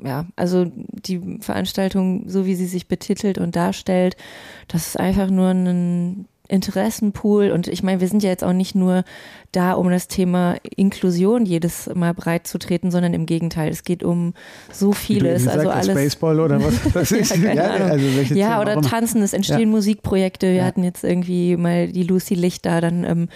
ja, 0.04 0.26
also 0.36 0.66
die 0.74 1.38
Veranstaltung, 1.40 2.28
so 2.28 2.46
wie 2.46 2.54
sie 2.54 2.66
sich 2.66 2.88
betitelt 2.88 3.38
und 3.38 3.54
darstellt, 3.54 4.16
das 4.66 4.88
ist 4.88 4.98
einfach 5.00 5.30
nur 5.30 5.50
ein 5.50 6.26
Interessenpool 6.48 7.50
und 7.50 7.68
ich 7.68 7.82
meine, 7.82 8.00
wir 8.00 8.08
sind 8.08 8.22
ja 8.22 8.30
jetzt 8.30 8.42
auch 8.44 8.52
nicht 8.52 8.74
nur 8.74 9.04
da, 9.52 9.72
um 9.72 9.88
das 9.90 10.08
Thema 10.08 10.56
Inklusion 10.76 11.46
jedes 11.46 11.88
Mal 11.94 12.12
breit 12.14 12.46
zu 12.46 12.58
treten, 12.58 12.90
sondern 12.90 13.14
im 13.14 13.26
Gegenteil, 13.26 13.70
es 13.70 13.82
geht 13.82 14.02
um 14.02 14.34
so 14.72 14.92
vieles, 14.92 15.46
also 15.48 15.60
gesagt 15.60 15.76
hast, 15.78 15.88
alles. 15.90 15.94
Baseball 16.04 16.40
oder 16.40 16.62
was 16.62 16.94
weiß 16.94 17.12
ich. 17.12 17.30
Ja, 17.54 17.70
Ahnung. 17.70 17.90
also 17.90 18.34
ja 18.34 18.60
oder 18.60 18.80
tanzen, 18.82 19.22
es 19.22 19.32
entstehen 19.32 19.60
Ja. 19.60 19.66
Musikprojekte. 19.66 20.46
Wir 20.48 20.54
Ja. 20.56 20.64
hatten 20.64 20.84
jetzt 20.84 21.04
irgendwie 21.04 21.56
mal 21.56 21.88
die 21.88 22.02
Lucy 22.02 22.34
Lichter, 22.34 22.80
dann 22.80 23.04
ähm, 23.04 23.28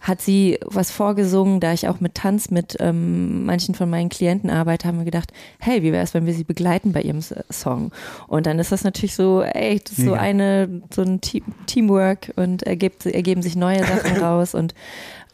hat 0.00 0.22
sie 0.22 0.58
was 0.64 0.90
vorgesungen, 0.90 1.60
da 1.60 1.72
ich 1.72 1.86
auch 1.86 2.00
mit 2.00 2.14
Tanz 2.14 2.50
mit 2.50 2.76
ähm, 2.80 3.44
manchen 3.44 3.74
von 3.74 3.90
meinen 3.90 4.08
Klienten 4.08 4.48
arbeite, 4.48 4.88
haben 4.88 4.98
wir 4.98 5.04
gedacht, 5.04 5.32
hey, 5.58 5.82
wie 5.82 5.92
wäre 5.92 6.02
es, 6.02 6.14
wenn 6.14 6.24
wir 6.24 6.32
sie 6.32 6.44
begleiten 6.44 6.92
bei 6.92 7.02
ihrem 7.02 7.20
Song? 7.20 7.92
Und 8.26 8.46
dann 8.46 8.58
ist 8.58 8.72
das 8.72 8.82
natürlich 8.82 9.14
so, 9.14 9.42
ey, 9.42 9.78
das 9.78 9.98
ist 9.98 10.06
so 10.06 10.14
eine, 10.14 10.82
so 10.90 11.02
ein 11.02 11.20
Te 11.20 11.42
Teamwork 11.66 12.32
und 12.36 12.62
ergibt, 12.62 13.04
ergeben 13.06 13.42
sich 13.42 13.56
neue 13.56 13.84
Sachen 13.84 14.16
raus 14.22 14.54
und 14.54 14.74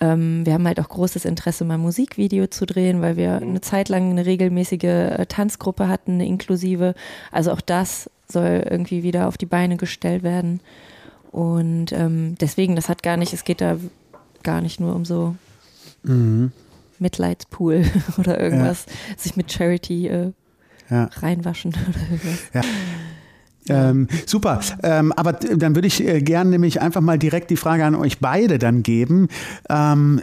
ähm, 0.00 0.44
wir 0.44 0.52
haben 0.52 0.66
halt 0.66 0.80
auch 0.80 0.88
großes 0.88 1.24
Interesse, 1.24 1.64
mal 1.64 1.78
Musikvideo 1.78 2.48
zu 2.48 2.66
drehen, 2.66 3.00
weil 3.00 3.16
wir 3.16 3.36
eine 3.36 3.60
Zeit 3.60 3.88
lang 3.88 4.10
eine 4.10 4.26
regelmäßige 4.26 4.84
äh, 4.84 5.26
Tanzgruppe 5.26 5.88
hatten, 5.88 6.14
eine 6.14 6.26
inklusive. 6.26 6.94
Also 7.32 7.52
auch 7.52 7.60
das 7.60 8.10
soll 8.28 8.66
irgendwie 8.68 9.02
wieder 9.02 9.28
auf 9.28 9.38
die 9.38 9.46
Beine 9.46 9.76
gestellt 9.76 10.22
werden. 10.22 10.60
Und 11.30 11.92
ähm, 11.92 12.34
deswegen, 12.40 12.76
das 12.76 12.88
hat 12.88 13.02
gar 13.02 13.16
nicht, 13.16 13.32
es 13.32 13.44
geht 13.44 13.60
da 13.60 13.76
gar 14.46 14.60
nicht 14.62 14.80
nur 14.80 14.94
um 14.94 15.04
so 15.04 15.34
Mhm. 16.04 16.52
Mitleidspool 17.00 17.84
oder 18.18 18.40
irgendwas, 18.40 18.86
sich 19.18 19.36
mit 19.36 19.52
Charity 19.52 20.06
äh, 20.08 20.32
Ja. 20.88 21.10
reinwaschen 21.20 21.74
oder 21.88 22.00
irgendwas. 22.10 22.64
Ähm, 23.68 24.08
super, 24.26 24.60
ähm, 24.82 25.12
aber 25.12 25.32
dann 25.32 25.74
würde 25.74 25.88
ich 25.88 26.06
äh, 26.06 26.20
gerne 26.20 26.50
nämlich 26.50 26.80
einfach 26.80 27.00
mal 27.00 27.18
direkt 27.18 27.50
die 27.50 27.56
Frage 27.56 27.84
an 27.84 27.94
euch 27.94 28.18
beide 28.20 28.58
dann 28.58 28.82
geben. 28.82 29.28
Ähm, 29.68 30.20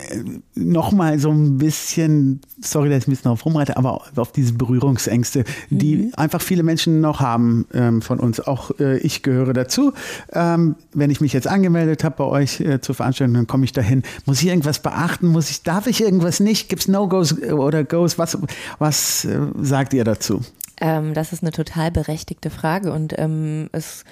Nochmal 0.56 1.19
so 1.19 1.32
ein 1.32 1.58
bisschen, 1.58 2.41
sorry, 2.62 2.89
dass 2.89 2.99
ich 2.99 3.08
ein 3.08 3.12
bisschen 3.12 3.29
drauf 3.29 3.45
rumreite, 3.45 3.75
aber 3.75 4.01
auf 4.15 4.32
diese 4.32 4.53
Berührungsängste, 4.53 5.45
die 5.69 6.12
einfach 6.15 6.41
viele 6.41 6.63
Menschen 6.63 7.01
noch 7.01 7.19
haben 7.19 7.65
ähm, 7.73 8.01
von 8.01 8.19
uns. 8.19 8.39
Auch 8.39 8.71
äh, 8.79 8.97
ich 8.99 9.23
gehöre 9.23 9.53
dazu. 9.53 9.93
Ähm, 10.32 10.75
wenn 10.93 11.10
ich 11.10 11.21
mich 11.21 11.34
jetzt 11.34 11.47
angemeldet 11.47 12.03
habe 12.03 12.15
bei 12.17 12.25
euch 12.25 12.60
äh, 12.60 12.79
zur 12.82 12.95
Veranstaltung, 12.95 13.34
dann 13.34 13.47
komme 13.47 13.65
ich 13.65 13.71
dahin. 13.71 14.03
Muss 14.25 14.41
ich 14.41 14.47
irgendwas 14.47 14.79
beachten? 14.79 15.27
Muss 15.27 15.49
ich, 15.49 15.63
darf 15.63 15.88
ich 15.88 16.01
irgendwas 16.01 16.39
nicht? 16.39 16.69
Gibt 16.69 16.84
es 16.84 16.88
No-Gos 16.88 17.41
oder 17.41 17.84
Goes? 17.84 18.17
Was, 18.17 18.38
was 18.79 19.25
äh, 19.25 19.39
sagt 19.62 19.93
ihr 19.93 20.03
dazu? 20.03 20.41
Ähm, 20.82 21.14
das 21.14 21.34
ist 21.34 21.44
eine 21.44 21.52
total 21.52 21.92
berechtigte 21.92 22.50
Frage 22.50 22.92
und 22.92 23.14
ähm, 23.18 23.70
es 23.72 24.04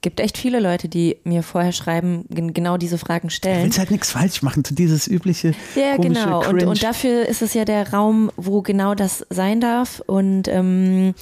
gibt 0.00 0.20
echt 0.20 0.38
viele 0.38 0.60
Leute, 0.60 0.88
die 0.88 1.16
mir 1.24 1.42
vorher 1.42 1.72
schreiben, 1.72 2.24
gen 2.30 2.54
genau 2.54 2.76
diese 2.76 2.98
Fragen 2.98 3.28
Du 3.28 3.34
stellen. 3.34 3.64
willst 3.64 3.78
halt 3.78 3.90
nichts 3.90 4.12
falsch 4.12 4.42
machen, 4.42 4.64
so 4.64 4.74
dieses 4.74 5.08
übliche 5.08 5.54
Ja, 5.74 5.96
komische 5.96 6.24
genau. 6.24 6.48
Und, 6.48 6.62
und 6.64 6.82
dafür 6.82 7.26
ist 7.26 7.42
es 7.42 7.52
ja 7.54 7.64
der 7.64 7.92
Raum, 7.92 8.30
wo 8.36 8.62
genau 8.62 8.94
das 8.94 9.26
sein 9.30 9.60
darf. 9.60 10.00
Und 10.06 10.46
ähm, 10.48 11.14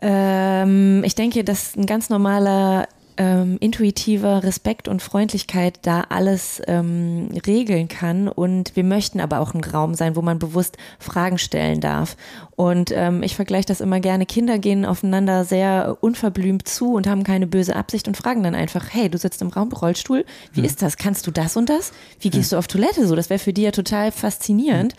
ähm, 0.00 1.02
ich 1.04 1.14
denke, 1.14 1.44
dass 1.44 1.76
ein 1.76 1.86
ganz 1.86 2.08
normaler 2.08 2.88
ähm, 3.18 3.56
intuitiver 3.60 4.44
Respekt 4.44 4.88
und 4.88 5.02
Freundlichkeit 5.02 5.80
da 5.82 6.02
alles 6.08 6.62
ähm, 6.66 7.28
regeln 7.46 7.88
kann. 7.88 8.28
Und 8.28 8.74
wir 8.76 8.84
möchten 8.84 9.20
aber 9.20 9.40
auch 9.40 9.54
ein 9.54 9.62
Raum 9.62 9.94
sein, 9.94 10.16
wo 10.16 10.22
man 10.22 10.38
bewusst 10.38 10.78
Fragen 11.00 11.36
stellen 11.36 11.80
darf. 11.80 12.16
Und 12.54 12.90
ähm, 12.92 13.22
ich 13.22 13.36
vergleiche 13.36 13.66
das 13.66 13.80
immer 13.80 14.00
gerne. 14.00 14.24
Kinder 14.24 14.58
gehen 14.58 14.84
aufeinander 14.84 15.44
sehr 15.44 15.98
unverblümt 16.00 16.66
zu 16.68 16.94
und 16.94 17.06
haben 17.06 17.24
keine 17.24 17.46
böse 17.46 17.76
Absicht 17.76 18.08
und 18.08 18.16
fragen 18.16 18.42
dann 18.42 18.54
einfach, 18.54 18.86
hey, 18.90 19.08
du 19.08 19.18
sitzt 19.18 19.42
im 19.42 19.48
Raum 19.48 19.70
Rollstuhl, 19.72 20.24
wie 20.52 20.64
ist 20.64 20.82
das? 20.82 20.96
Kannst 20.96 21.26
du 21.26 21.30
das 21.30 21.56
und 21.56 21.68
das? 21.68 21.92
Wie 22.20 22.30
gehst 22.30 22.52
du 22.52 22.56
auf 22.56 22.66
Toilette? 22.66 23.06
So, 23.06 23.14
das 23.14 23.30
wäre 23.30 23.38
für 23.38 23.52
die 23.52 23.62
ja 23.62 23.70
total 23.70 24.12
faszinierend. 24.12 24.94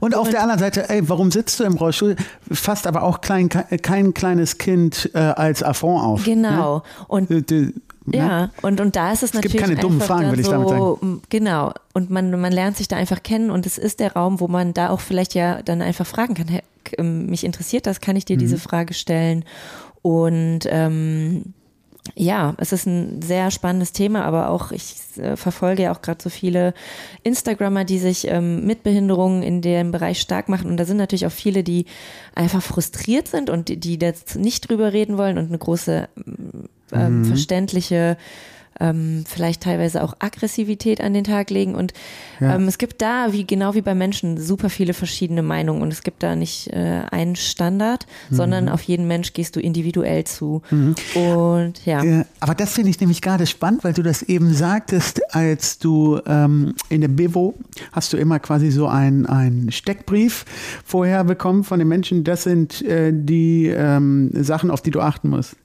Und 0.00 0.14
auf 0.14 0.28
der 0.28 0.42
anderen 0.42 0.58
Seite, 0.58 0.88
ey, 0.88 1.08
warum 1.08 1.30
sitzt 1.30 1.60
du 1.60 1.64
im 1.64 1.76
Rollstuhl? 1.76 2.16
Fasst 2.50 2.86
aber 2.86 3.02
auch 3.02 3.20
klein, 3.20 3.48
kein 3.48 4.14
kleines 4.14 4.58
Kind 4.58 5.10
äh, 5.14 5.18
als 5.18 5.62
Affront 5.62 6.02
auf. 6.02 6.24
Genau. 6.24 6.82
Und 7.06 7.30
Ne? 7.60 7.72
Äh, 7.76 8.10
die- 8.10 8.16
Ja, 8.18 8.50
und, 8.62 8.80
und 8.80 8.96
da 8.96 9.12
ist 9.12 9.22
es, 9.22 9.34
Es 9.34 9.40
gibt 9.40 9.54
natürlich 9.54 9.60
keine 9.68 9.80
dummen 9.80 10.00
Fragen, 10.00 10.28
würde 10.28 10.40
ich 10.40 10.46
so, 10.46 10.52
damit 10.52 10.68
sagen. 10.70 10.96
m, 11.02 11.22
Genau. 11.28 11.72
Und 11.92 12.10
man, 12.10 12.30
man 12.40 12.52
lernt 12.52 12.76
sich 12.76 12.88
da 12.88 12.96
einfach 12.96 13.22
kennen 13.22 13.50
und 13.50 13.66
es 13.66 13.76
ist 13.78 14.00
der 14.00 14.14
Raum, 14.14 14.40
wo 14.40 14.48
man 14.48 14.72
da 14.74 14.90
auch 14.90 15.00
vielleicht 15.00 15.34
ja 15.34 15.60
dann 15.62 15.82
einfach 15.82 16.06
fragen 16.06 16.34
kann, 16.34 16.48
hey, 16.48 16.62
ähm, 16.96 17.26
mich 17.26 17.44
interessiert 17.44 17.86
das, 17.86 18.00
kann 18.00 18.16
ich 18.16 18.24
dir 18.24 18.36
Mhm. 18.36 18.40
diese 18.40 18.58
Frage 18.58 18.94
stellen? 18.94 19.44
Und 20.02 20.60
ähm, 20.70 21.52
ja, 22.14 22.54
es 22.56 22.72
ist 22.72 22.86
ein 22.86 23.20
sehr 23.20 23.50
spannendes 23.50 23.92
Thema, 23.92 24.24
aber 24.24 24.48
auch 24.48 24.72
ich 24.72 24.94
äh, 25.18 25.36
verfolge 25.36 25.82
ja 25.82 25.92
auch 25.94 26.00
gerade 26.00 26.22
so 26.22 26.30
viele 26.30 26.72
Instagrammer, 27.22 27.84
die 27.84 27.98
sich 27.98 28.26
ähm, 28.28 28.64
mit 28.64 28.82
Behinderungen 28.82 29.42
in 29.42 29.60
dem 29.60 29.90
Bereich 29.92 30.18
stark 30.20 30.48
machen. 30.48 30.70
Und 30.70 30.78
da 30.78 30.86
sind 30.86 30.96
natürlich 30.96 31.26
auch 31.26 31.32
viele, 31.32 31.62
die 31.62 31.84
einfach 32.34 32.62
frustriert 32.62 33.28
sind 33.28 33.50
und 33.50 33.68
die, 33.68 33.76
die 33.76 33.98
jetzt 34.00 34.36
nicht 34.36 34.70
drüber 34.70 34.94
reden 34.94 35.18
wollen 35.18 35.36
und 35.36 35.48
eine 35.48 35.58
große 35.58 36.08
ähm, 36.92 37.24
verständliche 37.24 38.16
ähm, 38.80 39.24
vielleicht 39.26 39.62
teilweise 39.62 40.02
auch 40.02 40.14
Aggressivität 40.18 41.00
an 41.00 41.14
den 41.14 41.24
Tag 41.24 41.50
legen. 41.50 41.74
Und 41.74 41.92
Ja. 42.40 42.54
ähm, 42.54 42.68
es 42.68 42.78
gibt 42.78 43.02
da, 43.02 43.28
wie 43.32 43.44
genau 43.44 43.74
wie 43.74 43.82
bei 43.82 43.94
Menschen, 43.94 44.38
super 44.40 44.70
viele 44.70 44.94
verschiedene 44.94 45.42
Meinungen. 45.42 45.82
Und 45.82 45.92
es 45.92 46.02
gibt 46.02 46.22
da 46.22 46.36
nicht 46.36 46.68
äh, 46.68 47.02
einen 47.10 47.36
Standard, 47.36 48.06
sondern 48.30 48.68
auf 48.68 48.82
jeden 48.82 49.08
Mensch 49.08 49.32
gehst 49.32 49.56
du 49.56 49.60
individuell 49.60 50.24
zu. 50.24 50.62
Und 50.70 51.84
ja. 51.84 52.02
Äh, 52.02 52.24
Aber 52.40 52.54
das 52.54 52.74
finde 52.74 52.90
ich 52.90 53.00
nämlich 53.00 53.20
gerade 53.20 53.46
spannend, 53.46 53.84
weil 53.84 53.92
du 53.94 54.02
das 54.02 54.22
eben 54.22 54.52
sagtest, 54.54 55.34
als 55.34 55.78
du 55.78 56.20
ähm, 56.26 56.74
in 56.88 57.00
der 57.00 57.08
Bevo 57.08 57.54
hast 57.92 58.12
du 58.12 58.16
immer 58.16 58.38
quasi 58.38 58.70
so 58.70 58.86
einen, 58.86 59.26
einen 59.26 59.72
Steckbrief 59.72 60.44
vorher 60.84 61.24
bekommen 61.24 61.64
von 61.64 61.78
den 61.78 61.88
Menschen. 61.88 62.24
Das 62.24 62.44
sind 62.44 62.82
äh, 62.82 63.12
die 63.12 63.66
ähm, 63.66 64.30
Sachen, 64.34 64.70
auf 64.70 64.82
die 64.82 64.90
du 64.90 65.00
achten 65.00 65.30
musst. 65.30 65.56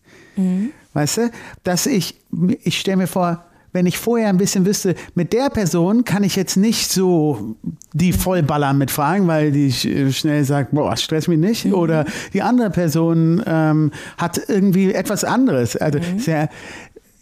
Weißt 0.93 1.17
du, 1.17 1.31
dass 1.63 1.85
ich, 1.85 2.15
ich 2.63 2.79
stelle 2.79 2.97
mir 2.97 3.07
vor, 3.07 3.43
wenn 3.71 3.87
ich 3.87 3.97
vorher 3.97 4.29
ein 4.29 4.37
bisschen 4.37 4.67
wüsste, 4.67 4.93
mit 5.15 5.33
der 5.33 5.49
Person 5.49 6.03
kann 6.05 6.23
ich 6.23 6.35
jetzt 6.35 6.57
nicht 6.57 6.91
so 6.91 7.55
die 7.93 8.13
vollballern 8.13 8.77
mit 8.77 8.91
Fragen, 8.91 9.27
weil 9.27 9.51
die 9.51 9.71
sch- 9.71 10.11
schnell 10.11 10.43
sagt, 10.43 10.73
boah, 10.73 10.95
stress 10.95 11.27
mich 11.27 11.39
nicht. 11.39 11.65
Oder 11.73 12.05
die 12.33 12.43
andere 12.43 12.69
Person 12.69 13.41
ähm, 13.47 13.91
hat 14.19 14.39
irgendwie 14.47 14.93
etwas 14.93 15.23
anderes. 15.23 15.75
Also 15.75 15.97
sehr, 16.19 16.49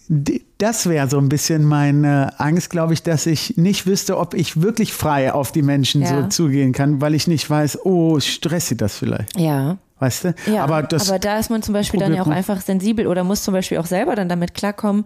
d- 0.10 0.42
das 0.58 0.90
wäre 0.90 1.10
so 1.10 1.20
ein 1.20 1.30
bisschen 1.30 1.64
meine 1.64 2.38
Angst, 2.38 2.70
glaube 2.70 2.94
ich, 2.96 3.02
dass 3.02 3.26
ich 3.28 3.56
nicht 3.56 3.88
wüsste, 3.88 4.18
ob 4.18 4.34
ich 4.34 4.62
wirklich 4.62 4.92
frei 4.92 5.32
auf 5.32 5.54
die 5.54 5.62
Menschen 5.62 6.06
so 6.06 6.14
Ja. 6.16 6.30
zugehen 6.30 6.74
kann, 6.74 7.00
weil 7.00 7.16
ich 7.16 7.28
nicht 7.28 7.50
weiß, 7.50 7.86
oh, 7.86 8.20
stresst 8.20 8.68
sie 8.68 8.76
das 8.78 8.98
vielleicht. 8.98 9.40
Ja, 9.40 9.78
Weißt 10.02 10.24
du? 10.24 10.36
Ja, 10.48 10.64
aber, 10.64 10.82
das 10.82 11.10
aber 11.10 11.20
da 11.20 11.38
ist 11.38 11.52
man 11.52 11.62
zum 11.62 11.74
Beispiel 11.74 12.00
dann 12.00 12.16
ja 12.16 12.24
auch 12.24 12.28
einfach 12.28 12.60
sensibel 12.60 13.06
oder 13.06 13.24
muss 13.24 13.44
zum 13.44 13.54
Beispiel 13.54 13.78
auch 13.78 13.86
selber 13.86 14.16
dann 14.16 14.28
damit 14.28 14.56
klarkommen. 14.56 15.06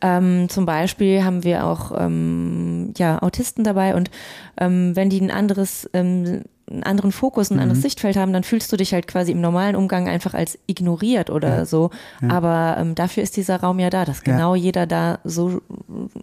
Ähm, 0.00 0.48
zum 0.48 0.66
Beispiel 0.66 1.22
haben 1.22 1.44
wir 1.44 1.64
auch 1.64 1.92
ähm, 1.96 2.92
ja, 2.96 3.22
Autisten 3.22 3.62
dabei 3.62 3.94
und 3.94 4.10
ähm, 4.58 4.96
wenn 4.96 5.10
die 5.10 5.20
ein 5.20 5.30
anderes, 5.30 5.88
ähm, 5.92 6.42
einen 6.72 6.82
anderen 6.84 7.12
Fokus, 7.12 7.50
ein 7.50 7.56
Mhm. 7.56 7.62
anderes 7.62 7.82
Sichtfeld 7.82 8.16
haben, 8.16 8.32
dann 8.32 8.44
fühlst 8.44 8.72
du 8.72 8.76
dich 8.76 8.92
halt 8.94 9.06
quasi 9.06 9.32
im 9.32 9.40
normalen 9.40 9.76
Umgang 9.76 10.08
einfach 10.08 10.34
als 10.34 10.58
ignoriert 10.66 11.28
oder 11.30 11.66
so. 11.66 11.90
Aber 12.28 12.76
ähm, 12.78 12.94
dafür 12.94 13.22
ist 13.22 13.36
dieser 13.36 13.60
Raum 13.60 13.78
ja 13.78 13.90
da, 13.90 14.04
dass 14.04 14.18
Ja. 14.24 14.32
genau 14.32 14.54
jeder 14.54 14.86
da 14.86 15.18
so 15.24 15.60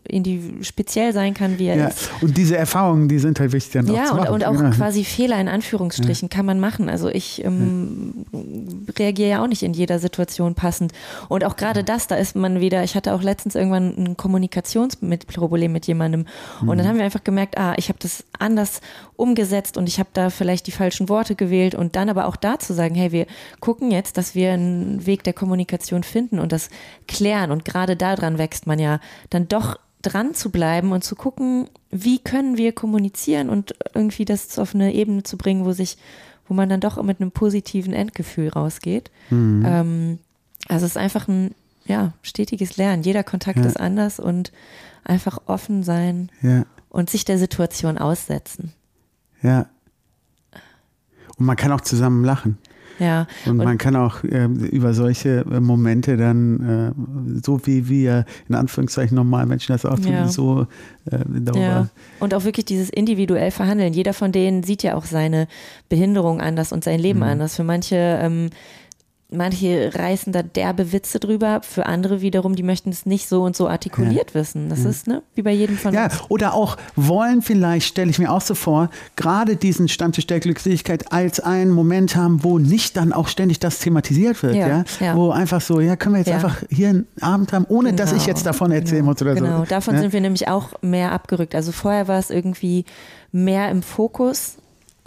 indiv- 0.09 0.63
speziell 0.63 1.13
sein 1.13 1.33
kann, 1.33 1.59
wie 1.59 1.67
er 1.67 1.75
ja. 1.77 1.87
ist. 1.87 2.09
Und 2.21 2.35
diese 2.37 2.57
Erfahrungen, 2.57 3.07
die 3.07 3.19
sind 3.19 3.39
halt 3.39 3.51
wichtig 3.53 3.73
dann 3.73 3.89
auch 3.89 3.95
Ja, 3.95 4.05
zu 4.05 4.13
und, 4.13 4.19
machen. 4.21 4.33
und 4.33 4.45
auch 4.45 4.53
Genau. 4.57 4.69
quasi 4.71 5.03
Fehler 5.03 5.39
in 5.39 5.47
Anführungsstrichen 5.47 6.29
kann 6.29 6.45
man 6.45 6.59
machen. 6.59 6.89
Also 6.89 7.09
ich 7.09 7.43
ähm, 7.45 8.25
reagiere 8.97 9.29
ja 9.29 9.43
auch 9.43 9.47
nicht 9.47 9.63
in 9.63 9.73
jeder 9.73 9.99
Situation 9.99 10.55
passend. 10.55 10.91
Und 11.27 11.43
auch 11.45 11.55
gerade 11.55 11.83
das, 11.83 12.07
da 12.07 12.15
ist 12.15 12.35
man 12.35 12.59
wieder, 12.59 12.83
ich 12.83 12.95
hatte 12.95 13.13
auch 13.13 13.21
letztens 13.21 13.55
irgendwann 13.55 13.95
ein 13.97 14.17
Kommunikationsproblem 14.17 15.71
mit 15.71 15.87
jemandem. 15.87 16.25
Und 16.61 16.67
Mhm. 16.67 16.77
dann 16.77 16.87
haben 16.87 16.97
wir 16.97 17.05
einfach 17.05 17.23
gemerkt, 17.23 17.57
ah, 17.57 17.73
ich 17.77 17.89
habe 17.89 17.99
das 18.01 18.23
anders 18.37 18.81
umgesetzt 19.19 19.77
und 19.77 19.87
ich 19.87 19.99
habe 19.99 20.09
da 20.13 20.29
vielleicht 20.29 20.67
die 20.67 20.71
falschen 20.71 21.09
Worte 21.09 21.35
gewählt. 21.35 21.75
Und 21.75 21.95
dann 21.95 22.09
aber 22.09 22.27
auch 22.27 22.35
da 22.35 22.57
zu 22.59 22.73
sagen, 22.73 22.95
hey, 22.95 23.11
wir 23.11 23.25
gucken 23.59 23.91
jetzt, 23.91 24.17
dass 24.17 24.35
wir 24.35 24.53
einen 24.53 25.05
Weg 25.05 25.23
der 25.23 25.33
Kommunikation 25.33 26.03
finden 26.03 26.39
und 26.39 26.51
das 26.51 26.69
klären. 27.07 27.51
Und 27.51 27.65
gerade 27.65 27.95
daran 27.95 28.37
wächst 28.37 28.65
man 28.67 28.79
ja 28.79 28.99
dann 29.29 29.47
doch 29.47 29.77
dran 30.01 30.33
zu 30.33 30.49
bleiben 30.49 30.91
und 30.93 31.03
zu 31.03 31.15
gucken, 31.15 31.67
wie 31.91 32.19
können 32.19 32.57
wir 32.57 32.71
kommunizieren 32.71 33.49
und 33.49 33.75
irgendwie 33.93 34.23
das 34.23 34.57
auf 34.57 34.73
eine 34.73 34.93
Ebene 34.93 35.23
zu 35.23 35.37
bringen, 35.37 35.65
wo 35.65 35.73
sich, 35.73 35.97
wo 36.47 36.53
man 36.53 36.69
dann 36.69 36.79
doch 36.79 37.01
mit 37.03 37.19
einem 37.19 37.31
positiven 37.31 37.91
Endgefühl 37.91 38.47
rausgeht. 38.49 39.11
Ähm, 39.31 40.19
also 40.69 40.85
es 40.85 40.91
ist 40.93 40.97
einfach 40.97 41.27
ein 41.27 41.53
ja, 41.85 42.13
stetiges 42.21 42.77
Lernen. 42.77 43.03
Jeder 43.03 43.23
Kontakt 43.23 43.59
Ja. 43.59 43.65
ist 43.65 43.79
anders 43.79 44.19
und 44.19 44.53
einfach 45.03 45.39
offen 45.47 45.83
sein 45.83 46.29
ja, 46.41 46.65
und 46.89 47.09
sich 47.09 47.25
der 47.25 47.37
Situation 47.37 47.97
aussetzen. 47.97 48.71
Ja. 49.41 49.67
Und 51.37 51.45
man 51.45 51.55
kann 51.55 51.71
auch 51.71 51.81
zusammen 51.81 52.25
lachen. 52.25 52.57
Ja. 52.99 53.27
Und, 53.45 53.57
man 53.57 53.77
kann 53.77 53.95
auch 53.95 54.23
äh, 54.25 54.45
über 54.45 54.93
solche 54.93 55.45
äh, 55.49 55.59
Momente 55.61 56.17
dann, 56.17 56.93
äh, 57.37 57.41
so 57.45 57.65
wie 57.65 57.87
wir 57.87 58.25
in 58.49 58.55
Anführungszeichen 58.55 59.15
normalen 59.15 59.47
Menschen 59.47 59.71
das 59.71 59.85
auch 59.85 59.97
tun, 59.97 60.11
Ja. 60.11 60.27
so 60.27 60.67
äh, 61.05 61.19
darüber. 61.25 61.59
Ja, 61.61 61.87
und 62.19 62.33
auch 62.33 62.43
wirklich 62.43 62.65
dieses 62.65 62.89
individuell 62.89 63.51
verhandeln. 63.51 63.93
Jeder 63.93 64.13
von 64.13 64.33
denen 64.33 64.63
sieht 64.63 64.83
ja 64.83 64.95
auch 64.95 65.05
seine 65.05 65.47
Behinderung 65.87 66.41
anders 66.41 66.73
und 66.73 66.83
sein 66.83 66.99
Leben 66.99 67.23
anders. 67.23 67.55
Für 67.55 67.63
manche, 67.63 67.95
ähm, 67.95 68.49
manche 69.31 69.91
reißen 69.93 70.33
da 70.33 70.41
derbe 70.41 70.91
Witze 70.91 71.19
drüber, 71.19 71.61
für 71.61 71.85
andere 71.85 72.21
wiederum, 72.21 72.55
die 72.55 72.63
möchten 72.63 72.89
es 72.89 73.05
nicht 73.05 73.29
so 73.29 73.43
und 73.43 73.55
so 73.55 73.67
artikuliert 73.67 74.33
wissen. 74.33 74.69
Das 74.69 74.85
ist, 74.85 75.05
ne, 75.07 75.21
wie 75.35 75.43
bei 75.43 75.51
jedem 75.51 75.77
von 75.77 75.93
Ja, 75.93 76.05
uns. 76.05 76.21
oder 76.29 76.53
auch 76.55 76.77
wollen 76.95 77.41
vielleicht, 77.43 77.87
stelle 77.87 78.09
ich 78.09 78.17
mir 78.17 78.31
auch 78.31 78.41
so 78.41 78.55
vor, 78.55 78.89
gerade 79.15 79.55
diesen 79.55 79.87
Stammtisch 79.87 80.25
der 80.25 80.39
Glückseligkeit 80.39 81.11
als 81.11 81.39
einen 81.39 81.69
Moment 81.71 82.15
haben, 82.15 82.43
wo 82.43 82.57
nicht 82.57 82.97
dann 82.97 83.13
auch 83.13 83.27
ständig 83.27 83.59
das 83.59 83.77
thematisiert 83.79 84.41
wird, 84.41 84.55
ja, 84.55 84.67
Ja, 84.67 84.83
ja. 84.99 85.15
wo 85.15 85.29
einfach 85.29 85.61
so, 85.61 85.79
ja, 85.79 85.95
können 85.95 86.15
wir 86.15 86.19
jetzt 86.19 86.29
Ja. 86.29 86.35
einfach 86.35 86.63
hier 86.71 86.89
einen 86.89 87.07
Abend 87.21 87.53
haben, 87.53 87.65
ohne 87.69 87.93
dass 87.93 88.11
ich 88.11 88.19
Genau, 88.23 88.29
jetzt 88.29 88.45
davon 88.47 88.71
erzählen 88.71 89.01
genau, 89.01 89.11
muss 89.11 89.21
oder 89.21 89.35
Genau, 89.35 89.57
so. 89.59 89.65
davon 89.65 89.93
ja? 89.95 90.01
sind 90.01 90.13
wir 90.13 90.21
nämlich 90.21 90.47
auch 90.47 90.69
mehr 90.81 91.11
abgerückt. 91.11 91.53
Also 91.53 91.71
vorher 91.71 92.07
war 92.07 92.17
es 92.17 92.31
irgendwie 92.31 92.83
mehr 93.31 93.69
im 93.69 93.83
Fokus 93.83 94.55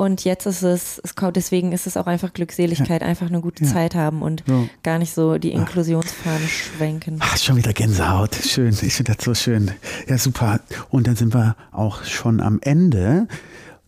und 0.03 0.25
jetzt 0.25 0.47
ist 0.47 0.63
es, 0.63 1.01
es 1.05 1.15
kommt, 1.15 1.37
deswegen 1.37 1.71
ist 1.73 1.87
es 1.87 1.97
auch 1.97 2.07
einfach 2.07 2.33
Glückseligkeit, 2.33 3.03
einfach 3.03 3.29
eine 3.29 3.41
gute 3.41 3.65
Ja. 3.65 3.71
Zeit 3.73 3.95
haben 3.95 4.21
und 4.21 4.43
So. 4.47 4.69
gar 4.83 4.99
nicht 4.99 5.15
so 5.15 5.39
die 5.39 5.53
Inklusionsfahne 5.53 6.47
schwenken. 6.49 7.19
Ach, 7.21 7.37
schon 7.39 7.57
wieder 7.57 7.73
Gänsehaut. 7.73 8.35
Schön. 8.35 8.71
Ich 8.83 8.95
finde 8.95 9.15
das 9.15 9.25
so 9.25 9.35
schön. 9.35 9.71
Ja, 10.09 10.19
super. 10.19 10.59
Und 10.91 11.07
dann 11.07 11.15
sind 11.15 11.35
wir 11.35 11.55
auch 11.71 12.03
schon 12.05 12.41
am 12.41 12.59
Ende. 12.63 13.29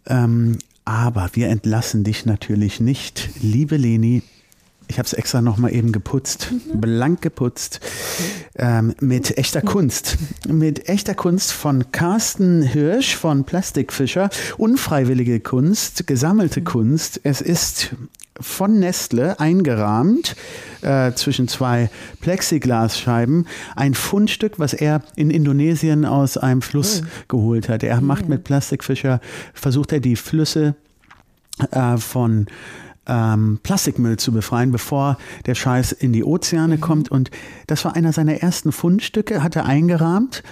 Ähm, 0.07 0.59
aber 0.85 1.31
wir 1.33 1.49
entlassen 1.49 2.05
dich 2.05 2.27
natürlich 2.27 2.79
nicht, 2.79 3.31
liebe 3.41 3.77
Leni. 3.77 4.23
Ich 4.95 4.99
habe 5.01 5.09
es 5.09 5.13
extra 5.13 5.43
nochmal 5.43 5.75
eben 5.75 5.91
geputzt, 5.91 6.53
blank 6.73 7.21
geputzt, 7.21 7.81
ähm, 8.55 8.95
mit 9.01 9.37
echter 9.39 9.61
Kunst. 9.61 10.19
Mit 10.47 10.89
echter 10.89 11.17
Kunst 11.17 11.51
von 11.51 11.91
Carsten 11.91 12.63
Hirsch 12.63 13.17
von 13.17 13.43
Plastikfischer. 13.43 14.31
Unfreiwillige 14.57 15.41
Kunst, 15.41 16.07
gesammelte 16.07 16.63
Kunst. 16.63 17.21
Es 17.25 17.41
ist 17.41 17.97
von 18.41 18.79
Nestle 18.79 19.41
eingerahmt 19.41 20.37
äh, 20.83 21.11
zwischen 21.15 21.49
zwei 21.49 21.91
Plexiglasscheiben. 22.21 23.49
Ein 23.75 23.95
Fundstück, 23.95 24.61
was 24.61 24.75
er 24.75 25.03
in 25.17 25.33
Indonesien 25.33 26.05
aus 26.05 26.37
einem 26.37 26.63
Fluss 26.63 27.03
geholt 27.27 27.69
hat. 27.69 27.83
Er 27.83 28.01
macht 28.01 28.29
mit 28.29 28.45
Plastikfischer, 28.45 29.21
versucht 29.55 29.91
er 29.91 29.99
die 29.99 30.15
Flüsse 30.15 30.77
äh, 31.73 31.97
von 31.97 32.47
ähm, 33.07 33.59
Plastikmüll 33.63 34.17
zu 34.17 34.33
befreien, 34.33 34.73
bevor 34.73 35.19
der 35.47 35.55
Scheiß 35.55 35.93
in 35.93 36.13
die 36.13 36.25
Ozeane 36.25 36.79
kommt. 36.79 37.11
Und 37.11 37.31
das 37.67 37.85
war 37.85 37.97
einer 37.97 38.13
seiner 38.13 38.35
ersten 38.43 38.73
Fundstücke, 38.73 39.43
hat 39.43 39.57
er 39.57 39.67
eingerahmt, 39.67 40.43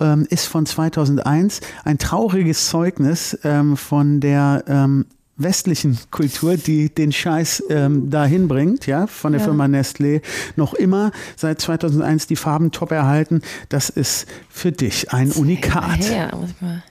ähm, 0.00 0.26
ist 0.30 0.46
von 0.46 0.66
2001 0.66 1.60
ein 1.84 1.98
trauriges 1.98 2.68
Zeugnis 2.68 3.38
ähm, 3.44 3.76
von 3.76 4.20
der 4.20 4.64
ähm, 4.66 5.06
westlichen 5.38 5.98
Kultur, 6.10 6.56
die 6.56 6.92
den 6.92 7.12
Scheiß 7.12 7.64
ähm, 7.70 8.10
dahin 8.10 8.48
bringt, 8.48 8.86
ja, 8.86 9.06
von 9.06 9.32
der 9.32 9.40
Ja. 9.40 9.46
Firma 9.46 9.66
Nestlé, 9.66 10.20
noch 10.56 10.74
immer 10.74 11.12
seit 11.36 11.60
2001 11.60 12.26
die 12.26 12.36
Farben 12.36 12.72
top 12.72 12.90
erhalten. 12.90 13.42
Das 13.68 13.88
ist 13.88 14.26
für 14.50 14.72
dich 14.72 15.12
ein 15.12 15.30
Unikat. 15.30 16.04
Ja, 16.10 16.34
muss 16.36 16.50
ich 16.50 16.60
mal. 16.60 16.82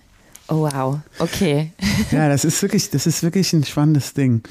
Oh 0.49 0.61
wow, 0.61 0.99
okay. 1.19 1.71
Ja, 2.11 2.29
das 2.29 2.45
ist 2.45 2.61
wirklich, 2.61 2.89
das 2.91 3.05
ist 3.07 3.21
wirklich 3.23 3.51
ein 3.53 3.63
spannendes 3.65 4.13
Ding. 4.13 4.41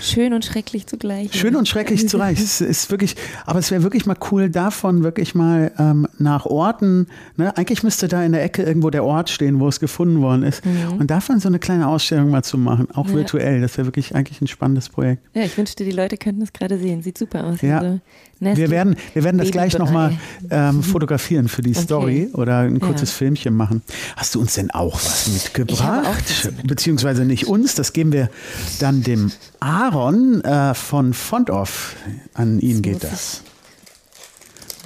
Schön 0.00 0.32
und 0.32 0.44
schrecklich 0.44 0.86
zugleich. 0.86 1.32
Schön 1.34 1.56
und 1.56 1.66
schrecklich 1.66 2.08
zugleich. 2.08 2.38
Es 2.40 2.60
ist 2.60 2.90
wirklich, 2.90 3.16
aber 3.46 3.58
es 3.58 3.70
wäre 3.70 3.82
wirklich 3.82 4.06
mal 4.06 4.16
cool, 4.30 4.48
davon 4.50 5.02
wirklich 5.02 5.34
mal 5.34 5.72
ähm, 5.78 6.06
nach 6.18 6.46
Orten. 6.46 7.08
Ne? 7.36 7.56
Eigentlich 7.56 7.82
müsste 7.82 8.06
da 8.06 8.22
in 8.22 8.32
der 8.32 8.44
Ecke 8.44 8.62
irgendwo 8.62 8.90
der 8.90 9.04
Ort 9.04 9.28
stehen, 9.30 9.58
wo 9.60 9.66
es 9.68 9.80
gefunden 9.80 10.20
worden 10.20 10.42
ist. 10.44 10.62
Und 10.98 11.10
davon 11.10 11.40
so 11.40 11.48
eine 11.48 11.58
kleine 11.58 11.88
Ausstellung 11.88 12.30
mal 12.30 12.44
zu 12.44 12.56
machen, 12.58 12.88
auch 12.92 13.08
Ja. 13.08 13.14
virtuell. 13.14 13.60
Das 13.60 13.76
wäre 13.76 13.86
wirklich 13.86 14.14
eigentlich 14.14 14.40
ein 14.40 14.46
spannendes 14.46 14.88
Projekt. 14.88 15.22
Ja, 15.34 15.42
ich 15.42 15.56
wünschte, 15.58 15.84
die 15.84 15.90
Leute 15.92 16.16
könnten 16.16 16.40
das 16.40 16.52
gerade 16.52 16.78
sehen. 16.78 17.02
Sieht 17.02 17.18
super 17.18 17.44
aus. 17.44 17.60
Ja. 17.62 17.78
Also, 17.78 18.00
Wir 18.40 18.70
werden, 18.70 18.96
wir 19.12 19.22
werden 19.22 19.36
das 19.38 19.50
gleich 19.50 19.76
nochmal 19.78 20.18
ähm, 20.50 20.82
fotografieren 20.82 21.48
für 21.48 21.60
die 21.62 21.70
Okay. 21.72 21.80
Story 21.82 22.28
oder 22.32 22.60
ein 22.60 22.80
kurzes 22.80 23.10
Ja. 23.10 23.16
Filmchen 23.18 23.54
machen. 23.54 23.82
Hast 24.16 24.34
du 24.34 24.40
uns 24.40 24.54
denn 24.54 24.70
auch 24.70 24.94
was 24.94 25.28
mitgebracht? 25.28 26.06
Auch 26.06 26.16
was 26.16 26.48
Beziehungsweise 26.64 27.24
nicht 27.26 27.46
uns, 27.48 27.74
das 27.74 27.92
geben 27.92 28.12
wir 28.12 28.30
dann 28.78 29.02
dem 29.02 29.30
Aaron 29.60 30.42
äh, 30.42 30.72
von 30.74 31.12
Fontoff. 31.12 31.96
An 32.32 32.60
ihn 32.60 32.76
Jetzt 32.76 32.82
geht 32.82 33.04
das. 33.04 33.42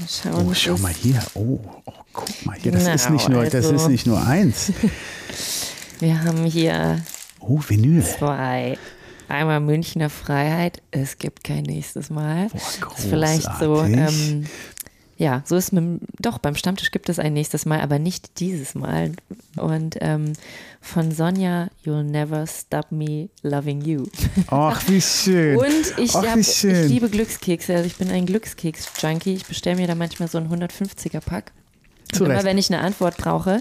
Schauen. 0.09 0.49
Oh, 0.49 0.53
schau 0.55 0.75
ist. 0.75 0.83
mal 0.83 0.93
hier. 0.93 1.21
Oh, 1.35 1.61
oh 1.85 1.93
guck 2.13 2.29
mal 2.47 2.57
hier. 2.61 2.73
Das 2.73 2.83
ist 2.89 3.05
Genau, 3.07 3.13
nicht 3.15 3.29
nur, 3.29 3.45
das 3.45 3.55
also- 3.55 3.75
ist 3.77 3.89
nicht 3.89 4.07
nur 4.07 4.21
eins. 4.27 4.73
Wir 6.01 6.23
haben 6.25 6.45
hier 6.45 7.01
Oh, 7.39 7.61
Vinyl. 7.67 8.03
zwei. 8.05 8.77
Einmal 9.29 9.61
Münchner 9.61 10.11
Freiheit. 10.11 10.83
Es 10.91 11.18
gibt 11.18 11.45
kein 11.45 11.62
nächstes 11.64 12.11
Mal. 12.11 12.49
Boah, 12.49 12.61
Das 12.91 12.99
ist 12.99 13.09
vielleicht 13.09 13.49
so. 13.59 13.83
Ähm, 13.83 14.47
ja, 15.16 15.43
so 15.47 15.57
ist 15.57 15.72
mit, 15.72 15.83
dem- 15.85 16.01
doch 16.18 16.39
beim 16.39 16.57
Stammtisch 16.57 16.91
gibt 16.91 17.09
es 17.09 17.18
ein 17.20 17.33
nächstes 17.35 17.66
Mal, 17.66 17.81
aber 17.81 17.99
nicht 18.01 18.41
dieses 18.41 18.75
Mal. 18.75 19.12
Und 19.57 19.97
ähm, 20.01 20.33
von 20.81 21.12
Sonja, 21.12 21.68
You'll 21.87 22.03
Never 22.03 22.47
Stop 22.47 22.91
Me 22.91 23.29
Loving 23.43 23.81
You. 23.83 24.05
Ach, 24.49 24.83
wie 24.89 25.01
schön. 25.01 25.57
Und 25.57 25.99
ich, 25.99 26.14
Ach, 26.16 26.27
hab, 26.27 26.37
wie 26.37 26.41
ich 26.41 26.49
schön. 26.49 26.89
liebe 26.89 27.09
Glückskekse. 27.09 27.75
Also 27.75 27.87
ich 27.87 27.97
bin 27.97 28.11
ein 28.11 28.27
Glückskeks-Junkie. 28.27 29.35
Ich 29.35 29.47
bestelle 29.47 29.77
mir 29.77 29.87
da 29.87 29.95
manchmal 29.95 30.29
so 30.29 30.39
einen 30.39 30.53
150er-Pack. 30.53 31.53
Zu 32.13 32.25
immer 32.27 32.45
wenn 32.45 32.59
ich 32.59 32.73
eine 32.73 32.83
Antwort 32.83 33.17
brauche, 33.17 33.61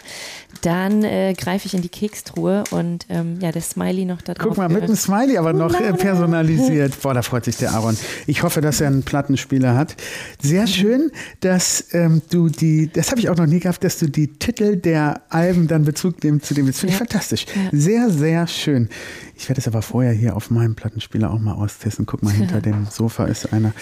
dann 0.61 1.03
äh, 1.03 1.33
greife 1.35 1.65
ich 1.65 1.73
in 1.73 1.81
die 1.81 1.89
Kekstruhe 1.89 2.63
und 2.71 3.05
ähm, 3.09 3.39
ja, 3.41 3.51
der 3.51 3.61
Smiley 3.61 4.05
noch 4.05 4.21
da 4.21 4.33
drauf. 4.33 4.49
Guck 4.49 4.57
mal, 4.57 4.69
mit 4.69 4.83
einem 4.83 4.95
Smiley 4.95 5.37
aber 5.37 5.53
noch 5.53 5.73
äh, 5.79 5.93
personalisiert. 5.93 7.01
Boah, 7.01 7.13
da 7.13 7.21
freut 7.21 7.45
sich 7.45 7.57
der 7.57 7.71
Aaron. 7.71 7.97
Ich 8.27 8.43
hoffe, 8.43 8.61
dass 8.61 8.79
er 8.81 8.87
einen 8.87 9.03
Plattenspieler 9.03 9.75
hat. 9.75 9.95
Sehr 10.41 10.67
schön, 10.67 11.11
dass 11.39 11.85
ähm, 11.93 12.21
du 12.29 12.49
die, 12.49 12.89
das 12.91 13.09
habe 13.11 13.19
ich 13.19 13.29
auch 13.29 13.37
noch 13.37 13.45
nie 13.47 13.59
gehabt, 13.59 13.83
dass 13.83 13.97
du 13.97 14.07
die 14.07 14.27
Titel 14.27 14.75
der 14.75 15.21
Alben 15.29 15.67
dann 15.67 15.85
Bezug 15.85 16.23
nehmen 16.23 16.41
zu 16.41 16.53
dem. 16.53 16.67
Das 16.67 16.79
finde 16.79 16.93
ich 16.93 16.99
Ja. 16.99 17.05
fantastisch. 17.05 17.45
Ja. 17.55 17.69
Sehr, 17.71 18.09
sehr 18.09 18.47
schön. 18.47 18.89
Ich 19.35 19.49
werde 19.49 19.59
es 19.61 19.67
aber 19.67 19.81
vorher 19.81 20.13
hier 20.13 20.35
auf 20.35 20.51
meinem 20.51 20.75
Plattenspieler 20.75 21.31
auch 21.31 21.39
mal 21.39 21.53
austesten. 21.53 22.05
Guck 22.05 22.21
mal, 22.23 22.31
hinter 22.33 22.61
dem 22.61 22.85
Sofa 22.89 23.25
ist 23.25 23.51
einer. 23.51 23.73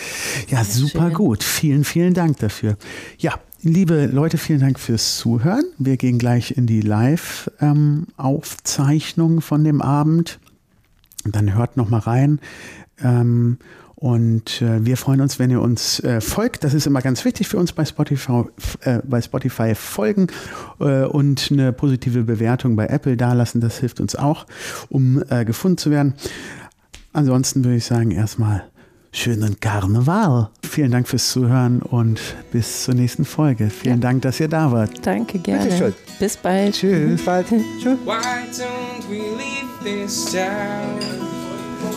Ja, 0.49 0.63
super 0.63 1.07
schön. 1.07 1.13
gut. 1.13 1.43
Vielen, 1.43 1.83
vielen 1.83 2.13
Dank 2.13 2.39
dafür. 2.39 2.77
Ja, 3.17 3.33
liebe 3.61 4.07
Leute, 4.07 4.37
vielen 4.37 4.59
Dank 4.59 4.77
fürs 4.79 5.17
Zuhören. 5.17 5.63
Wir 5.77 5.95
gehen 5.97 6.17
gleich 6.17 6.57
in 6.57 6.65
die 6.67 6.81
Live-Aufzeichnung 6.81 9.39
von 9.41 9.63
dem 9.63 9.81
Abend. 9.81 10.39
Dann 11.23 11.55
hört 11.55 11.77
noch 11.77 11.89
mal 11.89 11.99
rein. 11.99 12.39
Ähm, 13.03 13.57
Und 13.95 14.61
äh, 14.63 14.83
wir 14.83 14.97
freuen 14.97 15.21
uns, 15.21 15.37
wenn 15.37 15.51
ihr 15.51 15.61
uns 15.61 15.99
äh, 15.99 16.21
folgt. 16.21 16.63
Das 16.63 16.73
ist 16.73 16.87
immer 16.87 17.03
ganz 17.03 17.23
wichtig 17.23 17.47
für 17.47 17.57
uns 17.57 17.71
bei 17.71 17.85
Spotify, 17.85 18.45
äh, 18.81 18.99
bei 19.03 19.21
Spotify 19.21 19.75
folgen 19.75 20.25
äh, 20.79 21.03
und 21.03 21.49
eine 21.51 21.71
positive 21.71 22.23
Bewertung 22.23 22.75
bei 22.75 22.87
Apple 22.87 23.15
dalassen. 23.15 23.61
Das 23.61 23.77
hilft 23.77 23.99
uns 23.99 24.15
auch, 24.15 24.47
um 24.89 25.21
äh, 25.29 25.45
gefunden 25.45 25.77
zu 25.77 25.91
werden. 25.91 26.15
Ansonsten 27.13 27.63
würde 27.63 27.77
ich 27.77 27.85
sagen, 27.85 28.09
erstmal 28.09 28.63
schönen 29.13 29.59
Karneval. 29.59 30.49
Vielen 30.63 30.91
Dank 30.91 31.07
fürs 31.07 31.31
Zuhören 31.31 31.81
und 31.81 32.19
bis 32.51 32.83
zur 32.83 32.93
nächsten 32.95 33.25
Folge. 33.25 33.69
Vielen 33.69 33.99
Dank, 34.01 34.21
dass 34.21 34.39
ihr 34.39 34.47
da 34.47 34.71
wart. 34.71 35.05
Danke, 35.05 35.39
gerne. 35.39 35.65
Bitteschön. 35.65 35.93
Bis 36.19 36.37
bald. 36.37 36.73
Tschüss. 36.75 37.11
Bis 37.17 37.25
bald. 37.25 37.47
Tschüss. 37.47 37.97
Why 38.05 38.21
don't 38.57 39.09
we 39.09 39.19
leave 39.37 39.67
this 39.83 40.31
town? 40.31 40.99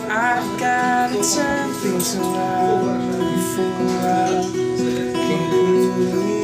I've 0.09 0.59
got 0.59 1.11
to 1.11 1.21
turn 1.21 1.71
things 1.81 2.15
around 2.15 3.11
before 3.11 4.01
I 4.01 4.41
can 5.13 5.51
lose. 5.51 6.35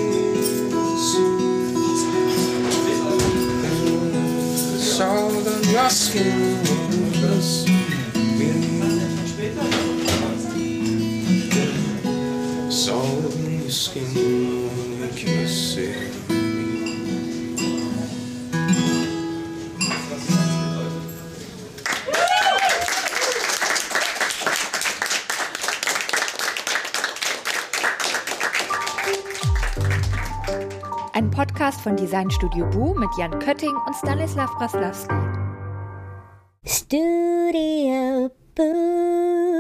Salt 4.79 5.47
on 5.47 5.63
your 5.71 5.89
skin 5.89 6.57
Skin 12.81 14.03
when 14.15 15.01
you 15.01 15.07
kiss 15.15 15.77
it. 15.77 16.11
Ein 31.13 31.29
Podcast 31.29 31.81
von 31.81 31.95
Designstudio 31.95 32.65
Bu 32.71 32.95
mit 32.95 33.09
Jan 33.19 33.37
Kötting 33.37 33.75
und 33.85 33.95
Stanislav 33.95 34.49
Braslawski. 34.57 35.13
Studio 36.65 38.31
Boo. 38.55 39.50